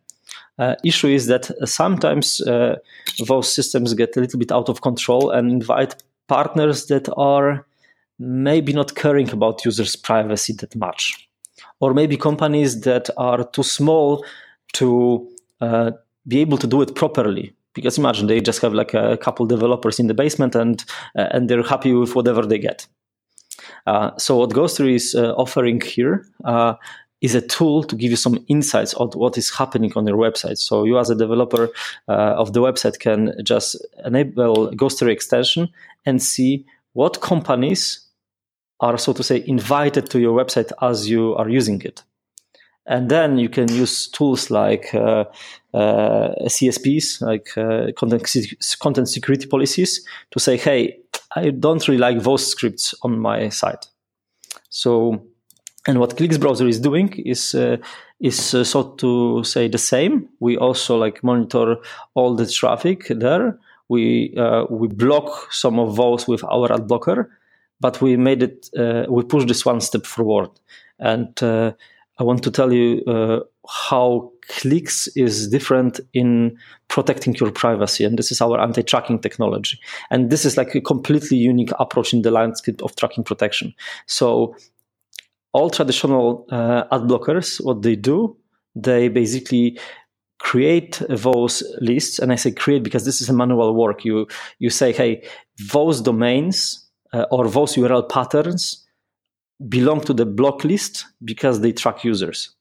issue 0.83 1.07
is 1.07 1.27
that 1.27 1.51
sometimes 1.69 2.41
those 3.27 3.53
systems 3.53 3.93
get 3.93 4.17
a 4.17 4.19
little 4.19 4.39
bit 4.39 4.51
out 4.51 4.69
of 4.69 4.81
control 4.81 5.29
and 5.29 5.51
invite 5.51 5.95
partners 6.27 6.87
that 6.87 7.07
are 7.15 7.65
maybe 8.19 8.73
not 8.73 8.95
caring 8.95 9.29
about 9.31 9.63
users' 9.65 9.95
privacy 9.95 10.53
that 10.53 10.75
much, 10.75 11.29
or 11.79 11.93
maybe 11.93 12.17
companies 12.17 12.81
that 12.81 13.09
are 13.17 13.43
too 13.43 13.63
small 13.63 14.25
to 14.73 15.29
uh, 15.61 15.91
be 16.27 16.39
able 16.39 16.57
to 16.57 16.67
do 16.67 16.81
it 16.81 16.95
properly 16.95 17.53
because 17.77 17.99
imagine 17.99 18.25
they 18.25 18.41
just 18.41 18.59
have 18.61 18.73
like 18.73 18.95
a 18.95 19.17
couple 19.17 19.45
developers 19.45 19.99
in 19.99 20.07
the 20.07 20.15
basement 20.15 20.55
and 20.55 20.83
uh, 21.15 21.27
and 21.31 21.47
they're 21.47 21.61
happy 21.61 21.93
with 21.93 22.15
whatever 22.15 22.43
they 22.45 22.57
get. 22.57 22.87
Uh, 23.85 24.09
so 24.17 24.37
what 24.37 24.49
ghostery 24.49 24.95
is 24.95 25.13
uh, 25.13 25.33
offering 25.35 25.79
here 25.79 26.25
uh, 26.43 26.73
is 27.21 27.35
a 27.35 27.41
tool 27.41 27.83
to 27.83 27.95
give 27.95 28.09
you 28.09 28.17
some 28.17 28.43
insights 28.47 28.95
on 28.95 29.09
what 29.11 29.37
is 29.37 29.51
happening 29.51 29.91
on 29.95 30.07
your 30.07 30.17
website. 30.17 30.57
So 30.57 30.83
you 30.85 30.97
as 30.97 31.11
a 31.11 31.15
developer 31.15 31.69
uh, 32.07 32.41
of 32.41 32.53
the 32.53 32.61
website 32.61 32.99
can 32.99 33.33
just 33.43 33.75
enable 34.03 34.71
ghostery 34.71 35.11
extension 35.11 35.69
and 36.05 36.21
see 36.21 36.65
what 36.93 37.21
companies 37.21 38.07
are 38.79 38.97
so 38.97 39.13
to 39.13 39.23
say 39.23 39.43
invited 39.45 40.09
to 40.09 40.19
your 40.19 40.35
website 40.35 40.71
as 40.81 41.07
you 41.09 41.35
are 41.35 41.49
using 41.49 41.81
it 41.81 42.03
and 42.87 43.09
then 43.09 43.37
you 43.37 43.49
can 43.49 43.67
use 43.71 44.07
tools 44.07 44.49
like 44.49 44.93
uh, 44.95 45.25
uh, 45.73 46.29
CSPs, 46.45 47.21
like 47.21 47.49
uh, 47.57 47.91
content, 47.97 48.25
content 48.79 49.09
security 49.09 49.45
policies, 49.45 50.05
to 50.31 50.39
say, 50.39 50.55
hey, 50.55 50.97
I 51.35 51.49
don't 51.49 51.85
really 51.87 51.99
like 51.99 52.23
those 52.23 52.47
scripts 52.47 52.95
on 53.03 53.19
my 53.19 53.49
site. 53.49 53.87
So, 54.69 55.21
and 55.85 55.99
what 55.99 56.15
Cliqz 56.15 56.39
browser 56.39 56.67
is 56.67 56.79
doing 56.79 57.13
is 57.25 57.53
uh, 57.55 57.77
is 58.21 58.53
uh, 58.53 58.83
to 58.97 59.43
say 59.43 59.67
the 59.67 59.77
same. 59.77 60.29
We 60.39 60.57
also 60.57 60.97
like 60.97 61.23
monitor 61.23 61.77
all 62.13 62.35
the 62.35 62.47
traffic 62.47 63.07
there. 63.09 63.59
We 63.89 64.33
uh, 64.37 64.65
we 64.69 64.87
block 64.87 65.51
some 65.51 65.77
of 65.79 65.97
those 65.97 66.27
with 66.27 66.43
our 66.45 66.71
ad 66.71 66.87
blocker, 66.87 67.29
but 67.81 68.01
we 68.01 68.15
made 68.15 68.43
it. 68.43 68.69
we 69.09 69.23
push 69.23 69.45
this 69.45 69.65
one 69.65 69.81
step 69.81 70.05
forward, 70.05 70.49
and 70.99 71.37
I 72.19 72.23
want 72.23 72.43
to 72.43 72.51
tell 72.51 72.73
you 72.73 73.03
uh, 73.05 73.41
how 73.67 74.31
Cliqz 74.49 75.07
is 75.15 75.49
different 75.49 75.99
in 76.13 76.57
protecting 76.87 77.35
your 77.35 77.51
privacy. 77.51 78.03
And 78.05 78.17
this 78.17 78.31
is 78.31 78.41
our 78.41 78.59
anti 78.59 78.81
tracking 78.81 79.19
technology. 79.19 79.79
And 80.09 80.29
this 80.29 80.45
is 80.45 80.57
like 80.57 80.73
a 80.73 80.81
completely 80.81 81.37
unique 81.37 81.71
approach 81.79 82.13
in 82.13 82.23
the 82.23 82.31
landscape 82.31 82.81
of 82.81 82.95
tracking 82.95 83.23
protection. 83.23 83.73
So, 84.07 84.55
all 85.53 85.69
traditional 85.69 86.45
uh, 86.51 86.83
ad 86.91 87.01
blockers, 87.01 87.63
what 87.63 87.81
they 87.81 87.95
do, 87.95 88.37
they 88.75 89.09
basically 89.09 89.79
create 90.39 91.01
those 91.09 91.63
lists. 91.79 92.19
And 92.19 92.31
I 92.31 92.35
say 92.35 92.51
create 92.51 92.83
because 92.83 93.05
this 93.05 93.21
is 93.21 93.29
a 93.29 93.33
manual 93.33 93.75
work. 93.75 94.05
You, 94.05 94.27
you 94.59 94.69
say, 94.69 94.91
hey, 94.91 95.23
those 95.71 96.01
domains 96.01 96.87
uh, 97.13 97.25
or 97.31 97.47
those 97.47 97.75
URL 97.75 98.09
patterns 98.09 98.86
belong 99.67 100.01
to 100.01 100.13
the 100.13 100.25
block 100.25 100.63
list 100.63 101.05
because 101.23 101.61
they 101.61 101.71
track 101.71 102.03
users. 102.03 102.55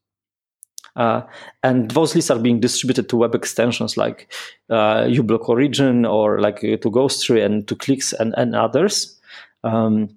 Uh, 0.97 1.23
and 1.63 1.91
those 1.91 2.15
lists 2.15 2.31
are 2.31 2.39
being 2.39 2.59
distributed 2.59 3.09
to 3.09 3.19
web 3.19 3.35
extensions 3.35 3.99
like 3.99 4.33
uh, 4.71 5.03
uBlock 5.03 5.47
Origin 5.49 6.07
or 6.07 6.41
like 6.41 6.57
uh, 6.65 6.79
to 6.79 6.91
Ghostery 6.91 7.45
and 7.45 7.69
to 7.69 7.77
Cliqz 7.77 8.15
and, 8.19 8.35
and 8.39 8.57
others, 8.57 9.21
um, 9.63 10.17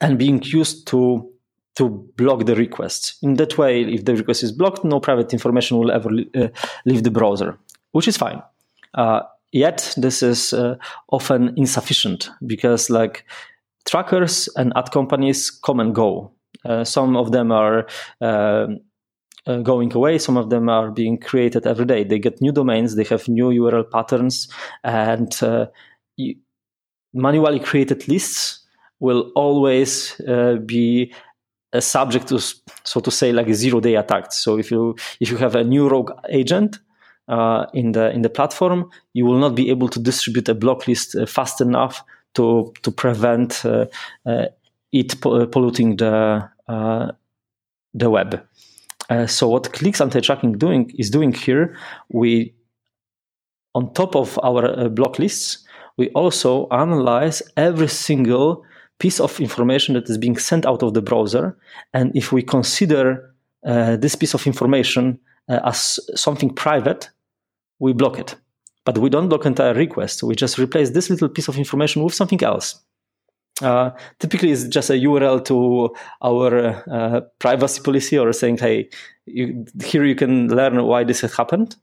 and 0.00 0.18
being 0.18 0.40
used 0.44 0.86
to 0.88 1.28
to 1.74 1.88
block 2.16 2.46
the 2.46 2.54
requests. 2.54 3.18
In 3.22 3.34
that 3.34 3.58
way, 3.58 3.82
if 3.82 4.04
the 4.04 4.14
request 4.14 4.44
is 4.44 4.52
blocked, 4.52 4.84
no 4.84 5.00
private 5.00 5.32
information 5.32 5.78
will 5.78 5.90
ever 5.90 6.08
uh, 6.36 6.48
leave 6.84 7.02
the 7.02 7.10
browser, 7.10 7.58
which 7.90 8.06
is 8.06 8.16
fine. 8.16 8.40
Uh, 8.94 9.22
yet, 9.50 9.92
this 9.96 10.22
is 10.22 10.52
uh, 10.52 10.76
often 11.08 11.52
insufficient 11.56 12.30
because, 12.46 12.90
like, 12.90 13.24
trackers 13.84 14.48
and 14.56 14.72
ad 14.76 14.90
companies 14.90 15.50
come 15.50 15.80
and 15.80 15.94
go. 15.94 16.32
Uh, 16.64 16.84
some 16.84 17.16
of 17.16 17.32
them 17.32 17.52
are 17.52 17.86
uh, 18.20 18.66
uh, 19.46 19.58
going 19.58 19.92
away. 19.94 20.18
Some 20.18 20.36
of 20.36 20.50
them 20.50 20.68
are 20.68 20.90
being 20.90 21.18
created 21.18 21.66
every 21.66 21.84
day. 21.84 22.04
They 22.04 22.18
get 22.18 22.40
new 22.40 22.52
domains, 22.52 22.96
they 22.96 23.04
have 23.04 23.28
new 23.28 23.50
URL 23.50 23.90
patterns, 23.90 24.48
and 24.82 25.34
you, 26.16 26.36
manually 27.12 27.60
created 27.60 28.08
lists 28.08 28.60
will 29.00 29.30
always 29.34 30.20
be 30.66 31.12
a 31.74 31.80
subject 31.80 32.28
to, 32.28 32.38
so 32.84 33.00
to 33.00 33.10
say, 33.10 33.32
like 33.32 33.48
a 33.48 33.54
zero-day 33.54 33.96
attack. 33.96 34.32
So 34.32 34.58
if 34.58 34.70
you 34.70 34.96
if 35.20 35.30
you 35.30 35.36
have 35.36 35.56
a 35.56 35.64
new 35.64 35.88
rogue 35.88 36.12
agent 36.30 36.78
uh, 37.28 37.66
in 37.74 37.92
the 37.92 38.10
in 38.12 38.22
the 38.22 38.30
platform, 38.30 38.88
you 39.12 39.26
will 39.26 39.38
not 39.38 39.54
be 39.54 39.70
able 39.70 39.88
to 39.88 40.00
distribute 40.00 40.48
a 40.48 40.54
block 40.54 40.86
list 40.86 41.16
uh, 41.16 41.26
fast 41.26 41.60
enough 41.60 42.02
to 42.34 42.72
to 42.82 42.90
prevent 42.90 43.64
uh, 43.64 43.86
uh 44.26 44.46
it 44.92 45.20
po- 45.20 45.46
polluting 45.46 45.96
the 45.96 46.48
uh, 46.68 47.12
the 47.94 48.10
web. 48.10 48.46
Uh, 49.10 49.26
so 49.26 49.48
what 49.48 49.64
Cliqz 49.72 50.00
anti-tracking 50.00 50.52
doing 50.58 50.90
is 50.98 51.10
doing 51.10 51.32
here, 51.32 51.76
we 52.10 52.54
on 53.74 53.92
top 53.92 54.16
of 54.16 54.38
our 54.42 54.88
block 54.88 55.18
lists, 55.18 55.64
we 55.96 56.08
also 56.10 56.68
analyze 56.70 57.42
every 57.56 57.88
single 57.88 58.64
piece 58.98 59.20
of 59.20 59.40
information 59.40 59.94
that 59.94 60.08
is 60.08 60.18
being 60.18 60.38
sent 60.38 60.64
out 60.64 60.82
of 60.82 60.94
the 60.94 61.02
browser. 61.02 61.56
And 61.92 62.14
if 62.14 62.32
we 62.32 62.42
consider 62.42 63.34
uh, 63.66 63.96
this 63.96 64.14
piece 64.14 64.34
of 64.34 64.46
information 64.46 65.18
uh, 65.48 65.60
as 65.64 65.98
something 66.14 66.50
private, 66.50 67.10
we 67.78 67.92
block 67.92 68.18
it. 68.18 68.36
But 68.84 68.98
we 68.98 69.08
don't 69.10 69.28
block 69.28 69.46
entire 69.46 69.74
requests. 69.74 70.22
We 70.22 70.34
just 70.34 70.58
replace 70.58 70.90
this 70.90 71.08
little 71.10 71.28
piece 71.28 71.48
of 71.48 71.56
information 71.56 72.02
with 72.02 72.14
something 72.14 72.42
else. 72.42 72.80
Uh, 73.62 73.90
typically, 74.18 74.50
it's 74.50 74.64
just 74.64 74.90
a 74.90 74.94
URL 74.94 75.44
to 75.44 75.94
our 76.22 76.82
uh, 76.90 77.20
privacy 77.38 77.80
policy 77.82 78.18
or 78.18 78.32
saying, 78.32 78.58
hey, 78.58 78.88
you, 79.26 79.64
here 79.82 80.04
you 80.04 80.14
can 80.14 80.48
learn 80.48 80.82
why 80.84 81.04
this 81.04 81.20
has 81.20 81.34
happened. 81.36 81.76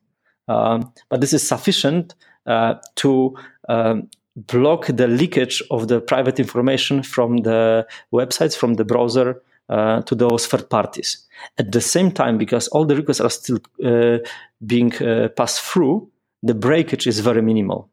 Um, 0.47 0.93
but 1.09 1.21
this 1.21 1.33
is 1.33 1.47
sufficient 1.47 2.13
uh, 2.45 2.75
to 2.95 3.35
um, 3.69 4.09
block 4.35 4.87
the 4.87 5.07
leakage 5.07 5.63
of 5.71 5.87
the 5.87 6.01
private 6.01 6.39
information 6.39 7.03
from 7.03 7.37
the 7.37 7.87
websites, 8.13 8.55
from 8.55 8.75
the 8.75 8.83
browser 8.85 9.41
uh, 9.69 10.01
to 10.01 10.15
those 10.15 10.47
third 10.47 10.69
parties. 10.69 11.25
At 11.57 11.71
the 11.71 11.81
same 11.81 12.11
time, 12.11 12.37
because 12.37 12.67
all 12.69 12.85
the 12.85 12.95
requests 12.95 13.21
are 13.21 13.29
still 13.29 13.59
uh, 13.83 14.17
being 14.65 14.93
uh, 15.01 15.29
passed 15.29 15.61
through, 15.61 16.10
the 16.43 16.53
breakage 16.53 17.07
is 17.07 17.19
very 17.19 17.41
minimal. 17.41 17.89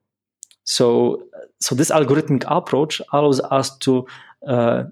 So, 0.65 1.23
so 1.61 1.75
this 1.75 1.91
algorithmic 1.91 2.45
approach 2.47 3.01
allows 3.13 3.41
us 3.41 3.77
to 3.79 4.07
uh, 4.47 4.85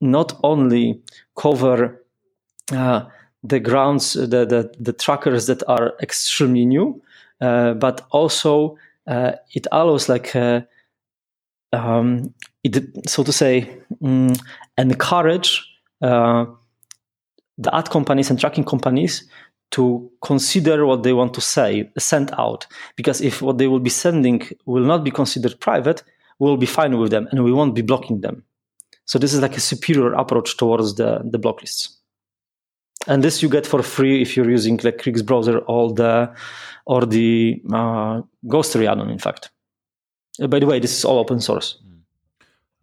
not 0.00 0.38
only 0.42 1.00
cover 1.36 2.02
uh, 2.72 3.04
the 3.42 3.60
grounds, 3.60 4.14
the, 4.14 4.26
the, 4.26 4.72
the 4.78 4.92
trackers 4.92 5.46
that 5.46 5.62
are 5.68 5.94
extremely 6.00 6.64
new, 6.64 7.02
uh, 7.40 7.74
but 7.74 8.06
also 8.10 8.78
it 9.06 9.66
allows 9.70 10.08
like 10.08 10.34
um, 11.74 12.32
it, 12.62 13.08
so 13.08 13.22
to 13.22 13.32
say, 13.32 13.68
um, 14.02 14.32
encourage 14.78 15.62
uh, 16.00 16.46
the 17.58 17.74
ad 17.74 17.90
companies 17.90 18.30
and 18.30 18.38
tracking 18.38 18.64
companies 18.64 19.28
to 19.74 20.10
consider 20.22 20.86
what 20.86 21.02
they 21.02 21.12
want 21.12 21.34
to 21.34 21.40
say, 21.40 21.90
send 21.98 22.30
out. 22.38 22.66
Because 22.96 23.20
if 23.20 23.42
what 23.42 23.58
they 23.58 23.66
will 23.66 23.80
be 23.80 23.90
sending 23.90 24.48
will 24.66 24.84
not 24.84 25.02
be 25.02 25.10
considered 25.10 25.58
private, 25.58 26.02
we'll 26.38 26.56
be 26.56 26.66
fine 26.66 26.96
with 26.98 27.10
them 27.10 27.26
and 27.30 27.42
we 27.42 27.52
won't 27.52 27.74
be 27.74 27.82
blocking 27.82 28.20
them. 28.20 28.44
So 29.04 29.18
this 29.18 29.34
is 29.34 29.40
like 29.40 29.56
a 29.56 29.60
superior 29.60 30.12
approach 30.14 30.56
towards 30.56 30.94
the, 30.94 31.20
the 31.24 31.38
block 31.38 31.60
lists. 31.60 31.98
And 33.06 33.22
this 33.22 33.42
you 33.42 33.48
get 33.48 33.66
for 33.66 33.82
free 33.82 34.22
if 34.22 34.36
you're 34.36 34.50
using 34.50 34.78
like 34.82 34.98
Cliqz 34.98 35.26
browser 35.26 35.58
or 35.58 35.92
the 35.92 36.32
or 36.86 37.04
the 37.04 37.60
uh, 37.72 38.22
Ghostery 38.46 38.90
add-on, 38.90 39.10
in 39.10 39.18
fact. 39.18 39.50
Uh, 40.40 40.46
by 40.46 40.58
the 40.58 40.66
way, 40.66 40.78
this 40.78 40.96
is 40.96 41.04
all 41.04 41.18
open 41.18 41.40
source. 41.40 41.78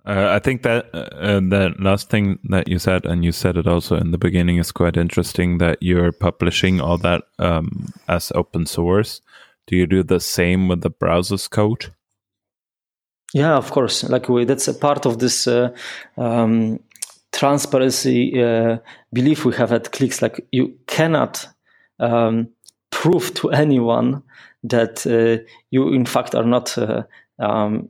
Uh, 0.06 0.30
I 0.32 0.40
think 0.40 0.64
that 0.64 0.90
uh, 0.94 1.40
that 1.50 1.76
last 1.80 2.10
thing 2.10 2.40
that 2.50 2.68
you 2.68 2.80
said, 2.80 3.06
and 3.06 3.24
you 3.24 3.32
said 3.32 3.56
it 3.56 3.68
also 3.68 3.96
in 3.96 4.12
the 4.12 4.18
beginning, 4.18 4.58
is 4.58 4.72
quite 4.72 4.98
interesting. 4.98 5.60
That 5.60 5.78
you're 5.82 6.12
publishing 6.12 6.82
all 6.82 6.98
that 7.00 7.24
um, 7.38 7.94
as 8.08 8.32
open 8.34 8.66
source. 8.66 9.22
Do 9.68 9.76
you 9.76 9.86
do 9.86 10.02
the 10.02 10.20
same 10.20 10.68
with 10.68 10.82
the 10.82 10.90
browser's 10.90 11.48
code? 11.48 11.94
Yeah, 13.34 13.56
of 13.56 13.72
course. 13.72 14.04
Like 14.04 14.28
we, 14.28 14.46
that's 14.46 14.68
a 14.68 14.74
part 14.74 15.06
of 15.06 15.20
this 15.20 15.48
uh, 15.48 15.70
um, 16.18 16.80
transparency 17.32 18.44
uh, 18.44 18.80
belief 19.14 19.46
we 19.46 19.54
have 19.56 19.72
at 19.72 19.92
Cliqz. 19.92 20.22
Like 20.22 20.46
you 20.52 20.78
cannot 20.88 21.48
um, 22.00 22.50
prove 22.90 23.34
to 23.36 23.52
anyone 23.52 24.24
that 24.64 25.06
uh, 25.06 25.44
you, 25.70 25.94
in 25.94 26.06
fact, 26.06 26.34
are 26.34 26.44
not 26.44 26.76
um, 27.40 27.90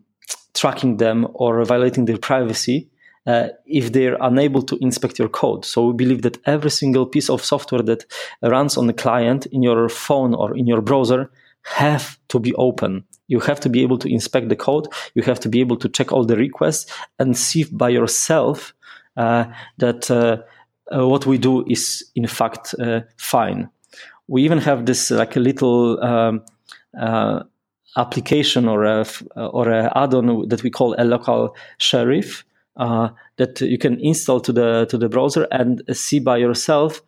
tracking 0.54 0.98
them 0.98 1.28
or 1.34 1.64
violating 1.66 2.06
their 2.06 2.18
privacy 2.18 2.90
uh, 3.28 3.50
if 3.66 3.92
they're 3.92 4.18
unable 4.22 4.62
to 4.64 4.78
inspect 4.82 5.20
your 5.20 5.30
code. 5.30 5.66
So 5.66 5.88
we 5.88 5.94
believe 5.94 6.24
that 6.24 6.40
every 6.46 6.72
single 6.72 7.06
piece 7.06 7.30
of 7.30 7.44
software 7.44 7.84
that 7.84 8.06
runs 8.42 8.78
on 8.78 8.88
the 8.88 8.94
client 8.94 9.46
in 9.48 9.62
your 9.62 9.90
phone 9.90 10.34
or 10.34 10.58
in 10.58 10.68
your 10.68 10.82
browser 10.82 11.32
have 11.64 12.18
to 12.30 12.40
be 12.40 12.54
open. 12.56 13.04
You 13.28 13.40
have 13.42 13.60
to 13.62 13.70
be 13.70 13.82
able 13.84 13.98
to 14.00 14.10
inspect 14.10 14.50
the 14.50 14.56
code. 14.56 14.88
You 15.14 15.24
have 15.24 15.40
to 15.42 15.50
be 15.50 15.62
able 15.62 15.78
to 15.78 15.90
check 15.90 16.12
all 16.12 16.26
the 16.26 16.36
requests 16.36 16.92
and 17.20 17.38
see 17.38 17.64
by 17.66 17.90
yourself 17.90 18.74
uh, 19.18 19.46
that 19.78 20.10
uh, 20.10 20.38
uh 20.94 21.08
what 21.08 21.26
we 21.26 21.38
do 21.38 21.64
is 21.68 22.04
in 22.16 22.28
fact 22.28 22.74
uh, 22.80 23.02
fine. 23.18 23.70
We 24.28 24.44
even 24.44 24.60
have 24.60 24.86
this 24.86 25.12
like 25.12 25.36
a 25.36 25.40
little 25.40 26.04
um, 26.04 26.44
uh, 27.00 27.44
application 27.98 28.68
or 28.68 28.84
a 28.86 29.06
or 29.36 29.70
a 29.70 29.92
add-on 29.96 30.48
that 30.50 30.64
we 30.64 30.70
call 30.70 30.96
a 30.98 31.04
local 31.04 31.56
sheriff 31.78 32.46
uh, 32.78 33.10
that 33.38 33.60
you 33.62 33.78
can 33.78 34.00
install 34.00 34.40
to 34.40 34.54
the 34.54 34.86
to 34.90 34.98
the 34.98 35.10
browser 35.10 35.48
and 35.52 35.82
see 35.92 36.20
by 36.20 36.38
yourself 36.38 37.02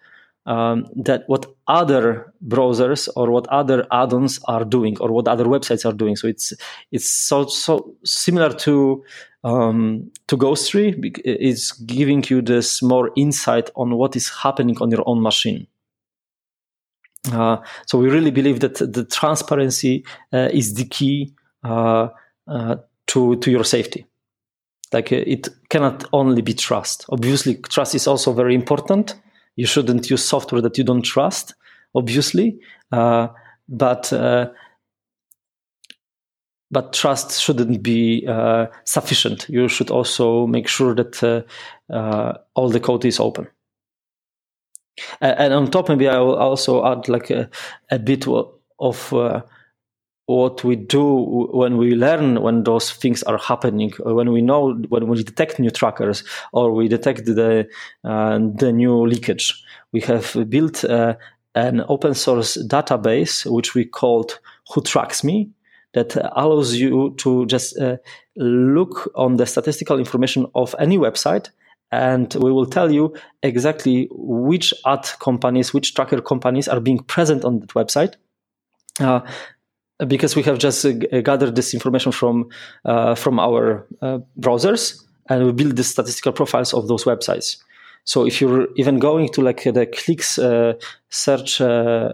um, 0.46 0.86
that 0.96 1.24
what 1.28 1.46
other 1.68 2.34
browsers 2.46 3.08
or 3.16 3.32
what 3.32 3.48
other 3.48 3.86
add-ons 3.92 4.40
are 4.48 4.66
doing 4.66 4.98
or 5.00 5.12
what 5.12 5.28
other 5.28 5.46
websites 5.46 5.86
are 5.86 5.94
doing. 5.94 6.16
So 6.16 6.28
it's 6.28 6.54
it's 6.92 7.10
so 7.10 7.46
so 7.48 7.96
similar 8.04 8.52
to 8.54 9.04
um, 9.44 10.12
to 10.28 10.38
Ghostery. 10.38 10.96
It's 11.24 11.72
giving 11.72 12.24
you 12.28 12.42
this 12.42 12.82
more 12.82 13.12
insight 13.16 13.70
on 13.76 13.96
what 13.96 14.16
is 14.16 14.30
happening 14.30 14.78
on 14.82 14.92
your 14.92 15.04
own 15.06 15.22
machine. 15.22 15.68
Uh, 17.32 17.58
so 17.86 17.98
we 17.98 18.10
really 18.10 18.32
believe 18.32 18.60
that 18.60 18.76
the 18.76 19.06
transparency 19.06 20.06
uh, 20.34 20.50
is 20.52 20.74
the 20.74 20.86
key 20.86 21.34
uh, 21.64 22.10
uh 22.48 22.76
to 23.08 23.38
to 23.38 23.52
your 23.52 23.64
safety. 23.64 24.06
Like 24.92 25.12
uh, 25.12 25.24
it 25.26 25.48
cannot 25.70 26.06
only 26.12 26.42
be 26.42 26.54
trust. 26.54 27.06
Obviously, 27.10 27.56
trust 27.56 27.96
is 27.96 28.08
also 28.08 28.34
very 28.34 28.54
important. 28.54 29.16
You 29.56 29.66
shouldn't 29.66 30.10
use 30.10 30.24
software 30.24 30.62
that 30.62 30.78
you 30.78 30.84
don't 30.84 31.04
trust, 31.04 31.56
obviously, 31.96 32.60
uh, 32.92 33.28
but 33.70 34.12
but 36.72 36.92
trust 36.92 37.40
shouldn't 37.40 37.84
be 37.84 38.28
sufficient. 38.84 39.48
You 39.48 39.68
should 39.68 39.92
also 39.92 40.48
make 40.48 40.68
sure 40.68 40.96
that 40.96 41.46
all 42.56 42.70
the 42.70 42.80
code 42.80 43.06
is 43.06 43.20
open. 43.20 43.48
And 45.22 45.54
on 45.54 45.72
top, 45.72 45.90
maybe 45.90 46.08
I 46.08 46.20
will 46.20 46.36
also 46.36 46.86
add 46.86 47.10
like 47.10 47.30
a, 47.30 47.50
a 47.90 47.98
bit 47.98 48.26
of 48.80 49.14
uh, 49.14 49.42
what 50.26 50.64
we 50.64 50.76
do 50.76 51.50
when 51.52 51.78
we 51.78 51.96
learn 51.96 52.42
when 52.42 52.64
those 52.64 52.92
things 52.92 53.24
are 53.24 53.38
happening, 53.38 53.92
when 54.00 54.32
we 54.32 54.42
know 54.42 54.74
when 54.90 55.08
we 55.08 55.24
detect 55.24 55.60
new 55.60 55.70
trackers 55.70 56.24
or 56.52 56.72
we 56.72 56.88
detect 56.88 57.26
the 57.26 57.68
uh, 58.04 58.40
the 58.56 58.72
new 58.72 59.06
leakage. 59.06 59.64
We 59.92 60.02
have 60.02 60.50
built 60.50 60.84
uh, 60.86 61.16
an 61.56 61.84
open 61.88 62.14
source 62.14 62.58
database 62.58 63.50
which 63.52 63.76
we 63.76 63.86
called 63.86 64.40
Who 64.74 64.82
Tracks 64.82 65.24
Me 65.24 65.50
that 65.94 66.16
allows 66.36 66.76
you 66.76 67.14
to 67.18 67.46
just 67.46 67.78
uh, 67.80 67.98
look 68.36 69.12
on 69.16 69.38
the 69.38 69.46
statistical 69.46 70.00
information 70.00 70.48
of 70.56 70.74
any 70.80 70.98
website 70.98 71.50
and 71.94 72.34
we 72.36 72.52
will 72.52 72.66
tell 72.66 72.92
you 72.92 73.14
exactly 73.44 74.08
which 74.12 74.74
ad 74.86 75.08
companies, 75.20 75.74
which 75.74 75.94
tracker 75.94 76.22
companies 76.22 76.68
are 76.68 76.80
being 76.80 77.00
present 77.00 77.46
on 77.46 77.60
that 77.60 77.70
website. 77.70 78.16
Uh, 79.00 79.22
because 80.08 80.36
we 80.36 80.42
have 80.44 80.58
just 80.58 80.86
uh, 80.86 80.92
gathered 81.22 81.56
this 81.56 81.74
information 81.74 82.12
from 82.12 82.50
uh, 82.86 83.16
from 83.16 83.40
our 83.40 83.88
uh, 84.02 84.18
browsers, 84.40 85.04
and 85.30 85.46
we 85.46 85.52
build 85.52 85.76
the 85.76 85.84
statistical 85.84 86.34
profiles 86.34 86.74
of 86.74 86.88
those 86.88 87.04
websites. 87.04 87.58
So 88.06 88.26
if 88.26 88.42
you're 88.42 88.68
even 88.76 89.00
going 89.00 89.30
to 89.30 89.42
like 89.42 89.64
the 89.64 89.86
Cliqz 89.86 90.40
uh, 90.40 90.78
search 91.10 91.62
uh, 91.62 92.10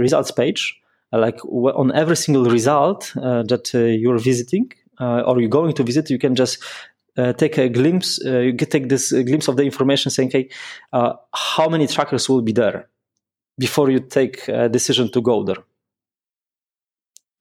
results 0.00 0.30
page, 0.30 0.80
like 1.12 1.44
on 1.44 1.92
every 1.92 2.16
single 2.16 2.44
result 2.44 3.12
that 3.14 3.70
you're 3.74 4.18
visiting 4.18 4.72
or 4.98 5.40
you're 5.40 5.50
going 5.50 5.74
to 5.74 5.82
visit, 5.82 6.08
you 6.08 6.18
can 6.18 6.34
just 6.34 6.62
uh, 7.20 7.32
take 7.34 7.58
a 7.58 7.68
glimpse, 7.68 8.24
uh, 8.24 8.38
you 8.38 8.52
take 8.56 8.88
this 8.88 9.12
glimpse 9.12 9.48
of 9.48 9.56
the 9.56 9.64
information 9.64 10.10
saying, 10.10 10.30
hey, 10.30 10.48
uh, 10.92 11.12
how 11.34 11.68
many 11.68 11.86
trackers 11.86 12.28
will 12.28 12.42
be 12.42 12.52
there 12.52 12.88
before 13.58 13.90
you 13.90 14.00
take 14.00 14.48
a 14.48 14.68
decision 14.68 15.10
to 15.10 15.20
go 15.20 15.44
there. 15.44 15.62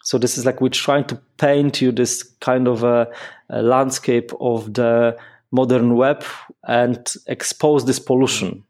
So 0.03 0.17
this 0.17 0.37
is 0.37 0.45
like 0.45 0.59
we're 0.61 0.69
trying 0.69 1.05
to 1.05 1.15
paint 1.37 1.81
you 1.81 1.91
this 1.91 2.23
kind 2.41 2.67
of 2.67 2.83
a, 2.83 3.07
a 3.49 3.61
landscape 3.61 4.31
of 4.39 4.73
the 4.73 5.17
modern 5.51 5.95
web 5.95 6.23
and 6.67 7.13
expose 7.27 7.85
this 7.85 7.99
pollution. 7.99 8.63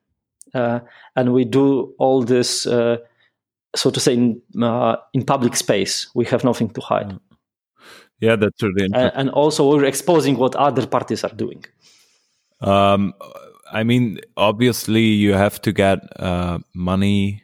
Uh, 0.54 0.80
and 1.16 1.34
we 1.34 1.46
do 1.46 1.94
all 1.98 2.24
this, 2.24 2.66
uh, 2.66 2.98
so 3.76 3.90
to 3.90 4.00
say, 4.00 4.14
in, 4.14 4.42
uh, 4.62 4.98
in 5.14 5.24
public 5.24 5.56
space. 5.56 6.10
We 6.14 6.26
have 6.26 6.44
nothing 6.44 6.70
to 6.72 6.82
hide. 6.82 7.10
Mm. 7.10 7.29
Yeah, 8.20 8.36
that's 8.36 8.62
really 8.62 8.86
interesting. 8.86 9.12
And 9.16 9.30
also, 9.30 9.70
we're 9.70 9.86
exposing 9.86 10.38
what 10.38 10.56
other 10.56 10.86
parties 10.86 11.24
are 11.24 11.34
doing. 11.34 11.64
Um, 12.62 13.14
I 13.72 13.84
mean, 13.84 14.20
obviously, 14.36 15.04
you 15.04 15.34
have 15.34 15.62
to 15.62 15.72
get 15.72 16.00
uh, 16.20 16.60
money 16.74 17.44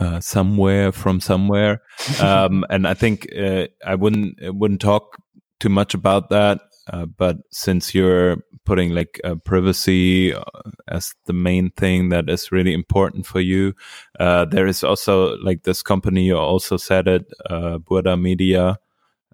uh, 0.00 0.20
somewhere 0.20 0.92
from 0.92 1.20
somewhere, 1.20 1.82
um, 2.20 2.64
and 2.70 2.86
I 2.86 2.94
think 2.94 3.28
uh, 3.36 3.66
I 3.84 3.94
wouldn't 3.94 4.38
wouldn't 4.54 4.80
talk 4.80 5.18
too 5.60 5.68
much 5.68 5.94
about 5.94 6.30
that. 6.30 6.60
Uh, 6.92 7.06
but 7.06 7.38
since 7.50 7.94
you're 7.94 8.36
putting 8.66 8.90
like 8.90 9.18
uh, 9.24 9.34
privacy 9.36 10.34
uh, 10.34 10.42
as 10.88 11.14
the 11.24 11.32
main 11.32 11.70
thing 11.70 12.10
that 12.10 12.28
is 12.28 12.52
really 12.52 12.74
important 12.74 13.24
for 13.24 13.40
you, 13.40 13.74
there 14.18 14.66
is 14.66 14.84
also 14.84 15.36
like 15.38 15.62
this 15.62 15.82
company. 15.82 16.24
You 16.24 16.36
also 16.36 16.76
said 16.76 17.08
it, 17.08 17.26
Burda 17.50 18.20
Media 18.20 18.78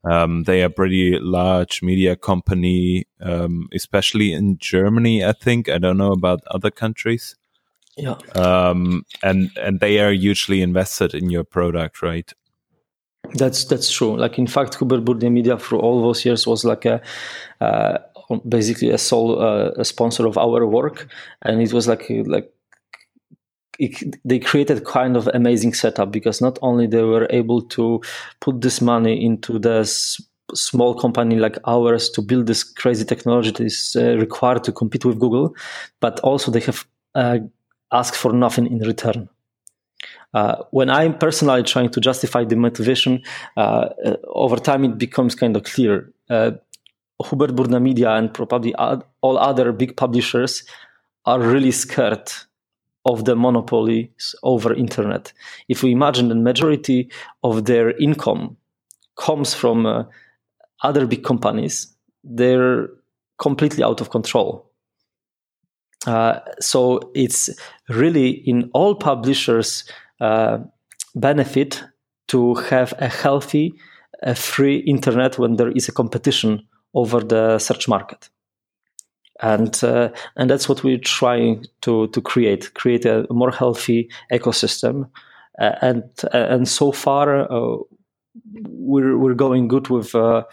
um, 0.05 0.45
they 0.45 0.63
are 0.63 0.67
a 0.67 0.71
pretty 0.71 1.19
large 1.19 1.83
media 1.83 2.17
company, 2.17 3.07
um, 3.21 3.69
especially 3.75 4.33
in 4.33 4.57
Germany. 4.59 5.25
I 5.25 5.33
think 5.33 5.69
I 5.69 5.79
don't 5.79 5.99
know 5.99 6.13
about 6.13 6.41
other 6.51 6.71
countries. 6.71 7.37
Yeah. 7.97 8.17
Um, 8.35 9.05
and 9.23 9.51
and 9.61 9.81
they 9.81 9.99
are 10.01 10.13
hugely 10.13 10.63
invested 10.63 11.15
in 11.15 11.29
your 11.29 11.45
product, 11.45 12.03
right? 12.03 12.33
That's 13.35 13.65
that's 13.65 13.93
true. 13.93 14.17
Like 14.17 14.39
in 14.39 14.47
fact, 14.47 14.77
Hubert 14.77 15.05
Burda 15.05 15.31
Media 15.31 15.59
for 15.59 15.77
all 15.77 16.03
those 16.03 16.25
years 16.25 16.47
was 16.47 16.65
like 16.65 16.87
a 16.87 17.03
uh, 17.61 17.99
basically 18.49 18.91
a 18.91 18.99
sole 18.99 19.41
uh, 19.41 19.73
a 19.77 19.85
sponsor 19.85 20.27
of 20.27 20.39
our 20.39 20.67
work, 20.67 21.09
and 21.43 21.61
it 21.61 21.73
was 21.73 21.87
like 21.87 22.07
like 22.27 22.51
it, 23.81 24.16
they 24.24 24.39
created 24.39 24.85
kind 24.85 25.16
of 25.16 25.26
amazing 25.33 25.72
setup 25.72 26.12
because 26.12 26.41
not 26.41 26.59
only 26.61 26.87
they 26.87 27.03
were 27.03 27.26
able 27.31 27.62
to 27.62 28.01
put 28.41 28.61
this 28.61 28.81
money 28.81 29.24
into 29.24 29.59
this 29.59 30.20
small 30.55 30.95
company 30.95 31.37
like 31.37 31.57
ours 31.66 32.11
to 32.11 32.20
build 32.20 32.47
this 32.47 32.62
crazy 32.62 33.05
technology 33.05 33.51
that 33.51 33.64
is 33.64 33.97
uh, 33.99 34.16
required 34.16 34.64
to 34.64 34.72
compete 34.72 35.05
with 35.05 35.18
Google, 35.18 35.55
but 36.01 36.20
also 36.20 36.51
they 36.51 36.61
have 36.61 36.87
uh, 37.14 37.39
asked 37.91 38.16
for 38.16 38.33
nothing 38.33 38.66
in 38.66 38.78
return. 38.81 39.28
Uh, 40.35 40.57
when 40.70 40.91
I'm 40.91 41.16
personally 41.16 41.62
trying 41.62 41.91
to 41.91 42.01
justify 42.01 42.45
the 42.45 42.57
motivation, 42.57 43.22
uh, 43.57 43.89
uh, 44.05 44.16
over 44.28 44.57
time 44.57 44.85
it 44.85 44.99
becomes 44.99 45.35
kind 45.35 45.57
of 45.57 45.64
clear. 45.64 46.12
Uh, 46.28 46.53
Hubert 47.28 47.55
Burda 47.55 47.81
Media 47.81 48.11
and 48.11 48.33
probably 48.33 48.74
all 48.74 49.39
other 49.39 49.72
big 49.72 49.97
publishers 49.97 50.64
are 51.26 51.41
really 51.41 51.70
scared 51.70 52.31
of 53.05 53.25
the 53.25 53.35
monopolies 53.35 54.35
over 54.43 54.75
internet. 54.75 55.33
If 55.69 55.83
we 55.83 55.93
imagine 55.93 56.29
the 56.29 56.35
majority 56.35 57.11
of 57.43 57.65
their 57.65 57.97
income 57.99 58.57
comes 59.17 59.55
from 59.55 59.87
uh, 59.87 60.05
other 60.83 61.07
big 61.07 61.25
companies, 61.25 61.95
they're 62.25 62.89
completely 63.39 63.83
out 63.83 64.01
of 64.01 64.11
control. 64.11 64.71
Uh, 66.07 66.41
so 66.61 67.11
it's 67.15 67.51
really 67.89 68.31
in 68.31 68.71
all 68.73 68.95
publishers' 68.95 69.85
uh, 70.21 70.59
benefit 71.15 71.83
to 72.29 72.55
have 72.55 72.95
a 72.99 73.09
healthy, 73.09 73.75
a 74.23 74.35
free 74.35 74.79
internet 74.79 75.39
when 75.39 75.57
there 75.57 75.71
is 75.71 75.89
a 75.89 75.93
competition 75.93 76.67
over 76.95 77.21
the 77.21 77.59
search 77.59 77.89
market 77.89 78.31
and 79.41 79.82
uh, 79.82 80.11
and 80.36 80.51
that's 80.51 80.68
what 80.68 80.84
we're 80.84 80.99
trying 80.99 81.66
to 81.82 82.09
to 82.09 82.20
create 82.20 82.74
create 82.74 83.05
a 83.05 83.26
more 83.30 83.51
healthy 83.51 84.09
ecosystem. 84.32 85.09
Uh, 85.61 85.76
and 85.82 86.05
uh, 86.32 86.47
and 86.49 86.68
so 86.68 86.93
far 86.93 87.51
uh, 87.53 87.76
we're 88.64 89.16
we're 89.18 89.34
going 89.34 89.68
good 89.68 89.88
with 89.88 90.14
uh, 90.14 90.45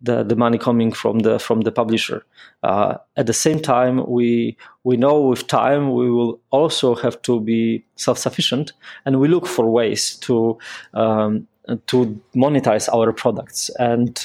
the 0.00 0.22
the 0.22 0.36
money 0.36 0.58
coming 0.58 0.92
from 0.92 1.20
the 1.20 1.38
from 1.38 1.62
the 1.62 1.72
publisher. 1.72 2.24
Uh, 2.62 2.96
at 3.16 3.26
the 3.26 3.32
same 3.32 3.60
time 3.60 4.04
we 4.08 4.56
we 4.84 4.96
know 4.96 5.20
with 5.20 5.46
time 5.46 5.92
we 5.92 6.10
will 6.10 6.40
also 6.50 6.94
have 6.94 7.20
to 7.22 7.40
be 7.40 7.84
self-sufficient 7.96 8.72
and 9.04 9.20
we 9.20 9.28
look 9.28 9.46
for 9.46 9.70
ways 9.70 10.16
to 10.16 10.58
um, 10.94 11.46
to 11.86 12.20
monetize 12.34 12.88
our 12.92 13.12
products. 13.12 13.70
And 13.78 14.16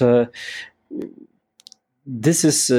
this 2.05 2.43
is 2.43 2.71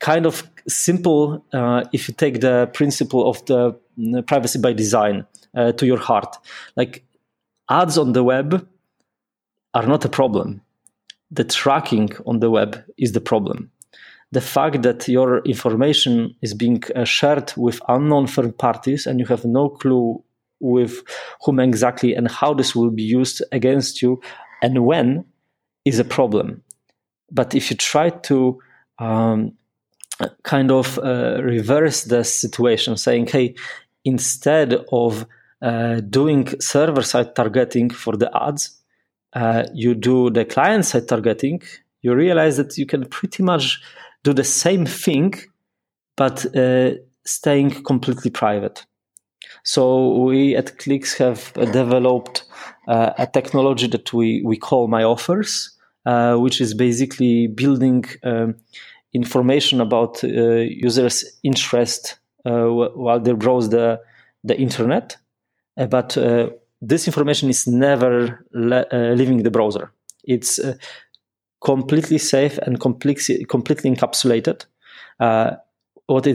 kind 0.00 0.26
of 0.26 0.42
simple 0.68 1.44
uh, 1.52 1.84
if 1.92 2.08
you 2.08 2.14
take 2.14 2.40
the 2.40 2.70
principle 2.72 3.28
of 3.28 3.44
the 3.46 3.78
mm, 3.98 4.26
privacy 4.26 4.58
by 4.58 4.72
design 4.72 5.26
uh, 5.56 5.72
to 5.72 5.86
your 5.86 5.98
heart. 5.98 6.36
Like 6.76 7.04
ads 7.70 7.98
on 7.98 8.12
the 8.12 8.24
web 8.24 8.66
are 9.74 9.86
not 9.86 10.04
a 10.04 10.08
problem. 10.08 10.60
The 11.30 11.44
tracking 11.44 12.10
on 12.26 12.40
the 12.40 12.50
web 12.50 12.84
is 12.96 13.12
the 13.12 13.20
problem. 13.20 13.70
The 14.32 14.40
fact 14.40 14.82
that 14.82 15.06
your 15.06 15.38
information 15.44 16.34
is 16.42 16.54
being 16.54 16.82
uh, 16.96 17.04
shared 17.04 17.52
with 17.56 17.80
unknown 17.88 18.26
third 18.26 18.58
parties 18.58 19.06
and 19.06 19.20
you 19.20 19.26
have 19.26 19.44
no 19.44 19.68
clue 19.68 20.22
with 20.60 21.02
whom 21.44 21.60
exactly 21.60 22.14
and 22.14 22.30
how 22.30 22.54
this 22.54 22.74
will 22.74 22.90
be 22.90 23.02
used 23.02 23.42
against 23.52 24.02
you 24.02 24.20
and 24.62 24.84
when 24.84 25.24
is 25.84 25.98
a 25.98 26.04
problem. 26.04 26.62
But 27.30 27.54
if 27.54 27.70
you 27.70 27.76
try 27.76 28.10
to 28.10 28.58
um, 28.98 29.52
kind 30.42 30.70
of 30.70 30.98
uh, 30.98 31.42
reverse 31.42 32.04
the 32.04 32.24
situation, 32.24 32.96
saying, 32.96 33.26
hey, 33.28 33.54
instead 34.04 34.74
of 34.92 35.26
uh, 35.62 36.00
doing 36.00 36.48
server 36.60 37.02
side 37.02 37.34
targeting 37.34 37.90
for 37.90 38.16
the 38.16 38.30
ads, 38.34 38.80
uh, 39.32 39.64
you 39.74 39.94
do 39.94 40.30
the 40.30 40.44
client 40.44 40.84
side 40.84 41.08
targeting, 41.08 41.62
you 42.02 42.14
realize 42.14 42.56
that 42.56 42.78
you 42.78 42.86
can 42.86 43.06
pretty 43.06 43.42
much 43.42 43.80
do 44.22 44.32
the 44.32 44.44
same 44.44 44.86
thing, 44.86 45.34
but 46.16 46.46
uh, 46.56 46.90
staying 47.24 47.82
completely 47.82 48.30
private. 48.30 48.84
So 49.62 50.22
we 50.22 50.54
at 50.56 50.78
Cliqz 50.78 51.16
have 51.18 51.52
developed 51.72 52.44
uh, 52.86 53.12
a 53.18 53.26
technology 53.26 53.86
that 53.88 54.12
we, 54.12 54.42
we 54.44 54.56
call 54.56 54.88
My 54.88 55.02
Offers, 55.02 55.70
uh, 56.06 56.36
which 56.36 56.60
is 56.60 56.74
basically 56.74 57.46
building 57.46 58.04
um, 58.22 58.56
information 59.14 59.80
about 59.80 60.22
uh, 60.22 60.28
users' 60.28 61.24
interest 61.42 62.18
uh, 62.44 62.64
while 62.66 63.20
they 63.20 63.32
browse 63.32 63.70
the 63.70 64.00
the 64.42 64.58
internet, 64.58 65.16
uh, 65.78 65.86
but 65.86 66.18
this 66.82 67.06
information 67.06 67.48
is 67.48 67.66
never 67.66 68.44
le- 68.52 68.86
leaving 69.16 69.42
the 69.42 69.50
browser. 69.50 69.90
It's 70.24 70.60
completely 71.62 72.18
safe 72.18 72.58
and 72.58 72.78
completely 72.78 73.44
completely 73.46 73.90
encapsulated. 73.90 74.66
what 76.06 76.26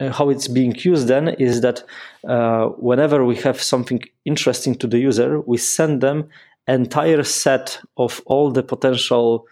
uh, 0.00 0.12
how 0.12 0.30
it's 0.30 0.48
being 0.48 0.74
used 0.78 1.08
then 1.08 1.28
is 1.28 1.60
that 1.60 1.82
uh, 2.28 2.66
whenever 2.78 3.24
we 3.24 3.36
have 3.36 3.60
something 3.60 4.00
interesting 4.24 4.74
to 4.76 4.86
the 4.86 4.98
user, 4.98 5.40
we 5.40 5.56
send 5.56 6.00
them 6.00 6.28
entire 6.68 7.22
set 7.24 7.80
of 7.96 8.22
all 8.26 8.50
the 8.50 8.62
potential 8.62 9.46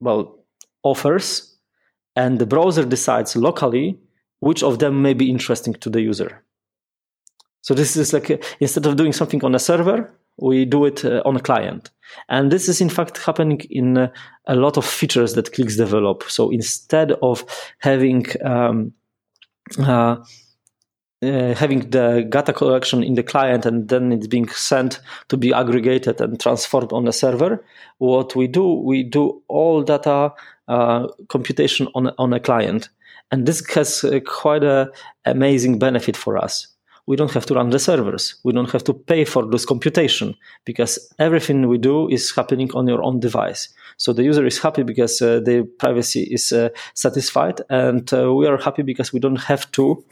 well 0.00 0.38
offers 0.82 1.56
and 2.14 2.38
the 2.38 2.46
browser 2.46 2.84
decides 2.84 3.36
locally 3.36 3.98
which 4.40 4.62
of 4.62 4.78
them 4.78 5.02
may 5.02 5.14
be 5.14 5.30
interesting 5.30 5.74
to 5.74 5.90
the 5.90 6.00
user 6.00 6.42
so 7.62 7.74
this 7.74 7.96
is 7.96 8.12
like 8.12 8.44
instead 8.60 8.86
of 8.86 8.96
doing 8.96 9.12
something 9.12 9.44
on 9.44 9.54
a 9.54 9.58
server 9.58 10.12
we 10.38 10.64
do 10.64 10.84
it 10.84 11.04
uh, 11.04 11.22
on 11.24 11.36
a 11.36 11.40
client. 11.40 11.90
And 12.28 12.52
this 12.52 12.68
is 12.68 12.80
in 12.80 12.88
fact 12.88 13.18
happening 13.18 13.60
in 13.70 13.96
uh, 13.96 14.08
a 14.46 14.54
lot 14.54 14.76
of 14.76 14.84
features 14.84 15.34
that 15.34 15.52
Cliqz 15.52 15.76
develop. 15.76 16.24
So 16.24 16.50
instead 16.50 17.12
of 17.22 17.44
having 17.78 18.26
um, 18.44 18.92
uh, 19.78 20.16
uh, 21.26 21.54
having 21.54 21.90
the 21.90 22.26
data 22.28 22.52
collection 22.52 23.02
in 23.02 23.14
the 23.14 23.22
client 23.22 23.66
and 23.66 23.88
then 23.88 24.12
it's 24.12 24.26
being 24.26 24.48
sent 24.48 25.00
to 25.28 25.36
be 25.36 25.52
aggregated 25.52 26.20
and 26.20 26.40
transformed 26.40 26.92
on 26.92 27.04
the 27.04 27.12
server. 27.12 27.64
What 27.98 28.36
we 28.36 28.46
do, 28.46 28.74
we 28.74 29.02
do 29.02 29.42
all 29.48 29.82
data 29.82 30.32
uh, 30.68 31.08
computation 31.28 31.88
on 31.94 32.12
on 32.18 32.32
a 32.32 32.40
client, 32.40 32.88
and 33.30 33.46
this 33.46 33.64
has 33.74 34.04
uh, 34.04 34.20
quite 34.26 34.64
a 34.64 34.90
amazing 35.24 35.78
benefit 35.78 36.16
for 36.16 36.36
us. 36.36 36.68
We 37.06 37.16
don't 37.16 37.32
have 37.34 37.46
to 37.46 37.54
run 37.54 37.70
the 37.70 37.78
servers. 37.78 38.34
We 38.42 38.52
don't 38.52 38.70
have 38.72 38.82
to 38.84 38.92
pay 38.92 39.24
for 39.24 39.46
this 39.46 39.64
computation 39.64 40.34
because 40.64 40.98
everything 41.20 41.68
we 41.68 41.78
do 41.78 42.08
is 42.08 42.34
happening 42.34 42.70
on 42.74 42.88
your 42.88 43.00
own 43.00 43.20
device. 43.20 43.68
So 43.96 44.12
the 44.12 44.24
user 44.24 44.44
is 44.44 44.58
happy 44.58 44.82
because 44.82 45.22
uh, 45.22 45.38
their 45.38 45.62
privacy 45.62 46.24
is 46.24 46.50
uh, 46.50 46.70
satisfied, 46.94 47.60
and 47.70 48.10
we 48.10 48.46
are 48.46 48.58
happy 48.58 48.82
because 48.82 49.12
we 49.12 49.20
don't 49.20 49.40
have 49.42 49.70
to 49.72 50.04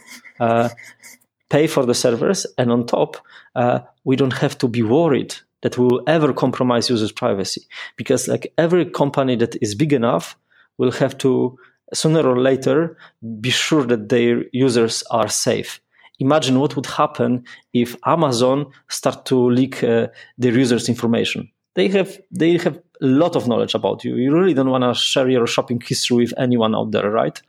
pay 1.50 1.66
for 1.66 1.86
the 1.86 1.94
servers, 1.94 2.46
and 2.58 2.72
on 2.72 2.86
top, 2.86 3.16
uh, 3.54 3.80
we 4.04 4.16
don't 4.16 4.32
have 4.32 4.56
to 4.58 4.68
be 4.68 4.82
worried 4.82 5.34
that 5.64 5.78
we 5.78 5.86
will 5.86 6.02
ever 6.06 6.32
compromise 6.32 6.90
users' 6.90 7.10
privacy 7.10 7.62
because 7.96 8.28
like 8.28 8.52
every 8.58 8.84
company 8.84 9.34
that 9.34 9.56
is 9.62 9.74
big 9.74 9.92
enough 9.92 10.36
will 10.78 10.92
have 10.92 11.16
to 11.18 11.58
sooner 11.92 12.26
or 12.26 12.38
later 12.40 12.96
be 13.40 13.50
sure 13.50 13.84
that 13.84 14.08
their 14.10 14.44
users 14.52 15.02
are 15.10 15.28
safe. 15.28 15.80
Imagine 16.18 16.60
what 16.60 16.76
would 16.76 16.86
happen 16.86 17.44
if 17.72 17.96
amazon 18.06 18.66
start 18.88 19.24
to 19.24 19.36
leak 19.50 19.82
uh, 19.82 20.08
their 20.38 20.52
users 20.52 20.88
information. 20.88 21.50
They 21.74 21.88
have 21.88 22.20
they 22.30 22.58
have 22.58 22.76
a 23.00 23.06
lot 23.06 23.34
of 23.34 23.48
knowledge 23.48 23.74
about 23.74 24.04
you. 24.04 24.16
You 24.16 24.32
really 24.32 24.54
don't 24.54 24.70
want 24.70 24.84
to 24.84 24.94
share 24.94 25.28
your 25.28 25.46
shopping 25.46 25.80
history 25.80 26.18
with 26.18 26.34
anyone 26.36 26.74
out 26.74 26.90
there 26.92 27.10
right 27.10 27.40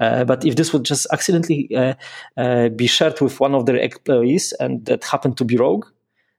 uh, 0.00 0.24
but 0.24 0.44
if 0.44 0.56
this 0.56 0.72
would 0.72 0.84
just 0.84 1.06
accidentally 1.12 1.74
uh, 1.76 1.94
uh, 2.36 2.68
be 2.70 2.86
shared 2.86 3.20
with 3.20 3.38
one 3.38 3.54
of 3.54 3.66
their 3.66 3.76
employees 3.76 4.52
and 4.60 4.84
that 4.86 5.04
happened 5.04 5.36
to 5.36 5.44
be 5.44 5.56
rogue 5.56 5.86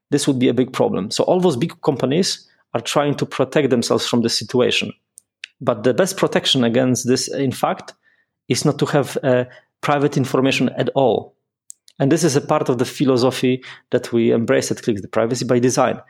this 0.09 0.27
would 0.27 0.39
be 0.39 0.49
a 0.49 0.53
big 0.53 0.73
problem 0.73 1.09
so 1.11 1.23
all 1.23 1.39
those 1.39 1.57
big 1.57 1.79
companies 1.81 2.47
are 2.73 2.81
trying 2.81 3.15
to 3.15 3.25
protect 3.25 3.69
themselves 3.69 4.07
from 4.07 4.21
the 4.21 4.29
situation 4.29 4.91
but 5.61 5.83
the 5.83 5.93
best 5.93 6.17
protection 6.17 6.63
against 6.63 7.07
this, 7.07 7.27
in 7.27 7.51
fact, 7.51 7.93
is 8.49 8.65
not 8.65 8.79
to 8.79 8.85
have 8.87 9.15
private 9.81 10.17
information 10.17 10.69
at 10.69 10.89
all. 10.95 11.35
And 11.99 12.11
this 12.11 12.23
is 12.23 12.35
a 12.35 12.41
part 12.41 12.69
of 12.69 12.77
the 12.77 12.85
philosophy 12.85 13.63
that 13.91 14.11
we 14.11 14.31
embrace 14.31 14.71
at 14.71 14.77
Cliqz 14.77 15.01
the 15.01 15.07
privacy 15.07 15.45
by 15.45 15.59
design. 15.59 16.01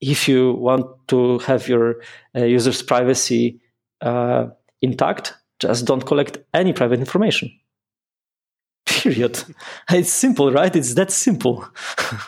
If 0.00 0.28
you 0.28 0.52
want 0.52 0.86
to 1.08 1.38
have 1.40 1.68
your 1.68 2.02
uh, 2.36 2.44
users' 2.44 2.82
privacy 2.82 3.60
uh, 4.02 4.48
intact, 4.82 5.34
just 5.60 5.86
don't 5.86 6.04
collect 6.04 6.38
any 6.52 6.72
private 6.72 7.00
information. 7.00 7.50
Period. 8.86 9.42
It's 9.90 10.12
simple, 10.12 10.52
right? 10.52 10.74
It's 10.74 10.94
that 10.94 11.10
simple. 11.10 11.66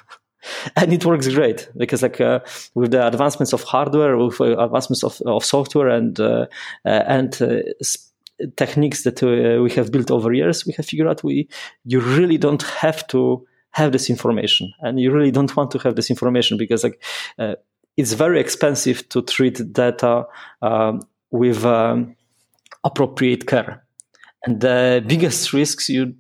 and 0.77 0.93
it 0.93 1.05
works 1.05 1.29
great 1.29 1.69
because 1.77 2.03
like 2.03 2.21
uh, 2.21 2.41
with 2.75 2.91
the 2.91 3.07
advancements 3.07 3.53
of 3.53 3.63
hardware 3.63 4.17
with 4.17 4.41
uh, 4.41 4.57
advancements 4.59 5.03
of, 5.03 5.21
of 5.27 5.45
software 5.45 5.89
and 5.89 6.21
uh, 6.21 6.47
uh 6.85 6.89
and 7.07 7.41
uh, 7.43 7.59
techniques 8.57 9.05
that 9.05 9.23
uh, 9.23 9.63
we 9.63 9.71
have 9.71 9.91
built 9.91 10.11
over 10.11 10.33
years 10.33 10.67
we 10.67 10.73
have 10.75 10.87
figured 10.87 11.09
out 11.09 11.25
we 11.25 11.49
you 11.85 12.01
really 12.01 12.39
don't 12.39 12.63
have 12.63 13.07
to 13.07 13.47
have 13.71 13.93
this 13.93 14.11
information 14.11 14.73
and 14.81 15.01
you 15.01 15.11
really 15.11 15.31
don't 15.31 15.57
want 15.57 15.71
to 15.71 15.79
have 15.79 15.97
this 15.97 16.11
information 16.11 16.57
because 16.57 16.85
like 16.85 17.01
it's 17.97 18.13
very 18.13 18.41
expensive 18.41 19.09
to 19.09 19.23
treat 19.23 19.73
data 19.73 20.27
um, 20.61 21.01
with 21.31 21.65
um, 21.65 22.15
appropriate 22.87 23.47
care 23.47 23.85
and 24.47 24.61
the 24.61 25.05
biggest 25.07 25.53
risks 25.53 25.89
you 25.89 26.15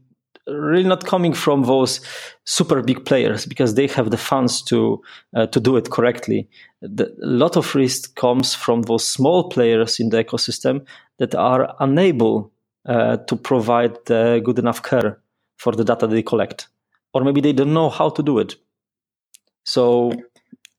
really 0.47 0.89
not 0.89 1.07
coming 1.07 1.33
from 1.33 1.65
those 1.65 2.01
super 2.45 2.83
big 2.83 3.05
players 3.05 3.47
because 3.47 3.75
they 3.75 3.87
have 3.89 4.11
the 4.11 4.17
funds 4.17 4.63
to 4.63 5.03
uh, 5.35 5.47
to 5.47 5.61
do 5.61 5.77
it 5.77 5.91
correctly. 5.91 6.49
The, 6.81 7.07
a 7.23 7.27
lot 7.27 7.57
of 7.57 7.75
risk 7.75 8.15
comes 8.15 8.55
from 8.55 8.83
those 8.83 9.07
small 9.07 9.49
players 9.49 9.99
in 9.99 10.11
the 10.11 10.23
ecosystem 10.23 10.87
that 11.19 11.35
are 11.35 11.75
unable 11.81 12.53
uh, 12.87 13.17
to 13.17 13.37
provide 13.37 13.97
good 14.07 14.59
enough 14.59 14.83
care 14.83 15.19
for 15.57 15.73
the 15.73 15.85
data 15.85 16.07
they 16.07 16.23
collect, 16.23 16.69
or 17.13 17.25
maybe 17.25 17.41
they 17.41 17.53
don't 17.53 17.75
know 17.75 17.91
how 17.91 18.09
to 18.11 18.23
do 18.23 18.39
it. 18.39 18.57
So 19.65 20.13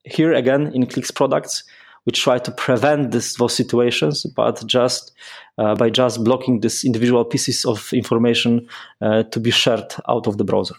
here 0.05 0.33
again 0.33 0.71
in 0.73 0.85
Cliqz 0.85 1.13
products, 1.13 1.63
we 2.07 2.11
try 2.13 2.39
to 2.39 2.51
prevent 2.51 3.11
this, 3.11 3.35
those 3.35 3.53
situations, 3.53 4.23
but 4.23 4.65
just 4.65 5.11
uh, 5.57 5.75
by 5.75 5.89
just 5.89 6.23
blocking 6.23 6.61
these 6.61 6.85
individual 6.85 7.25
pieces 7.25 7.65
of 7.65 7.91
information 7.91 8.65
uh, 9.01 9.23
to 9.23 9.41
be 9.41 9.51
shared 9.51 9.93
out 10.07 10.25
of 10.25 10.37
the 10.37 10.45
browser. 10.45 10.75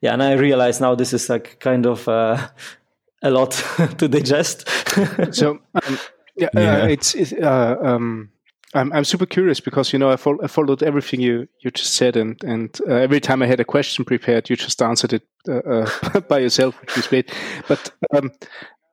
Yeah, 0.00 0.14
and 0.14 0.22
I 0.22 0.32
realize 0.32 0.80
now 0.80 0.94
this 0.94 1.12
is 1.12 1.28
like 1.28 1.60
kind 1.60 1.84
of 1.84 2.08
uh, 2.08 2.48
a 3.22 3.30
lot 3.30 3.50
to 3.98 4.08
digest. 4.08 4.66
so 5.34 5.60
um, 5.74 5.98
yeah, 6.34 6.46
uh, 6.56 6.60
yeah. 6.60 6.86
it's, 6.86 7.14
it's 7.14 7.34
uh, 7.34 7.76
um, 7.82 8.30
I'm 8.74 8.92
I'm 8.92 9.04
super 9.04 9.26
curious 9.26 9.60
because 9.60 9.92
you 9.92 9.98
know 9.98 10.10
I, 10.10 10.16
fol- 10.16 10.42
I 10.42 10.48
followed 10.48 10.82
everything 10.82 11.20
you 11.20 11.46
you 11.60 11.70
just 11.70 11.94
said 11.94 12.16
and 12.16 12.42
and 12.44 12.76
uh, 12.88 12.94
every 12.94 13.20
time 13.20 13.42
I 13.42 13.46
had 13.46 13.60
a 13.60 13.64
question 13.64 14.04
prepared 14.04 14.50
you 14.50 14.56
just 14.56 14.82
answered 14.82 15.12
it 15.12 15.22
uh, 15.48 15.60
uh, 15.68 16.20
by 16.28 16.40
yourself 16.40 16.80
which 16.80 16.96
was 16.96 17.06
great. 17.06 17.32
But 17.68 17.90
um, 18.14 18.32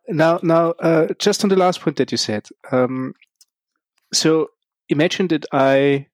now 0.07 0.39
now 0.43 0.71
uh, 0.79 1.07
just 1.19 1.43
on 1.43 1.49
the 1.49 1.55
last 1.55 1.81
point 1.81 1.97
that 1.97 2.11
you 2.11 2.17
said, 2.17 2.47
um, 2.71 3.13
so 4.13 4.49
imagine 4.89 5.27
that 5.29 5.45
I 5.51 6.07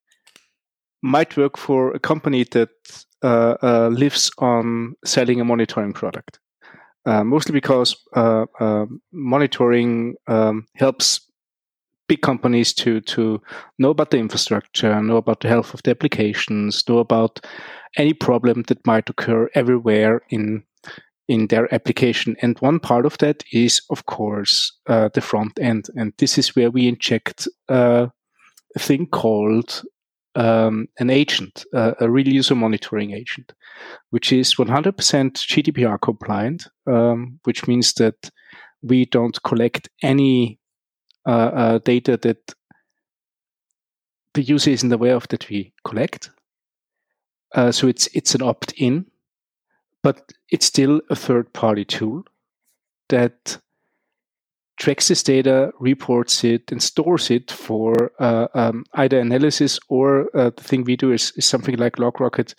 might 1.01 1.37
work 1.37 1.57
for 1.57 1.91
a 1.93 1.99
company 1.99 2.43
that 2.51 2.69
uh, 3.23 3.55
uh, 3.61 3.89
lives 3.91 4.31
on 4.37 4.95
selling 5.03 5.41
a 5.41 5.45
monitoring 5.45 5.93
product. 5.93 6.39
mostly 7.05 7.53
because 7.53 7.95
monitoring 9.11 10.15
um, 10.27 10.65
helps 10.75 11.26
big 12.07 12.21
companies 12.21 12.73
to 12.73 13.01
to 13.01 13.41
know 13.77 13.89
about 13.89 14.11
the 14.11 14.17
infrastructure, 14.17 15.01
know 15.01 15.17
about 15.17 15.41
the 15.41 15.47
health 15.47 15.73
of 15.73 15.83
the 15.83 15.91
applications, 15.91 16.87
know 16.87 16.99
about 16.99 17.39
any 17.97 18.13
problem 18.13 18.63
that 18.63 18.85
might 18.85 19.09
occur 19.09 19.49
everywhere 19.53 20.21
in 20.29 20.63
in 21.27 21.47
their 21.47 21.73
application. 21.73 22.35
And 22.41 22.57
one 22.59 22.79
part 22.79 23.05
of 23.05 23.17
that 23.17 23.43
is, 23.51 23.81
of 23.89 24.05
course, 24.05 24.71
uh, 24.87 25.09
the 25.13 25.21
front 25.21 25.59
end, 25.59 25.87
and 25.95 26.13
this 26.17 26.37
is 26.37 26.55
where 26.55 26.71
we 26.71 26.87
inject 26.87 27.47
uh, 27.67 28.07
a 28.75 28.79
thing 28.79 29.07
called 29.07 29.83
um, 30.35 30.87
an 30.99 31.09
agent, 31.09 31.65
uh, 31.73 31.93
a 31.99 32.09
real 32.09 32.27
user 32.27 32.55
monitoring 32.55 33.11
agent, 33.11 33.53
which 34.11 34.31
is 34.31 34.55
100% 34.55 34.93
GDPR 34.93 35.99
compliant, 35.99 36.67
um, 36.85 37.39
which 37.43 37.67
means 37.67 37.93
that 37.93 38.29
we 38.81 39.05
don't 39.05 39.41
collect 39.43 39.89
any 40.03 40.56
uh, 41.27 41.51
uh, 41.53 41.79
data 41.79 42.17
that 42.17 42.53
the 44.33 44.41
user 44.41 44.71
isn't 44.71 44.93
aware 44.93 45.15
of 45.15 45.27
that 45.27 45.49
we 45.49 45.73
collect. 45.83 46.31
Uh, 47.53 47.71
so 47.71 47.87
it's 47.87 48.07
it's 48.13 48.35
an 48.35 48.41
opt-in, 48.41 49.05
but 50.03 50.31
it's 50.49 50.65
still 50.65 51.01
a 51.09 51.15
third-party 51.15 51.85
tool 51.85 52.23
that 53.09 53.59
tracks 54.77 55.07
this 55.07 55.23
data, 55.23 55.71
reports 55.79 56.43
it, 56.43 56.71
and 56.71 56.81
stores 56.81 57.31
it 57.31 57.51
for 57.51 58.11
uh, 58.19 58.47
um, 58.53 58.85
either 58.93 59.19
analysis 59.19 59.79
or 59.89 60.29
uh, 60.35 60.51
the 60.55 60.63
thing 60.63 60.83
we 60.83 60.95
do 60.95 61.11
is, 61.11 61.33
is 61.35 61.45
something 61.45 61.75
like 61.77 61.97
LogRocket, 61.97 62.53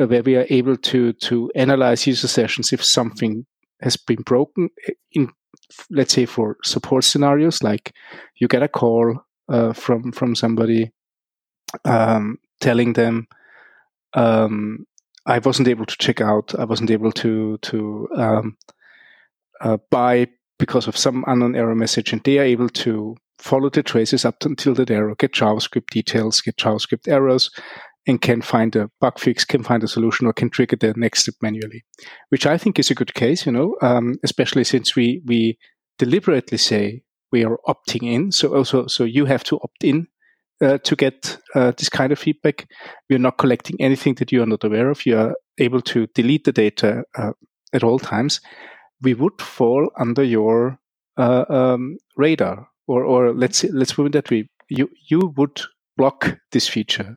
uh, 0.00 0.06
where 0.06 0.22
we 0.22 0.36
are 0.36 0.46
able 0.50 0.76
to 0.76 1.12
to 1.14 1.50
analyze 1.54 2.06
user 2.06 2.28
sessions 2.28 2.72
if 2.72 2.84
something 2.84 3.44
has 3.82 3.96
been 3.96 4.22
broken 4.22 4.70
in 5.12 5.28
let's 5.90 6.12
say 6.12 6.26
for 6.26 6.56
support 6.64 7.04
scenarios, 7.04 7.62
like 7.62 7.94
you 8.36 8.48
get 8.48 8.62
a 8.62 8.68
call 8.68 9.20
uh, 9.48 9.72
from 9.72 10.12
from 10.12 10.34
somebody 10.34 10.92
um, 11.84 12.38
telling 12.60 12.94
them, 12.94 13.26
um, 14.14 14.86
"I 15.26 15.38
wasn't 15.38 15.68
able 15.68 15.86
to 15.86 15.96
check 15.98 16.20
out. 16.20 16.54
I 16.58 16.64
wasn't 16.64 16.90
able 16.90 17.12
to 17.12 17.58
to 17.58 18.08
um, 18.16 18.56
uh, 19.60 19.78
buy 19.90 20.28
because 20.58 20.88
of 20.88 20.96
some 20.96 21.24
unknown 21.26 21.56
error 21.56 21.74
message," 21.74 22.12
and 22.12 22.22
they 22.24 22.38
are 22.38 22.44
able 22.44 22.68
to 22.68 23.16
follow 23.38 23.70
the 23.70 23.82
traces 23.82 24.24
up 24.24 24.44
until 24.44 24.74
that 24.74 24.90
error, 24.90 25.14
get 25.14 25.32
JavaScript 25.32 25.90
details, 25.90 26.40
get 26.40 26.56
JavaScript 26.56 27.06
errors, 27.06 27.50
and 28.08 28.20
can 28.20 28.42
find 28.42 28.74
a 28.74 28.90
bug 29.00 29.18
fix, 29.18 29.44
can 29.44 29.62
find 29.62 29.84
a 29.84 29.88
solution, 29.88 30.26
or 30.26 30.32
can 30.32 30.50
trigger 30.50 30.76
the 30.76 30.94
next 30.96 31.20
step 31.20 31.34
manually, 31.40 31.84
which 32.30 32.46
I 32.46 32.58
think 32.58 32.78
is 32.78 32.90
a 32.90 32.94
good 32.94 33.14
case, 33.14 33.46
you 33.46 33.52
know, 33.52 33.76
um, 33.82 34.16
especially 34.24 34.64
since 34.64 34.96
we 34.96 35.22
we 35.26 35.58
deliberately 35.98 36.58
say 36.58 37.02
we 37.30 37.44
are 37.44 37.58
opting 37.66 38.02
in. 38.02 38.32
So 38.32 38.54
also, 38.56 38.86
so 38.86 39.04
you 39.04 39.26
have 39.26 39.44
to 39.44 39.60
opt 39.62 39.84
in 39.84 40.08
uh, 40.60 40.78
to 40.78 40.96
get 40.96 41.38
uh, 41.54 41.72
this 41.76 41.88
kind 41.88 42.10
of 42.10 42.18
feedback. 42.18 42.66
We 43.08 43.16
are 43.16 43.20
not 43.20 43.38
collecting 43.38 43.76
anything 43.78 44.14
that 44.16 44.32
you 44.32 44.42
are 44.42 44.46
not 44.46 44.64
aware 44.64 44.90
of. 44.90 45.06
You 45.06 45.18
are 45.18 45.34
able 45.58 45.82
to 45.82 46.06
delete 46.14 46.44
the 46.44 46.52
data 46.52 47.04
uh, 47.16 47.32
at 47.72 47.84
all 47.84 47.98
times, 47.98 48.40
we 49.02 49.14
would 49.14 49.40
fall 49.40 49.90
under 49.98 50.22
your 50.22 50.78
uh, 51.16 51.44
um, 51.48 51.98
radar. 52.16 52.68
Or, 52.86 53.04
or 53.04 53.34
let's 53.34 53.64
let's 53.64 53.92
put 53.92 54.06
it 54.06 54.12
that 54.12 54.30
way: 54.30 54.48
you 54.70 54.88
you 55.10 55.34
would 55.36 55.60
block 55.98 56.38
this 56.52 56.66
feature, 56.66 57.16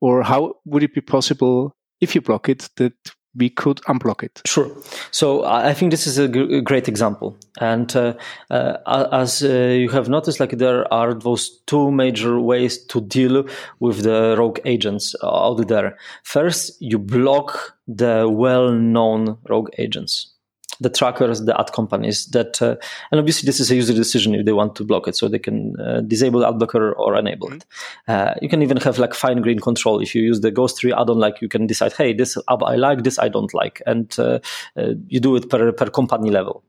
or 0.00 0.22
how 0.22 0.54
would 0.64 0.82
it 0.82 0.94
be 0.94 1.00
possible 1.00 1.76
if 2.00 2.14
you 2.14 2.20
block 2.20 2.48
it 2.48 2.68
that 2.76 2.94
we 3.36 3.48
could 3.48 3.76
unblock 3.88 4.22
it. 4.22 4.42
Sure. 4.44 4.70
So 5.10 5.44
I 5.44 5.72
think 5.72 5.90
this 5.90 6.06
is 6.06 6.18
a, 6.18 6.28
great 6.28 6.88
example. 6.88 7.36
And 7.60 7.94
uh, 7.94 8.14
uh, 8.50 9.06
as 9.12 9.42
uh, 9.42 9.48
you 9.48 9.88
have 9.90 10.08
noticed, 10.08 10.40
like 10.40 10.58
there 10.58 10.92
are 10.92 11.14
those 11.14 11.60
two 11.66 11.90
major 11.92 12.40
ways 12.40 12.84
to 12.86 13.00
deal 13.00 13.44
with 13.78 14.02
the 14.02 14.34
rogue 14.36 14.58
agents 14.64 15.14
out 15.22 15.68
there. 15.68 15.96
First, 16.24 16.76
you 16.80 16.98
block 16.98 17.76
the 17.86 18.28
well-known 18.28 19.38
rogue 19.48 19.70
agents 19.78 20.32
the 20.80 20.88
trackers, 20.88 21.44
the 21.44 21.58
ad 21.60 21.72
companies 21.72 22.26
that, 22.26 22.60
uh, 22.62 22.76
and 23.10 23.20
obviously 23.20 23.46
this 23.46 23.60
is 23.60 23.70
a 23.70 23.76
user 23.76 23.92
decision 23.92 24.34
if 24.34 24.46
they 24.46 24.52
want 24.52 24.74
to 24.76 24.84
block 24.84 25.06
it, 25.06 25.14
so 25.14 25.28
they 25.28 25.38
can 25.38 25.78
uh, 25.78 26.00
disable 26.00 26.44
ad 26.44 26.58
blocker 26.58 26.92
or 26.94 27.16
enable 27.16 27.48
mm-hmm. 27.48 27.56
it. 27.56 27.66
Uh, 28.08 28.34
you 28.40 28.48
can 28.48 28.62
even 28.62 28.78
have 28.78 28.98
like 28.98 29.14
fine 29.14 29.42
grain 29.42 29.58
control. 29.58 30.00
If 30.00 30.14
you 30.14 30.22
use 30.22 30.40
the 30.40 30.50
Ghostery 30.50 30.98
add-on, 30.98 31.18
like 31.18 31.42
you 31.42 31.48
can 31.48 31.66
decide, 31.66 31.92
hey, 31.92 32.14
this 32.14 32.38
I 32.48 32.76
like, 32.76 33.02
this 33.02 33.18
I 33.18 33.28
don't 33.28 33.52
like, 33.52 33.82
and 33.86 34.14
uh, 34.18 34.40
uh, 34.76 34.94
you 35.08 35.20
do 35.20 35.36
it 35.36 35.50
per 35.50 35.70
per 35.72 35.90
company 35.90 36.30
level. 36.30 36.64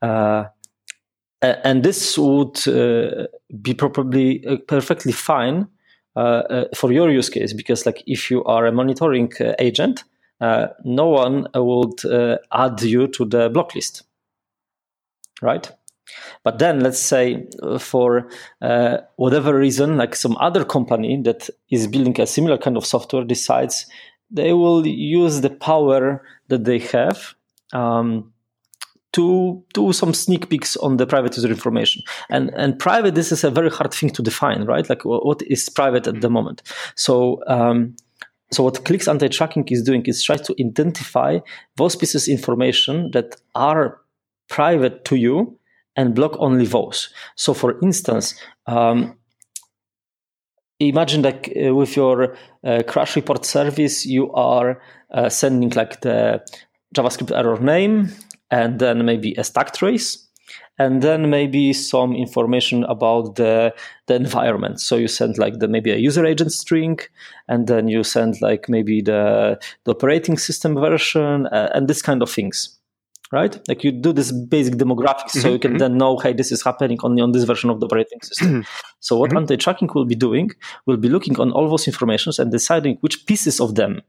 Uh, 0.00 0.44
and 1.42 1.82
this 1.82 2.18
would 2.18 2.58
be 3.62 3.74
probably 3.74 4.60
perfectly 4.68 5.12
fine 5.12 5.68
for 6.14 6.92
your 6.92 7.10
use 7.10 7.30
case 7.30 7.54
because, 7.54 7.86
like, 7.86 8.02
if 8.06 8.30
you 8.30 8.44
are 8.44 8.66
a 8.66 8.72
monitoring 8.72 9.32
agent, 9.58 10.04
no 10.40 11.08
one 11.08 11.46
would 11.54 12.04
uh, 12.04 12.38
add 12.52 12.82
you 12.82 13.08
to 13.08 13.24
the 13.24 13.50
block 13.50 13.74
list, 13.74 14.04
right? 15.42 15.70
But 16.42 16.58
then 16.58 16.80
let's 16.80 16.98
say 16.98 17.46
uh, 17.62 17.78
for 17.78 18.28
uh, 18.60 18.98
whatever 19.16 19.56
reason, 19.56 19.96
like 19.96 20.14
some 20.16 20.36
other 20.38 20.64
company 20.64 21.20
that 21.22 21.50
is 21.70 21.86
building 21.86 22.20
a 22.20 22.26
similar 22.26 22.58
kind 22.58 22.76
of 22.76 22.86
software 22.86 23.24
decides 23.24 23.86
they 24.30 24.52
will 24.52 24.86
use 24.86 25.40
the 25.40 25.50
power 25.50 26.24
that 26.48 26.64
they 26.64 26.78
have 26.78 27.34
um, 27.72 28.32
to 29.12 29.64
do 29.74 29.92
some 29.92 30.14
sneak 30.14 30.48
peeks 30.48 30.76
on 30.76 30.96
the 30.96 31.06
private 31.06 31.36
user 31.36 31.48
information. 31.48 32.02
And 32.28 32.50
and 32.54 32.78
private, 32.78 33.14
this 33.14 33.32
is 33.32 33.44
a 33.44 33.50
very 33.50 33.70
hard 33.70 33.92
thing 33.92 34.10
to 34.10 34.22
define, 34.22 34.64
right? 34.64 34.88
Like 34.88 35.04
what 35.04 35.42
is 35.42 35.68
private 35.68 36.06
at 36.06 36.20
the 36.20 36.30
moment? 36.30 36.62
So 36.94 37.42
um, 37.46 37.96
so 38.52 38.64
what 38.64 38.84
Cliqz 38.84 39.08
anti-tracking 39.08 39.66
is 39.68 39.82
doing 39.82 40.04
is 40.06 40.22
try 40.22 40.36
to 40.36 40.54
identify 40.60 41.38
those 41.76 41.94
pieces 41.94 42.26
of 42.26 42.32
information 42.32 43.10
that 43.12 43.36
are 43.54 44.00
private 44.48 45.04
to 45.04 45.16
you 45.16 45.56
and 45.96 46.14
block 46.14 46.36
only 46.38 46.66
those. 46.66 47.10
So 47.36 47.54
for 47.54 47.78
instance, 47.80 48.34
um, 48.66 49.16
imagine 50.80 51.22
like 51.22 51.52
uh, 51.56 51.74
with 51.74 51.94
your 51.94 52.36
uh, 52.64 52.82
crash 52.88 53.14
report 53.14 53.44
service, 53.44 54.04
you 54.04 54.32
are 54.32 54.82
uh, 55.12 55.28
sending 55.28 55.70
like 55.70 56.00
the 56.00 56.42
JavaScript 56.94 57.36
error 57.36 57.60
name 57.60 58.08
and 58.50 58.80
then 58.80 59.04
maybe 59.04 59.34
a 59.34 59.44
stack 59.44 59.74
trace 59.74 60.26
and 60.80 61.02
then 61.02 61.28
maybe 61.28 61.74
some 61.74 62.16
information 62.16 62.84
about 62.84 63.36
the 63.36 63.72
the 64.06 64.14
environment. 64.14 64.80
So 64.80 64.96
you 64.96 65.08
send 65.08 65.36
like 65.36 65.58
the 65.58 65.68
maybe 65.68 65.90
a 65.92 65.96
user 65.96 66.24
agent 66.24 66.52
string, 66.52 66.98
and 67.48 67.66
then 67.66 67.86
you 67.88 68.02
send 68.02 68.40
like 68.40 68.68
maybe 68.68 69.02
the 69.02 69.60
the 69.84 69.90
operating 69.92 70.38
system 70.38 70.74
version 70.74 71.46
uh, 71.48 71.68
and 71.74 71.86
this 71.86 72.02
kind 72.02 72.22
of 72.22 72.30
things. 72.30 72.76
Right, 73.32 73.56
like 73.68 73.84
you 73.84 73.92
do 73.92 74.12
this 74.12 74.32
basic 74.32 74.74
demographics, 74.74 75.34
mm-hmm, 75.34 75.40
so 75.40 75.52
you 75.52 75.60
can 75.60 75.72
mm-hmm. 75.72 75.78
then 75.78 75.98
know, 75.98 76.16
hey, 76.16 76.32
this 76.32 76.50
is 76.50 76.64
happening 76.64 76.98
only 77.04 77.22
on 77.22 77.30
this 77.30 77.44
version 77.44 77.70
of 77.70 77.78
the 77.78 77.86
operating 77.86 78.20
system. 78.22 78.64
so 78.98 79.16
what 79.16 79.30
mm-hmm. 79.30 79.38
anti-tracking 79.38 79.88
will 79.94 80.04
be 80.04 80.16
doing 80.16 80.50
will 80.86 80.96
be 80.96 81.08
looking 81.08 81.38
on 81.38 81.52
all 81.52 81.70
those 81.70 81.86
informations 81.86 82.40
and 82.40 82.50
deciding 82.50 82.96
which 83.02 83.26
pieces 83.26 83.60
of 83.60 83.76
them 83.76 84.02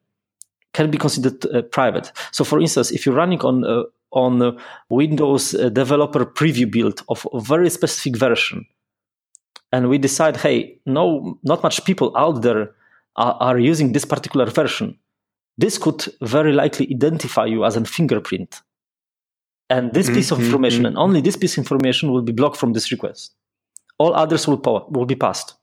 can 0.74 0.90
be 0.90 0.98
considered 0.98 1.46
uh, 1.46 1.62
private. 1.62 2.12
So, 2.32 2.44
for 2.44 2.60
instance, 2.60 2.90
if 2.90 3.06
you're 3.06 3.14
running 3.14 3.42
on 3.42 3.64
uh, 3.64 3.84
on 4.12 4.58
Windows 4.90 5.56
uh, 5.56 5.70
developer 5.70 6.26
preview 6.26 6.70
build 6.70 7.02
of 7.10 7.28
a 7.34 7.40
very 7.40 7.70
specific 7.70 8.18
version. 8.18 8.66
And 9.72 9.90
we 9.90 9.98
decide, 9.98 10.38
hey, 10.38 10.80
no, 10.86 11.40
not 11.44 11.64
much 11.64 11.86
people 11.86 12.16
out 12.18 12.42
there 12.42 12.76
are, 13.16 13.38
are 13.40 13.60
using 13.60 13.94
this 13.94 14.06
particular 14.06 14.46
version. 14.46 14.98
This 15.58 15.78
could 15.78 16.06
very 16.22 16.52
likely 16.52 16.88
identify 16.92 17.46
you 17.46 17.64
as 17.66 17.78
a 17.78 17.86
fingerprint. 17.86 18.62
And 19.70 19.94
this 19.94 20.10
piece 20.10 20.32
mm-hmm. 20.32 20.42
of 20.42 20.46
information, 20.46 20.86
and 20.86 20.98
only 20.98 21.22
this 21.22 21.38
piece 21.38 21.54
of 21.54 21.60
information, 21.60 22.12
will 22.12 22.22
be 22.22 22.34
blocked 22.34 22.58
from 22.58 22.74
this 22.74 22.92
request. 22.92 23.34
All 23.98 24.14
others 24.14 24.48
will, 24.48 24.58
po- 24.58 24.88
will 24.90 25.06
be 25.06 25.16
passed. 25.16 25.56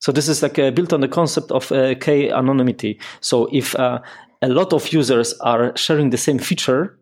So 0.00 0.12
this 0.12 0.28
is 0.28 0.42
like 0.42 0.58
uh, 0.58 0.70
built 0.70 0.92
on 0.92 1.00
the 1.00 1.08
concept 1.08 1.52
of 1.52 1.70
uh, 1.72 1.94
k 1.94 2.30
anonymity. 2.30 2.98
So 3.20 3.48
if 3.52 3.74
uh, 3.76 4.00
a 4.42 4.48
lot 4.48 4.72
of 4.72 4.92
users 4.92 5.34
are 5.40 5.76
sharing 5.76 6.10
the 6.10 6.18
same 6.18 6.38
feature, 6.38 6.98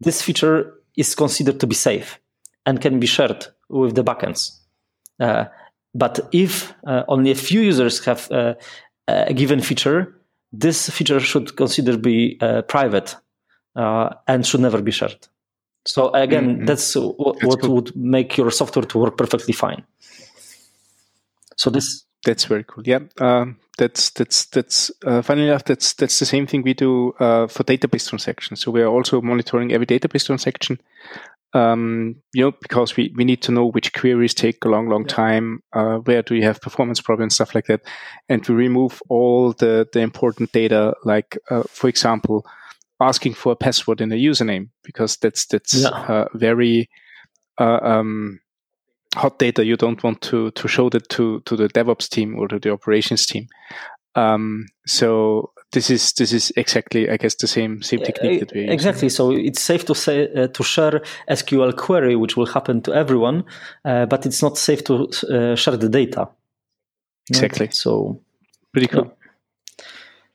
this 0.00 0.22
feature 0.22 0.74
is 0.96 1.14
considered 1.14 1.60
to 1.60 1.66
be 1.66 1.74
safe 1.74 2.20
and 2.66 2.80
can 2.80 3.00
be 3.00 3.06
shared 3.06 3.46
with 3.68 3.94
the 3.94 4.04
backends. 4.04 4.58
Uh, 5.20 5.44
but 5.94 6.28
if 6.32 6.74
uh, 6.86 7.04
only 7.08 7.30
a 7.30 7.36
few 7.36 7.60
users 7.60 8.04
have 8.04 8.30
uh, 8.30 8.54
a 9.06 9.32
given 9.32 9.60
feature, 9.60 10.14
this 10.52 10.90
feature 10.90 11.20
should 11.20 11.56
consider 11.56 11.96
be 11.96 12.38
uh, 12.40 12.62
private 12.62 13.16
uh, 13.76 14.10
and 14.26 14.46
should 14.46 14.60
never 14.60 14.82
be 14.82 14.90
shared. 14.90 15.28
So 15.86 16.10
again, 16.10 16.56
mm-hmm. 16.56 16.64
that's 16.64 16.94
what, 16.96 17.38
that's 17.38 17.46
what 17.46 17.68
would 17.68 17.96
make 17.96 18.36
your 18.36 18.50
software 18.50 18.84
to 18.86 18.98
work 18.98 19.16
perfectly 19.16 19.52
fine. 19.52 19.84
So 21.56 21.70
this 21.70 22.03
that's 22.24 22.44
very 22.44 22.64
cool. 22.64 22.84
Yeah, 22.86 23.00
um, 23.20 23.58
that's 23.78 24.10
that's 24.10 24.46
that's 24.46 24.90
uh, 25.06 25.22
funny 25.22 25.44
enough. 25.44 25.64
That's 25.64 25.94
that's 25.94 26.18
the 26.18 26.26
same 26.26 26.46
thing 26.46 26.62
we 26.62 26.74
do 26.74 27.12
uh, 27.20 27.46
for 27.46 27.64
database 27.64 28.08
transactions. 28.08 28.60
So 28.60 28.70
we 28.70 28.82
are 28.82 28.88
also 28.88 29.20
monitoring 29.20 29.72
every 29.72 29.86
database 29.86 30.26
transaction. 30.26 30.80
Um, 31.52 32.16
you 32.32 32.42
know, 32.42 32.52
because 32.60 32.96
we, 32.96 33.12
we 33.14 33.24
need 33.24 33.40
to 33.42 33.52
know 33.52 33.66
which 33.66 33.92
queries 33.92 34.34
take 34.34 34.64
a 34.64 34.68
long, 34.68 34.88
long 34.88 35.02
yeah. 35.02 35.14
time. 35.14 35.62
Uh, 35.72 35.98
where 35.98 36.20
do 36.22 36.34
you 36.34 36.42
have 36.42 36.60
performance 36.60 37.00
problems, 37.00 37.36
stuff 37.36 37.54
like 37.54 37.66
that, 37.66 37.82
and 38.28 38.44
we 38.48 38.54
remove 38.56 39.00
all 39.08 39.52
the 39.52 39.86
the 39.92 40.00
important 40.00 40.50
data, 40.50 40.94
like 41.04 41.38
uh, 41.50 41.62
for 41.68 41.88
example, 41.88 42.44
asking 43.00 43.34
for 43.34 43.52
a 43.52 43.56
password 43.56 44.00
in 44.00 44.10
a 44.10 44.16
username, 44.16 44.70
because 44.82 45.16
that's 45.18 45.46
that's 45.46 45.82
yeah. 45.82 45.90
Uh, 45.90 46.28
very 46.34 46.88
uh, 47.60 47.78
um, 47.82 48.40
hot 49.14 49.38
data, 49.38 49.64
you 49.64 49.76
don't 49.76 50.02
want 50.02 50.20
to 50.22 50.50
to 50.52 50.68
show 50.68 50.88
that 50.90 51.08
to 51.10 51.40
to 51.40 51.56
the 51.56 51.68
DevOps 51.68 52.08
team 52.08 52.38
or 52.38 52.48
to 52.48 52.58
the 52.58 52.70
operations 52.70 53.26
team. 53.26 53.48
Um, 54.14 54.66
so 54.86 55.50
this 55.72 55.90
is 55.90 56.12
this 56.12 56.32
is 56.32 56.52
exactly, 56.56 57.10
I 57.10 57.16
guess, 57.16 57.34
the 57.34 57.46
same 57.46 57.82
same 57.82 58.00
technique 58.00 58.40
that 58.40 58.52
we 58.54 58.68
exactly. 58.68 59.08
So 59.08 59.32
it's 59.32 59.60
safe 59.60 59.84
to 59.86 59.94
say 59.94 60.32
uh, 60.32 60.48
to 60.48 60.62
share 60.62 61.02
SQL 61.28 61.76
query, 61.76 62.16
which 62.16 62.36
will 62.36 62.46
happen 62.46 62.80
to 62.82 62.94
everyone, 62.94 63.44
uh, 63.84 64.06
but 64.06 64.24
it's 64.26 64.42
not 64.42 64.56
safe 64.56 64.84
to 64.84 65.08
uh, 65.30 65.56
share 65.56 65.76
the 65.76 65.88
data. 65.88 66.28
Exactly. 67.28 67.66
Right? 67.66 67.74
So 67.74 68.20
pretty 68.72 68.86
cool. 68.86 69.06
Yeah. 69.06 69.84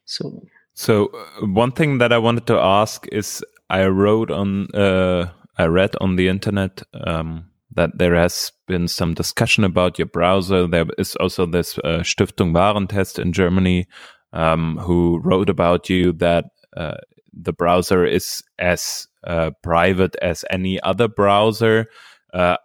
So 0.06 0.44
so 0.74 1.06
uh, 1.06 1.48
one 1.48 1.72
thing 1.72 2.00
that 2.00 2.12
I 2.12 2.18
wanted 2.18 2.46
to 2.48 2.60
ask 2.60 3.08
is 3.12 3.44
I 3.70 3.86
wrote 3.88 4.32
on 4.32 4.68
uh, 4.74 5.30
I 5.58 5.66
read 5.66 5.96
on 6.02 6.16
the 6.16 6.28
internet 6.28 6.82
um, 6.94 7.50
that 7.76 7.98
there 7.98 8.16
has 8.16 8.52
been 8.68 8.88
some 8.88 9.14
discussion 9.14 9.64
about 9.64 10.00
your 10.00 10.08
browser. 10.08 10.68
There 10.68 10.86
is 10.98 11.16
also 11.18 11.46
this 11.46 11.78
uh, 11.80 12.00
Stiftung 12.00 12.52
Warentest 12.54 13.20
in 13.20 13.34
Germany 13.34 13.88
um, 14.34 14.78
who 14.78 15.20
wrote 15.24 15.50
about 15.50 15.90
you 15.90 16.14
that 16.14 16.46
uh, 16.76 16.98
the 17.34 17.54
browser 17.54 18.06
is 18.06 18.44
as 18.58 19.08
uh, 19.26 19.52
private 19.62 20.16
as 20.22 20.46
any 20.50 20.82
other 20.82 21.08
browser. 21.08 21.86
Uh, 22.34 22.58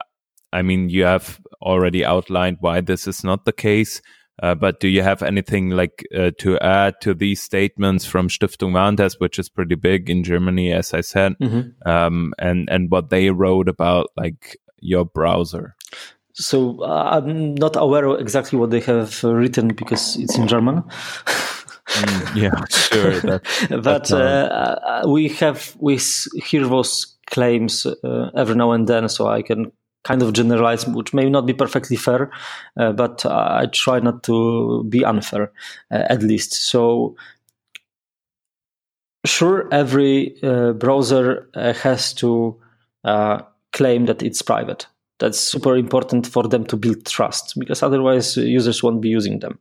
I 0.53 0.63
mean, 0.63 0.89
you 0.89 1.05
have 1.05 1.41
already 1.61 2.05
outlined 2.05 2.59
why 2.61 2.81
this 2.81 3.07
is 3.07 3.25
not 3.25 3.45
the 3.45 3.53
case. 3.53 4.01
Uh, 4.43 4.55
but 4.55 4.81
do 4.81 4.89
you 4.89 5.01
have 5.01 5.23
anything 5.23 5.71
like 5.71 6.05
uh, 6.17 6.33
to 6.39 6.59
add 6.59 6.95
to 7.01 7.15
these 7.15 7.41
statements 7.41 8.05
from 8.05 8.29
Stiftung 8.29 8.73
Warentest, 8.73 9.21
which 9.21 9.39
is 9.39 9.49
pretty 9.49 9.77
big 9.77 10.11
in 10.11 10.25
Germany, 10.25 10.73
as 10.73 10.93
I 10.93 11.03
said, 11.03 11.37
mm-hmm. 11.41 11.89
um, 11.89 12.35
and 12.41 12.69
and 12.69 12.91
what 12.91 13.11
they 13.11 13.31
wrote 13.31 13.69
about 13.69 14.09
like 14.17 14.57
your 14.85 15.05
browser? 15.05 15.75
So 16.35 16.83
uh, 16.83 17.11
I'm 17.13 17.55
not 17.55 17.77
aware 17.77 18.19
exactly 18.19 18.59
what 18.59 18.71
they 18.71 18.81
have 18.81 19.23
written 19.23 19.69
because 19.69 20.17
it's 20.17 20.37
in 20.37 20.49
German. 20.49 20.83
mm, 20.83 22.37
yeah, 22.43 22.65
sure. 22.69 23.21
That, 23.21 23.43
but 23.83 24.11
uh, 24.11 24.17
uh, 24.17 25.03
we 25.09 25.29
have 25.29 25.77
we 25.79 25.99
hear 26.45 26.67
those 26.67 27.17
claims 27.31 27.87
uh, 27.87 28.31
every 28.37 28.57
now 28.57 28.73
and 28.73 28.87
then, 28.89 29.09
so 29.09 29.29
I 29.29 29.43
can 29.43 29.71
kind 30.03 30.23
of 30.23 30.33
generalize, 30.33 30.87
which 30.87 31.15
may 31.15 31.31
not 31.31 31.47
be 31.47 31.55
perfectly 31.55 31.97
fair, 31.97 32.31
uh, 32.77 32.93
but 32.93 33.25
I 33.25 33.67
try 33.73 34.01
not 34.01 34.23
to 34.25 34.85
be 34.89 35.05
unfair, 35.05 35.53
uh, 35.91 36.03
at 36.11 36.23
least. 36.23 36.53
So 36.53 37.17
sure, 39.25 39.69
every 39.73 40.37
uh, 40.43 40.73
browser 40.73 41.49
uh, 41.55 41.73
has 41.75 42.13
to 42.15 42.61
uh, 43.05 43.43
claim 43.75 44.07
that 44.07 44.23
it's 44.23 44.41
private. 44.41 44.87
That's 45.19 45.39
super 45.39 45.77
important 45.77 46.27
for 46.27 46.45
them 46.45 46.65
to 46.67 46.77
build 46.77 47.05
trust 47.05 47.55
because 47.59 47.83
otherwise 47.83 48.37
users 48.37 48.83
won't 48.83 49.03
be 49.03 49.09
using 49.09 49.41
them. 49.41 49.59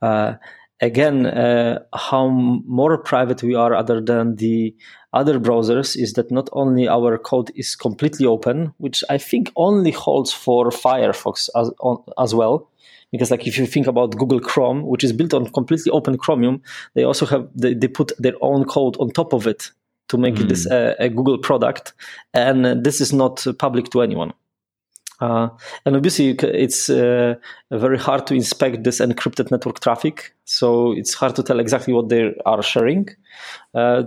Uh, 0.00 0.34
again, 0.80 1.26
uh, 1.26 1.80
how 1.94 2.28
more 2.28 2.96
private 2.98 3.42
we 3.42 3.54
are 3.54 3.74
other 3.74 4.00
than 4.00 4.36
the 4.36 4.74
other 5.12 5.40
browsers 5.40 5.96
is 5.96 6.12
that 6.12 6.30
not 6.30 6.48
only 6.52 6.88
our 6.88 7.18
code 7.18 7.50
is 7.56 7.74
completely 7.74 8.26
open, 8.26 8.72
which 8.78 9.02
I 9.10 9.18
think 9.18 9.50
only 9.56 9.90
holds 9.90 10.32
for 10.32 10.70
Firefox 10.70 11.50
as, 11.56 11.70
on, 11.80 12.02
as 12.18 12.34
well, 12.34 12.70
because 13.10 13.30
like 13.30 13.46
if 13.46 13.58
you 13.58 13.66
think 13.66 13.86
about 13.86 14.16
google 14.16 14.40
chrome 14.40 14.86
which 14.86 15.02
is 15.02 15.12
built 15.12 15.34
on 15.34 15.50
completely 15.50 15.90
open 15.90 16.16
chromium 16.16 16.62
they 16.94 17.02
also 17.02 17.26
have 17.26 17.48
they, 17.54 17.74
they 17.74 17.88
put 17.88 18.12
their 18.18 18.34
own 18.40 18.64
code 18.64 18.96
on 19.00 19.10
top 19.10 19.32
of 19.32 19.46
it 19.46 19.72
to 20.10 20.18
make 20.18 20.34
mm. 20.34 20.48
this 20.48 20.66
a, 20.66 20.94
a, 20.98 21.08
google 21.08 21.38
product 21.38 21.94
and 22.34 22.84
this 22.84 23.00
is 23.00 23.12
not 23.12 23.46
public 23.58 23.90
to 23.90 24.02
anyone 24.02 24.32
uh, 25.20 25.48
and 25.84 25.96
obviously, 25.96 26.30
it's 26.30 26.88
uh, 26.88 27.34
very 27.70 27.98
hard 27.98 28.26
to 28.26 28.34
inspect 28.34 28.84
this 28.84 29.00
encrypted 29.00 29.50
network 29.50 29.80
traffic. 29.80 30.34
So 30.44 30.92
it's 30.92 31.12
hard 31.12 31.36
to 31.36 31.42
tell 31.42 31.60
exactly 31.60 31.92
what 31.92 32.08
they 32.08 32.34
are 32.46 32.62
sharing. 32.62 33.08
Uh, 33.74 34.04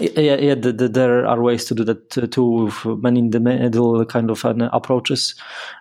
yeah, 0.00 0.36
yeah 0.36 0.54
the, 0.54 0.72
the, 0.72 0.88
there 0.88 1.26
are 1.26 1.42
ways 1.42 1.64
to 1.66 1.74
do 1.74 1.82
that 1.84 2.10
too, 2.30 2.44
with 2.44 2.84
many 3.02 3.18
in 3.18 3.30
the 3.30 3.40
middle 3.40 4.04
kind 4.04 4.30
of 4.30 4.44
approaches. 4.44 5.34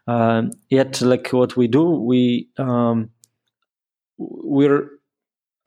Uh, 0.07 0.43
yet, 0.69 1.01
like 1.01 1.29
what 1.31 1.55
we 1.55 1.67
do, 1.67 1.83
we 1.83 2.49
um, 2.57 3.11
we're 4.17 4.89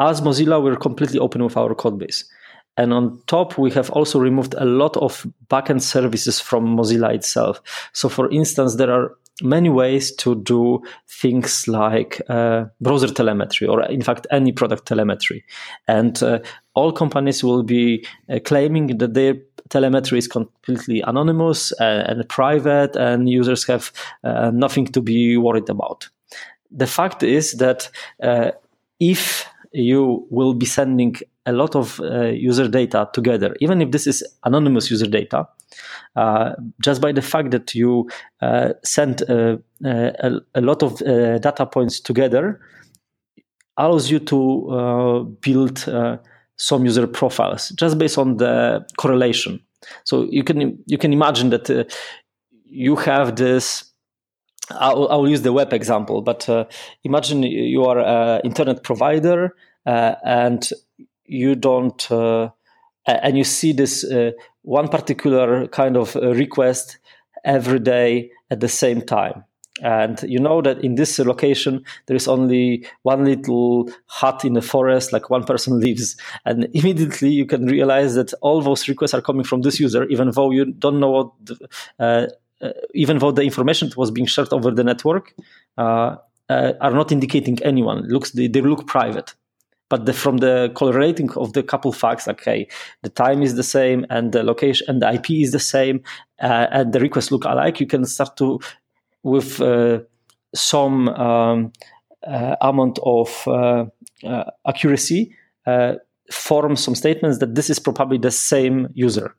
as 0.00 0.20
Mozilla, 0.20 0.62
we're 0.62 0.76
completely 0.76 1.18
open 1.18 1.42
with 1.42 1.56
our 1.56 1.74
code 1.74 1.98
base. 1.98 2.24
And 2.78 2.92
on 2.92 3.20
top, 3.26 3.58
we 3.58 3.72
have 3.72 3.90
also 3.90 4.20
removed 4.20 4.54
a 4.56 4.64
lot 4.64 4.96
of 4.96 5.26
backend 5.50 5.82
services 5.82 6.40
from 6.40 6.76
Mozilla 6.76 7.12
itself. 7.12 7.60
So, 7.92 8.08
for 8.08 8.30
instance, 8.30 8.76
there 8.76 8.92
are 8.92 9.16
many 9.42 9.68
ways 9.68 10.14
to 10.16 10.34
do 10.36 10.80
things 11.08 11.68
like 11.68 12.20
uh, 12.28 12.66
browser 12.80 13.08
telemetry 13.08 13.66
or 13.66 13.84
in 13.84 14.02
fact 14.02 14.26
any 14.32 14.50
product 14.52 14.86
telemetry 14.86 15.44
and 15.86 16.20
uh, 16.24 16.40
all 16.74 16.90
companies 16.90 17.44
will 17.44 17.62
be 17.62 18.04
uh, 18.28 18.40
claiming 18.44 18.98
that 18.98 19.14
their 19.14 19.34
telemetry 19.68 20.18
is 20.18 20.26
completely 20.26 21.02
anonymous 21.02 21.72
and, 21.80 22.02
uh, 22.02 22.10
and 22.10 22.28
private 22.28 22.96
and 22.96 23.28
users 23.28 23.64
have 23.64 23.92
uh, 24.24 24.50
nothing 24.52 24.86
to 24.86 25.00
be 25.00 25.36
worried 25.36 25.68
about 25.68 26.08
the 26.72 26.86
fact 26.86 27.22
is 27.22 27.52
that 27.54 27.90
uh, 28.22 28.50
if 28.98 29.46
you 29.72 30.26
will 30.30 30.54
be 30.54 30.66
sending 30.66 31.16
a 31.48 31.52
lot 31.52 31.74
of 31.74 31.98
user 32.32 32.68
data 32.68 33.08
together 33.12 33.54
even 33.60 33.80
if 33.82 33.90
this 33.90 34.06
is 34.06 34.22
anonymous 34.44 34.90
user 34.90 35.06
data 35.06 35.46
uh, 36.16 36.52
just 36.80 37.00
by 37.00 37.12
the 37.12 37.22
fact 37.22 37.50
that 37.50 37.74
you 37.74 38.08
uh, 38.42 38.70
send 38.84 39.22
uh, 39.30 39.56
a, 39.84 40.32
a, 40.54 40.60
lot 40.60 40.82
of 40.82 40.98
data 40.98 41.66
points 41.66 42.00
together 42.00 42.60
allows 43.76 44.10
you 44.10 44.18
to 44.18 45.36
build 45.40 45.86
some 46.58 46.84
user 46.84 47.06
profiles 47.06 47.70
just 47.70 47.98
based 47.98 48.18
on 48.18 48.36
the 48.36 48.84
correlation. 48.98 49.60
So 50.04 50.28
you 50.30 50.44
can 50.44 50.82
you 50.86 50.98
can 50.98 51.12
imagine 51.12 51.50
that 51.50 51.70
uh, 51.70 51.84
you 52.64 52.96
have 52.96 53.36
this. 53.36 53.84
I'll, 54.70 55.08
I'll, 55.08 55.28
use 55.28 55.40
the 55.40 55.52
web 55.52 55.72
example, 55.72 56.20
but 56.20 56.46
uh, 56.46 56.66
imagine 57.02 57.42
you 57.42 57.84
are 57.84 58.00
an 58.00 58.42
internet 58.44 58.82
provider 58.82 59.54
uh, 59.86 60.16
and 60.22 60.68
you 61.28 61.54
don't 61.54 62.10
and 63.06 63.38
you 63.38 63.44
see 63.44 63.72
this 63.72 64.04
one 64.68 64.88
particular 64.88 65.66
kind 65.68 65.96
of 65.96 66.14
uh, 66.14 66.34
request 66.34 66.98
every 67.42 67.78
day 67.78 68.30
at 68.50 68.60
the 68.60 68.68
same 68.68 69.00
time. 69.00 69.44
And 69.80 70.22
you 70.24 70.38
know 70.38 70.60
that 70.60 70.84
in 70.84 70.96
this 70.96 71.18
location, 71.20 71.84
there 72.06 72.16
is 72.16 72.28
only 72.28 72.84
one 73.02 73.24
little 73.24 73.88
hut 74.06 74.44
in 74.44 74.52
the 74.52 74.60
forest, 74.60 75.12
like 75.12 75.30
one 75.30 75.44
person 75.44 75.80
lives. 75.86 76.16
And 76.44 76.68
immediately 76.74 77.30
you 77.30 77.46
can 77.46 77.64
realize 77.66 78.14
that 78.16 78.34
all 78.42 78.60
those 78.60 78.88
requests 78.88 79.14
are 79.14 79.22
coming 79.22 79.44
from 79.44 79.62
this 79.62 79.80
user, 79.80 80.04
even 80.08 80.32
though 80.32 80.50
you 80.50 80.66
don't 80.66 81.00
know 81.00 81.10
what, 81.10 81.32
uh, 81.98 82.26
uh, 82.60 82.70
even 82.92 83.18
though 83.18 83.30
the 83.30 83.42
information 83.42 83.90
was 83.96 84.10
being 84.10 84.26
shared 84.26 84.52
over 84.52 84.70
the 84.70 84.84
network 84.84 85.34
uh, 85.78 86.16
uh 86.50 86.72
are 86.80 86.90
not 86.90 87.12
indicating 87.12 87.56
anyone. 87.62 88.02
looks 88.08 88.32
they, 88.32 88.48
they 88.48 88.60
look 88.60 88.86
private 88.86 89.34
but 89.88 90.04
the, 90.06 90.12
from 90.12 90.38
the 90.38 90.70
correlating 90.74 91.30
of 91.32 91.52
the 91.52 91.62
couple 91.62 91.92
facts 91.92 92.28
okay 92.28 92.66
the 93.02 93.08
time 93.08 93.42
is 93.42 93.54
the 93.56 93.62
same 93.62 94.06
and 94.10 94.32
the 94.32 94.42
location 94.42 94.86
and 94.88 95.02
the 95.02 95.12
ip 95.14 95.30
is 95.30 95.52
the 95.52 95.58
same 95.58 96.02
uh, 96.42 96.66
and 96.70 96.92
the 96.92 97.00
requests 97.00 97.30
look 97.30 97.44
alike 97.44 97.80
you 97.80 97.86
can 97.86 98.04
start 98.04 98.36
to 98.36 98.60
with 99.22 99.60
uh, 99.60 99.98
some 100.54 101.08
um, 101.08 101.72
uh, 102.26 102.56
amount 102.60 102.98
of 103.04 103.46
uh, 103.46 103.84
uh, 104.24 104.44
accuracy 104.66 105.34
uh, 105.66 105.94
form 106.32 106.76
some 106.76 106.94
statements 106.94 107.38
that 107.38 107.54
this 107.54 107.70
is 107.70 107.78
probably 107.78 108.18
the 108.18 108.30
same 108.30 108.88
user. 108.92 109.34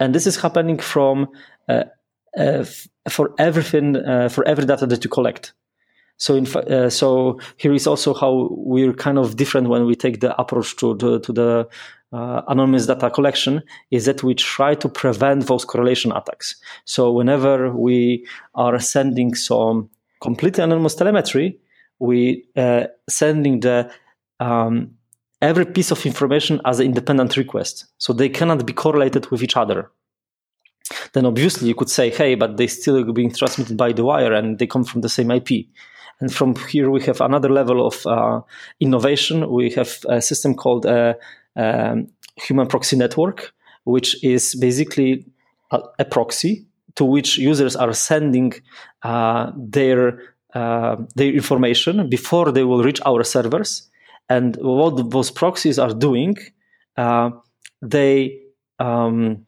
And 0.00 0.14
this 0.14 0.26
is 0.26 0.36
happening 0.36 0.78
from 0.78 1.28
for 3.08 3.34
everything 3.38 3.94
for 4.30 4.48
every 4.48 4.64
data 4.64 4.86
that 4.86 5.04
you 5.04 5.10
collect 5.10 5.52
so, 6.22 6.36
in 6.36 6.46
fa- 6.46 6.84
uh, 6.84 6.88
so 6.88 7.40
here 7.56 7.74
is 7.74 7.88
also 7.88 8.14
how 8.14 8.46
we're 8.52 8.92
kind 8.92 9.18
of 9.18 9.34
different 9.34 9.68
when 9.68 9.86
we 9.86 9.96
take 9.96 10.20
the 10.20 10.40
approach 10.40 10.76
to 10.76 10.94
the, 10.94 11.18
to 11.18 11.32
the 11.32 11.68
uh, 12.12 12.42
anonymous 12.46 12.86
data 12.86 13.10
collection 13.10 13.60
is 13.90 14.04
that 14.04 14.22
we 14.22 14.32
try 14.32 14.76
to 14.76 14.88
prevent 14.88 15.48
those 15.48 15.64
correlation 15.64 16.12
attacks. 16.12 16.54
So 16.84 17.10
whenever 17.10 17.72
we 17.72 18.24
are 18.54 18.78
sending 18.78 19.34
some 19.34 19.90
completely 20.20 20.62
anonymous 20.62 20.94
telemetry, 20.94 21.58
we 21.98 22.44
uh, 22.54 22.84
sending 23.08 23.58
the 23.58 23.90
um, 24.38 24.92
every 25.40 25.66
piece 25.66 25.90
of 25.90 26.06
information 26.06 26.60
as 26.64 26.78
an 26.78 26.86
independent 26.86 27.36
request. 27.36 27.86
So 27.98 28.12
they 28.12 28.28
cannot 28.28 28.64
be 28.64 28.72
correlated 28.72 29.28
with 29.32 29.42
each 29.42 29.56
other. 29.56 29.90
Then 31.14 31.26
obviously 31.26 31.66
you 31.66 31.74
could 31.74 31.90
say, 31.90 32.10
hey, 32.10 32.36
but 32.36 32.58
they 32.58 32.68
still 32.68 33.12
being 33.12 33.32
transmitted 33.32 33.76
by 33.76 33.90
the 33.90 34.04
wire 34.04 34.32
and 34.32 34.60
they 34.60 34.68
come 34.68 34.84
from 34.84 35.00
the 35.00 35.08
same 35.08 35.32
IP. 35.32 35.66
And 36.22 36.32
from 36.32 36.54
here, 36.68 36.88
we 36.88 37.02
have 37.02 37.20
another 37.20 37.48
level 37.48 37.84
of 37.84 38.06
uh, 38.06 38.42
innovation. 38.78 39.50
We 39.50 39.70
have 39.70 39.98
a 40.08 40.22
system 40.22 40.54
called 40.54 40.86
a, 40.86 41.16
a 41.56 41.96
human 42.36 42.68
proxy 42.68 42.96
network, 42.96 43.52
which 43.82 44.22
is 44.22 44.54
basically 44.54 45.26
a, 45.72 45.80
a, 45.98 46.04
proxy 46.04 46.64
to 46.94 47.04
which 47.04 47.38
users 47.38 47.74
are 47.74 47.92
sending 47.92 48.52
uh, 49.02 49.50
their 49.56 50.22
uh, 50.54 50.96
their 51.16 51.32
information 51.32 52.08
before 52.08 52.52
they 52.52 52.62
will 52.62 52.84
reach 52.84 53.00
our 53.04 53.24
servers. 53.24 53.90
And 54.28 54.56
what 54.60 55.10
those 55.10 55.32
proxies 55.32 55.76
are 55.76 55.92
doing, 55.92 56.36
uh, 56.96 57.30
they 57.80 58.42
um, 58.78 59.44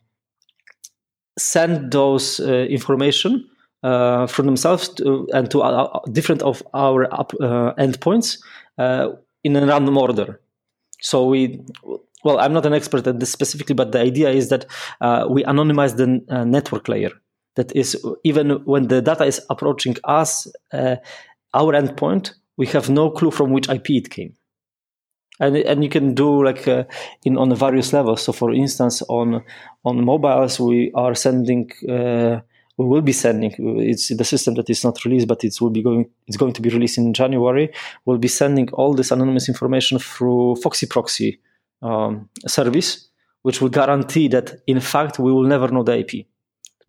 send 1.38 1.92
those 1.92 2.40
uh, 2.40 2.66
information 2.68 3.48
uh, 3.84 4.26
from 4.26 4.46
themselves 4.46 4.88
to, 4.88 5.28
and 5.34 5.50
to 5.50 5.60
uh, 5.62 6.00
different 6.10 6.42
of 6.42 6.62
our 6.72 7.04
up, 7.12 7.32
uh, 7.40 7.74
endpoints 7.74 8.38
uh, 8.78 9.10
in 9.44 9.54
a 9.56 9.66
random 9.66 9.96
order. 9.98 10.40
So 11.00 11.26
we, 11.26 11.60
well, 12.24 12.40
I'm 12.40 12.54
not 12.54 12.64
an 12.64 12.72
expert 12.72 13.06
at 13.06 13.20
this 13.20 13.30
specifically, 13.30 13.74
but 13.74 13.92
the 13.92 14.00
idea 14.00 14.30
is 14.30 14.48
that 14.48 14.64
uh, 15.00 15.26
we 15.28 15.44
anonymize 15.44 15.96
the 15.96 16.24
uh, 16.34 16.44
network 16.44 16.88
layer. 16.88 17.10
That 17.56 17.76
is, 17.76 18.02
even 18.24 18.50
when 18.64 18.88
the 18.88 19.02
data 19.02 19.24
is 19.24 19.40
approaching 19.50 19.96
us, 20.04 20.48
our 20.72 21.72
endpoint, 21.72 22.32
we 22.56 22.66
have 22.68 22.88
no 22.90 23.10
clue 23.10 23.30
from 23.30 23.52
which 23.52 23.68
IP 23.68 23.90
it 23.90 24.10
came 24.10 24.34
and 25.40 25.56
and 25.56 25.82
you 25.82 25.90
can 25.90 26.14
do 26.14 26.44
like 26.44 26.66
uh, 26.68 26.84
in 27.24 27.36
on 27.36 27.54
various 27.54 27.92
levels. 27.92 28.22
So, 28.22 28.32
for 28.32 28.52
instance, 28.52 29.02
on 29.08 29.42
on 29.84 30.04
mobiles, 30.04 30.60
we 30.60 30.92
are 30.94 31.14
sending 31.14 31.70
uh, 31.88 32.40
we 32.76 32.86
will 32.86 33.02
be 33.02 33.12
sending 33.12 33.54
it's 33.80 34.08
the 34.08 34.24
system 34.24 34.54
that 34.54 34.68
is 34.68 34.82
not 34.82 35.04
released 35.04 35.28
but 35.28 35.44
it 35.44 35.60
will 35.60 35.70
be 35.70 35.82
going 35.82 36.08
it's 36.26 36.36
going 36.36 36.52
to 36.52 36.62
be 36.62 36.70
released 36.70 36.98
in 36.98 37.12
january. 37.12 37.70
We'll 38.04 38.18
be 38.18 38.28
sending 38.28 38.68
all 38.72 38.94
this 38.94 39.10
anonymous 39.10 39.48
information 39.48 39.98
through 39.98 40.56
foxy 40.56 40.86
proxy 40.86 41.40
um, 41.82 42.28
service 42.46 43.08
which 43.42 43.60
will 43.60 43.68
guarantee 43.68 44.28
that 44.28 44.62
in 44.66 44.80
fact 44.80 45.18
we 45.18 45.32
will 45.32 45.44
never 45.44 45.68
know 45.68 45.82
the 45.82 45.98
ip 45.98 46.26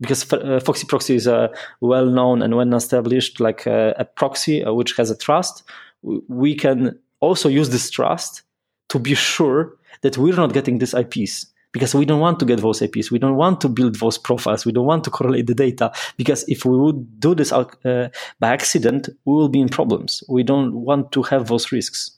because 0.00 0.30
uh, 0.32 0.60
foxy 0.60 0.86
proxy 0.86 1.14
is 1.14 1.26
a 1.26 1.50
well 1.80 2.06
known 2.06 2.42
and 2.42 2.56
well 2.56 2.74
established 2.74 3.40
like 3.40 3.66
a, 3.66 3.94
a 3.98 4.04
proxy 4.04 4.64
uh, 4.64 4.72
which 4.72 4.96
has 4.96 5.10
a 5.10 5.16
trust. 5.16 5.62
We 6.02 6.54
can 6.54 6.98
also 7.20 7.48
use 7.48 7.70
this 7.70 7.90
trust 7.90 8.42
to 8.90 8.98
be 8.98 9.14
sure 9.14 9.76
that 10.02 10.18
we're 10.18 10.36
not 10.36 10.52
getting 10.52 10.78
these 10.78 10.94
ips 10.94 11.46
because 11.76 11.94
we 11.94 12.06
don't 12.06 12.20
want 12.20 12.40
to 12.40 12.46
get 12.46 12.62
those 12.62 12.80
IPs. 12.80 13.10
We 13.10 13.18
don't 13.18 13.36
want 13.36 13.60
to 13.60 13.68
build 13.68 13.96
those 13.96 14.16
profiles. 14.16 14.64
We 14.64 14.72
don't 14.72 14.86
want 14.86 15.04
to 15.04 15.10
correlate 15.10 15.46
the 15.46 15.54
data 15.54 15.92
because 16.16 16.42
if 16.48 16.64
we 16.64 16.78
would 16.78 17.20
do 17.20 17.34
this 17.34 17.52
uh, 17.52 18.08
by 18.40 18.48
accident, 18.48 19.10
we 19.26 19.34
will 19.34 19.50
be 19.50 19.60
in 19.60 19.68
problems. 19.68 20.24
We 20.26 20.42
don't 20.42 20.74
want 20.74 21.12
to 21.12 21.22
have 21.24 21.48
those 21.48 21.70
risks. 21.72 22.12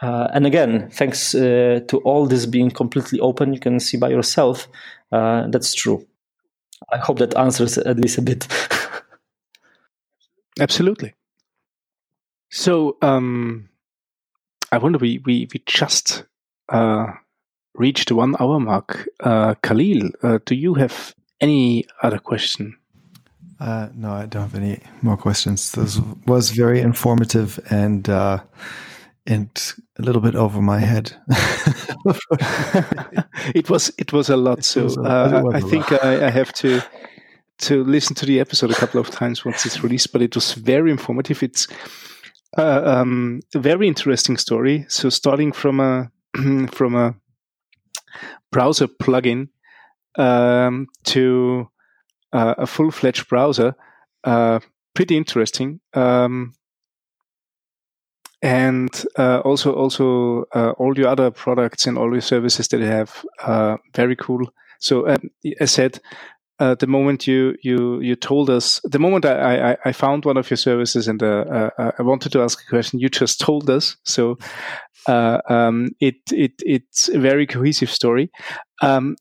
Uh, 0.00 0.28
and 0.32 0.46
again, 0.46 0.88
thanks 0.90 1.34
uh, 1.34 1.80
to 1.88 1.98
all 1.98 2.24
this 2.24 2.46
being 2.46 2.70
completely 2.70 3.20
open, 3.20 3.52
you 3.52 3.60
can 3.60 3.78
see 3.78 3.98
by 3.98 4.08
yourself. 4.08 4.66
Uh, 5.12 5.46
that's 5.48 5.74
true. 5.74 6.06
I 6.90 6.96
hope 6.96 7.18
that 7.18 7.36
answers 7.36 7.76
at 7.76 7.98
least 7.98 8.16
a 8.16 8.22
bit. 8.22 8.48
Absolutely. 10.60 11.12
So 12.50 12.96
um, 13.02 13.68
I 14.72 14.78
wonder 14.78 14.98
we 14.98 15.20
we 15.26 15.46
we 15.52 15.62
just 15.66 16.24
uh, 16.70 17.08
reached 17.78 18.08
the 18.08 18.14
one 18.14 18.36
hour 18.40 18.60
mark. 18.60 19.08
Uh, 19.20 19.54
Khalil, 19.62 20.10
uh, 20.22 20.38
do 20.44 20.54
you 20.54 20.74
have 20.74 21.14
any 21.40 21.84
other 22.02 22.18
question? 22.18 22.76
Uh, 23.60 23.88
no, 23.94 24.12
I 24.12 24.26
don't 24.26 24.42
have 24.42 24.54
any 24.54 24.80
more 25.02 25.16
questions. 25.16 25.72
This 25.72 26.00
was 26.26 26.50
very 26.50 26.80
informative 26.80 27.58
and 27.70 28.08
uh, 28.08 28.38
and 29.26 29.74
a 29.98 30.02
little 30.02 30.22
bit 30.22 30.36
over 30.36 30.62
my 30.62 30.78
head. 30.78 31.12
it 33.54 33.68
was 33.68 33.92
it 33.98 34.12
was 34.12 34.30
a 34.30 34.36
lot. 34.36 34.64
So 34.64 34.86
uh, 35.04 35.42
I 35.52 35.60
think 35.60 35.92
I, 35.92 36.26
I, 36.26 36.30
have 36.30 36.52
to 36.54 36.80
to 37.58 37.82
listen 37.84 38.14
to 38.16 38.26
the 38.26 38.38
episode 38.38 38.70
a 38.70 38.74
couple 38.74 39.00
of 39.00 39.10
times 39.10 39.44
once 39.44 39.66
it's 39.66 39.82
released. 39.82 40.12
But 40.12 40.22
it 40.22 40.36
was 40.36 40.54
very 40.54 40.92
informative. 40.92 41.42
It's 41.42 41.66
uh, 42.56 42.82
um, 42.84 43.40
a 43.54 43.58
very 43.58 43.88
interesting 43.88 44.36
story. 44.36 44.86
So 44.88 45.10
starting 45.10 45.50
from 45.52 45.80
a 45.80 46.10
from 46.70 46.94
a 46.94 47.14
browser 48.50 48.86
plugin 48.86 49.48
um, 50.16 50.86
to 51.04 51.68
uh, 52.32 52.54
a 52.58 52.66
full 52.66 52.90
fledged 52.90 53.28
browser. 53.28 53.74
Uh, 54.24 54.60
pretty 54.94 55.16
interesting. 55.16 55.80
Um, 55.94 56.54
and 58.42 59.04
uh, 59.18 59.40
also 59.40 59.72
also 59.72 60.44
uh, 60.54 60.70
all 60.78 60.96
your 60.96 61.08
other 61.08 61.30
products 61.30 61.86
and 61.86 61.98
all 61.98 62.12
your 62.12 62.20
services 62.20 62.68
that 62.68 62.78
you 62.78 62.86
have 62.86 63.24
uh, 63.42 63.76
very 63.94 64.14
cool 64.14 64.48
so 64.78 65.08
um, 65.08 65.30
as 65.60 65.72
said 65.72 65.98
uh, 66.60 66.74
the 66.74 66.86
moment 66.86 67.26
you 67.26 67.54
you 67.62 68.00
you 68.00 68.16
told 68.16 68.50
us 68.50 68.80
the 68.84 68.98
moment 68.98 69.24
I, 69.24 69.72
I, 69.72 69.76
I 69.86 69.92
found 69.92 70.24
one 70.24 70.36
of 70.36 70.50
your 70.50 70.56
services 70.56 71.08
and 71.08 71.22
uh, 71.22 71.70
uh, 71.78 71.92
I 71.98 72.02
wanted 72.02 72.32
to 72.32 72.42
ask 72.42 72.60
a 72.60 72.68
question 72.68 72.98
you 72.98 73.08
just 73.08 73.40
told 73.40 73.70
us. 73.70 73.96
So 74.04 74.38
um, 75.06 75.90
it 76.00 76.16
it 76.32 76.52
it's 76.66 77.08
a 77.08 77.18
very 77.18 77.46
cohesive 77.46 77.90
story. 77.90 78.30
Um, 78.82 79.16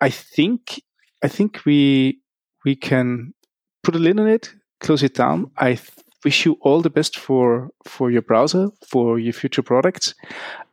I 0.00 0.10
think 0.10 0.82
I 1.22 1.28
think 1.28 1.64
we 1.64 2.20
we 2.64 2.76
can 2.76 3.34
put 3.82 3.96
a 3.96 3.98
lid 3.98 4.18
on 4.18 4.26
it 4.26 4.54
close 4.82 5.02
it 5.02 5.14
down. 5.14 5.50
I 5.56 5.78
wish 6.24 6.44
you 6.44 6.58
all 6.60 6.82
the 6.82 6.90
best 6.90 7.18
for 7.18 7.70
for 7.86 8.10
your 8.10 8.22
browser 8.22 8.68
for 8.86 9.18
your 9.18 9.32
future 9.32 9.62
products. 9.62 10.14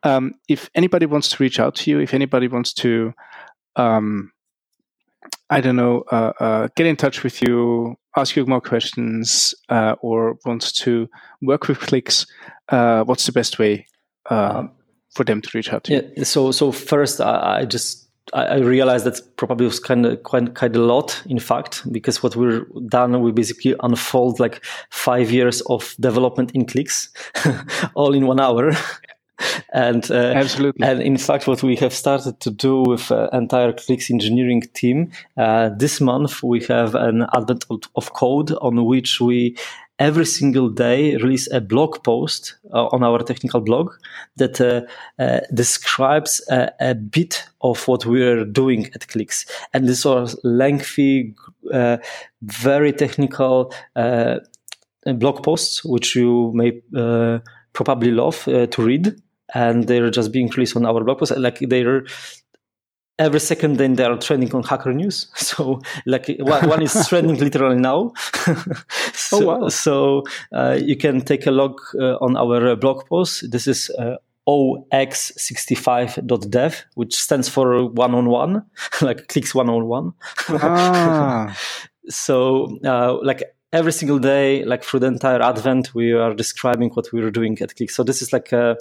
Um, 0.03 0.34
if 0.49 0.70
anybody 0.76 1.05
wants 1.05 1.30
to 1.30 1.43
reach 1.43 1.60
out 1.60 1.76
to 1.76 1.91
you, 1.91 1.99
if 1.99 2.14
anybody 2.14 2.47
wants 2.47 2.74
to, 2.74 3.14
um, 3.76 4.32
I 5.50 5.62
don't 5.62 5.76
know, 5.76 6.04
uh, 6.12 6.34
uh, 6.39 6.68
get 6.76 6.86
in 6.86 6.95
touch 6.95 7.24
with 7.24 7.41
you, 7.41 7.97
ask 8.16 8.36
you 8.36 8.45
more 8.45 8.62
questions, 8.62 9.56
uh, 9.70 9.95
or 10.02 10.38
wants 10.45 10.72
to 10.84 11.10
work 11.41 11.68
with 11.68 11.80
Cliqz, 11.80 12.28
uh, 12.70 13.04
what's 13.04 13.26
the 13.26 13.32
best 13.32 13.58
way 13.58 13.88
uh, 14.30 14.68
for 15.16 15.24
them 15.24 15.41
to 15.41 15.50
reach 15.54 15.74
out 15.74 15.86
to 15.86 15.93
yeah, 15.93 16.02
you? 16.16 16.24
So 16.24 16.52
so 16.52 16.72
first, 16.72 17.20
I, 17.20 17.62
I 17.62 17.66
just 17.66 18.10
I 18.34 18.58
realized 18.60 19.06
that 19.06 19.20
probably 19.38 19.66
was 19.66 19.80
kind 19.80 20.06
of 20.06 20.22
quite 20.24 20.54
quite 20.54 20.76
a 20.76 20.80
lot, 20.80 21.22
in 21.26 21.39
fact, 21.39 21.91
because 21.91 22.22
what 22.22 22.36
we're 22.36 22.66
done, 22.88 23.20
we 23.22 23.32
basically 23.32 23.76
unfold 23.82 24.39
like 24.39 24.64
five 24.91 25.32
years 25.32 25.62
of 25.62 25.95
development 26.00 26.52
in 26.52 26.66
Cliqz, 26.66 27.10
all 27.95 28.14
in 28.14 28.28
one 28.28 28.39
hour. 28.39 28.74
and 29.74 30.10
uh, 30.12 30.34
absolutely, 30.36 30.86
and 30.86 31.02
in 31.02 31.18
fact, 31.18 31.48
what 31.48 31.64
we 31.64 31.76
have 31.78 31.94
started 31.94 32.40
to 32.42 32.52
do 32.52 32.82
with 32.82 33.12
uh, 33.12 33.30
entire 33.34 33.74
Cliqz 33.74 34.10
engineering 34.12 34.64
team 34.74 35.12
uh, 35.38 35.70
this 35.78 36.02
month, 36.02 36.44
we 36.44 36.64
have 36.66 36.96
an 36.96 37.26
advent 37.34 37.66
of 37.96 38.14
code 38.14 38.52
on 38.62 38.86
which 38.86 39.22
we 39.22 39.56
every 40.00 40.26
single 40.26 40.70
day 40.70 41.16
release 41.18 41.52
a 41.52 41.60
blog 41.60 42.02
post 42.04 42.56
uh, 42.74 42.88
on 42.88 43.04
our 43.04 43.20
technical 43.20 43.60
blog 43.60 43.94
that 44.38 44.60
uh, 44.62 44.82
uh, 45.22 45.42
describes 45.54 46.42
a, 46.50 46.72
a, 46.80 46.96
bit 46.96 47.44
of 47.62 47.86
what 47.88 48.06
we're 48.06 48.46
doing 48.46 48.86
at 48.96 49.02
Cliqz 49.02 49.46
And 49.74 49.88
these 49.88 50.06
are 50.06 50.28
lengthy, 50.44 51.36
uh, 51.74 51.98
very 52.42 52.94
technical 52.94 53.74
uh, 53.96 54.40
blog 55.06 55.44
posts, 55.44 55.84
which 55.84 56.16
you 56.16 56.52
may 56.56 56.82
uh, 56.96 57.40
probably 57.74 58.12
love 58.12 58.44
to 58.46 58.82
read. 58.82 59.22
And 59.54 59.88
they're 59.88 60.10
just 60.10 60.32
being 60.32 60.50
released 60.50 60.76
on 60.76 60.86
our 60.86 61.04
blog 61.04 61.20
post. 61.20 61.38
Like 61.38 61.60
they're 61.60 62.04
every 63.20 63.39
second 63.41 63.78
then 63.78 63.93
they 63.95 64.06
are 64.06 64.18
trending 64.18 64.56
on 64.56 64.64
hacker 64.64 64.93
news. 64.93 65.28
So 65.36 65.82
like 66.06 66.28
one, 66.39 66.82
is 66.82 67.08
trending 67.10 67.38
literally 67.38 67.80
now. 67.80 68.14
So, 69.14 69.38
oh 69.38 69.45
wow. 69.45 69.70
so 69.70 70.24
uh, 70.52 70.80
you 70.82 70.97
can 70.97 71.22
take 71.22 71.45
a 71.45 71.52
look 71.52 71.80
uh, 71.93 72.16
on 72.16 72.36
our 72.36 72.70
uh, 72.70 72.76
blog 72.76 73.06
post. 73.06 73.52
This 73.52 73.68
is 73.68 73.91
uh, 74.00 74.16
ox65.dev 74.47 76.86
which 76.95 77.16
stands 77.16 77.47
for 77.47 77.86
one 77.86 78.16
on 78.16 78.30
one 78.30 78.66
like 79.02 79.28
Cliqz 79.28 79.54
one 79.54 79.70
on 79.70 79.86
one. 79.86 80.14
Ah. 80.50 81.56
so 82.10 82.80
uh, 82.84 83.20
like 83.22 83.43
every 83.72 83.91
single 83.91 84.18
day 84.18 84.66
like 84.66 84.84
through 84.84 85.02
the 85.02 85.08
entire 85.08 85.43
advent 85.43 85.93
we 85.93 86.14
are 86.14 86.34
describing 86.34 86.89
what 86.91 87.12
we 87.14 87.22
are 87.22 87.30
doing 87.30 87.56
at 87.62 87.76
Cliqz 87.76 87.91
so 87.91 88.04
this 88.04 88.24
is 88.24 88.34
like 88.34 88.52
a 88.52 88.76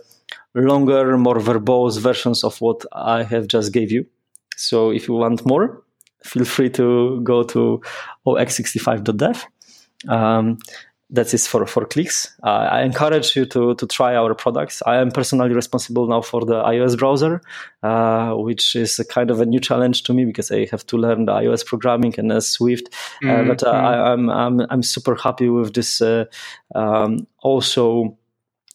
longer 0.55 1.17
more 1.17 1.39
verbose 1.39 1.99
versions 1.99 2.45
of 2.45 2.61
what 2.61 2.85
i 2.93 3.23
have 3.23 3.47
just 3.47 3.73
gave 3.73 3.91
you 3.91 4.05
so 4.59 4.91
if 4.91 5.07
you 5.07 5.15
want 5.15 5.47
more, 5.47 5.83
feel 6.25 6.45
free 6.45 6.69
to 6.71 7.21
go 7.23 7.45
to 7.45 7.81
ox65.dev. 8.27 9.47
Um, 10.09 10.59
that 11.11 11.33
is 11.33 11.47
for 11.47 11.65
for 11.65 11.87
Cliqz. 11.87 12.29
Uh, 12.43 12.69
I 12.71 12.83
encourage 12.83 13.35
you 13.35 13.47
to 13.47 13.75
to 13.77 13.87
try 13.87 14.15
our 14.15 14.35
products. 14.35 14.83
I 14.85 14.97
am 14.97 15.11
personally 15.11 15.55
responsible 15.55 16.07
now 16.07 16.21
for 16.21 16.45
the 16.45 16.63
iOS 16.63 16.99
browser, 16.99 17.41
uh, 17.83 18.35
which 18.35 18.77
is 18.77 18.99
a 18.99 19.07
kind 19.07 19.31
of 19.31 19.41
a 19.41 19.47
new 19.47 19.59
challenge 19.59 20.03
to 20.03 20.13
me 20.13 20.27
because 20.27 20.51
I 20.51 20.67
have 20.71 20.85
to 20.89 20.99
learn 20.99 21.25
the 21.25 21.33
iOS 21.33 21.65
programming 21.65 22.15
and 22.19 22.31
uh, 22.31 22.41
Swift. 22.41 22.93
Mm-hmm. 23.23 23.49
but 23.49 23.63
uh, 23.63 23.71
I, 23.71 24.13
am 24.13 24.29
I'm, 24.29 24.61
I'm 24.61 24.67
I'm 24.71 24.83
super 24.83 25.15
happy 25.15 25.49
with 25.49 25.73
this. 25.73 26.03
Uh, 26.03 26.27
um, 26.75 27.27
also, 27.39 28.05
uh, 28.05 28.28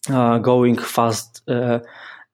going 0.07 0.77
fast 0.77 1.41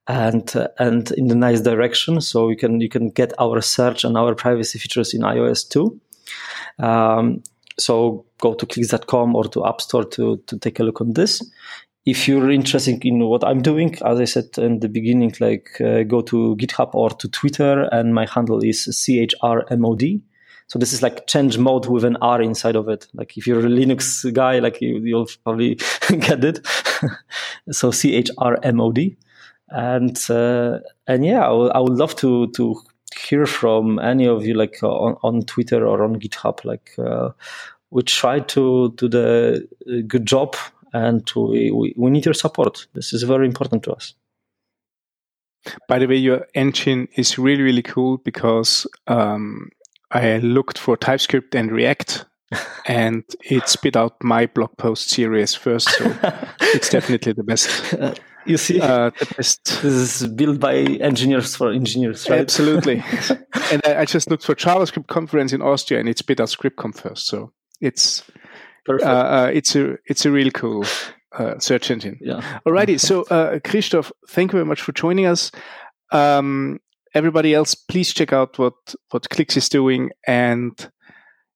and 0.10 0.56
uh, 0.56 0.68
and 0.80 1.12
in 1.12 1.28
the 1.28 1.36
nice 1.36 1.62
direction. 1.62 2.20
So 2.20 2.50
you 2.50 2.58
can 2.58 2.82
you 2.82 2.90
can 2.90 3.12
get 3.12 3.32
our 3.40 3.62
search 3.62 4.04
and 4.04 4.18
our 4.18 4.36
privacy 4.36 4.80
features 4.80 5.14
in 5.14 5.22
iOS 5.22 5.70
too. 5.70 6.02
Um, 6.80 7.44
so 7.78 8.26
go 8.42 8.56
to 8.56 8.66
cliqz.com 8.66 9.36
or 9.36 9.46
to 9.46 9.66
App 9.66 9.82
Store 9.82 10.04
to 10.06 10.38
to 10.48 10.58
take 10.58 10.80
a 10.80 10.84
look 10.84 11.00
on 11.00 11.14
this. 11.14 11.42
If 12.06 12.28
you're 12.28 12.50
interested 12.50 13.06
in 13.06 13.24
what 13.26 13.44
I'm 13.44 13.62
doing, 13.62 13.96
as 14.04 14.20
I 14.20 14.26
said 14.26 14.58
in 14.58 14.80
the 14.80 14.90
beginning, 14.90 15.36
like 15.40 15.70
uh, 15.80 16.04
go 16.04 16.22
to 16.22 16.56
GitHub 16.56 16.96
or 16.96 17.12
to 17.12 17.28
Twitter, 17.30 17.88
and 17.92 18.16
my 18.16 18.26
handle 18.26 18.64
is 18.64 18.88
chrmod. 18.88 20.22
So 20.70 20.78
this 20.78 20.94
is 20.94 21.02
like 21.02 21.26
change 21.26 21.58
mode 21.58 21.88
with 21.88 22.06
an 22.06 22.16
R 22.22 22.42
inside 22.42 22.76
of 22.76 22.88
it. 22.90 23.08
Like 23.14 23.38
if 23.38 23.48
you're 23.48 23.60
a 23.60 23.70
Linux 23.70 24.32
guy, 24.34 24.60
like 24.60 24.80
you, 24.80 25.02
will 25.02 25.28
probably 25.44 25.76
get 26.10 26.44
it. 26.46 26.66
so 27.72 27.90
chrmod 27.90 29.18
and 29.70 30.30
uh, 30.30 30.80
and 31.08 31.26
yeah, 31.26 31.42
I, 31.42 31.50
w- 31.50 31.72
I 31.72 31.80
would 31.80 31.94
love 31.94 32.16
to 32.18 32.48
to 32.52 32.82
hear 33.16 33.46
from 33.46 34.00
any 34.00 34.28
of 34.28 34.46
you, 34.46 34.54
like 34.54 34.78
uh, 34.84 34.90
on, 34.90 35.18
on 35.24 35.42
Twitter 35.44 35.86
or 35.86 36.04
on 36.04 36.20
GitHub. 36.20 36.64
Like 36.66 36.92
uh, 37.00 37.30
we 37.90 38.04
try 38.04 38.40
to 38.40 38.94
do 38.96 39.08
the 39.08 39.68
uh, 39.88 40.02
good 40.08 40.26
job, 40.26 40.56
and 40.94 41.30
we, 41.36 41.72
we 41.72 41.94
we 41.98 42.12
need 42.12 42.26
your 42.26 42.34
support. 42.34 42.88
This 42.94 43.14
is 43.14 43.24
very 43.24 43.48
important 43.48 43.84
to 43.84 43.94
us. 43.94 44.14
By 45.88 46.00
the 46.00 46.08
way, 46.08 46.16
your 46.16 46.48
engine 46.54 47.08
is 47.16 47.38
really 47.38 47.64
really 47.64 47.84
cool 47.84 48.18
because 48.18 48.88
um, 49.08 49.70
I 50.12 50.38
looked 50.38 50.78
for 50.78 50.98
TypeScript 50.98 51.56
and 51.56 51.72
React 51.72 52.26
and 52.88 53.24
it 53.44 53.70
spit 53.70 53.96
out 53.96 54.16
my 54.24 54.48
blog 54.48 54.76
post 54.78 55.10
series 55.10 55.56
first. 55.56 55.90
So 55.90 56.16
it's 56.62 56.90
definitely 56.90 57.34
the 57.34 57.44
best. 57.44 57.96
You 58.46 58.58
see, 58.58 58.82
uh, 58.82 59.12
the 59.12 59.34
best. 59.38 59.66
This 59.66 60.22
is 60.22 60.28
built 60.30 60.60
by 60.60 60.76
engineers 60.76 61.56
for 61.56 61.72
engineers, 61.72 62.28
right? 62.30 62.40
Absolutely. 62.40 63.04
and 63.72 63.82
I, 63.86 64.00
I, 64.00 64.06
just 64.06 64.30
looked 64.30 64.44
for 64.44 64.56
JavaScript 64.56 65.08
conference 65.08 65.54
in 65.54 65.62
Austria, 65.62 66.00
and 66.00 66.10
it 66.10 66.18
spit 66.18 66.40
out 66.40 66.48
ScriptConf 66.48 66.96
first. 66.96 67.28
So 67.28 67.52
it's 67.82 68.24
uh, 68.88 69.04
uh, 69.04 69.52
it's 69.54 69.76
a 69.76 69.98
it's 70.06 70.26
a 70.26 70.32
really 70.32 70.52
cool 70.52 70.86
uh, 71.38 71.60
search 71.60 71.92
engine. 71.92 72.18
Yeah. 72.22 72.42
Alrighty. 72.66 73.00
So, 73.00 73.24
uh, 73.24 73.60
Christoph, 73.64 74.12
thank 74.30 74.52
you 74.52 74.58
very 74.58 74.66
much 74.66 74.82
for 74.82 74.94
joining 74.94 75.26
us. 75.26 75.52
Um, 76.12 76.80
everybody 77.14 77.54
else, 77.54 77.76
please 77.76 78.14
check 78.14 78.34
out 78.34 78.58
what 78.58 78.74
what 79.12 79.24
Cliqz 79.30 79.58
is 79.58 79.70
doing, 79.70 80.12
and 80.28 80.92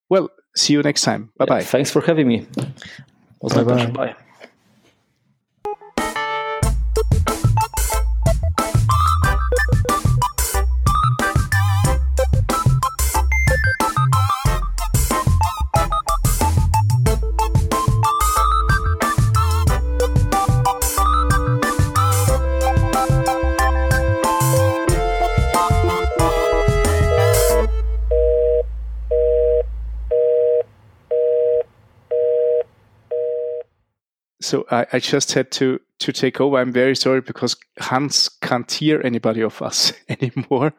well, 0.10 0.30
see 0.56 0.74
you 0.74 0.82
next 0.82 1.02
time. 1.02 1.32
Bye 1.38 1.46
bye. 1.46 1.60
Yeah, 1.60 1.66
thanks 1.66 1.92
for 1.92 2.02
having 2.02 2.28
me. 2.28 2.48
Bye 3.42 3.64
bye. 3.64 3.86
Bye. 3.88 4.16
So 34.54 34.68
I, 34.70 34.86
I 34.94 35.00
just 35.00 35.34
had 35.34 35.50
to 35.54 35.80
to 36.00 36.12
take 36.14 36.40
over. 36.40 36.58
I'm 36.58 36.72
very 36.72 36.96
sorry 36.96 37.22
because 37.22 37.56
Hans 37.80 38.30
can't 38.30 38.72
hear 38.72 39.02
anybody 39.04 39.42
of 39.42 39.60
us 39.64 39.94
anymore. 40.10 40.74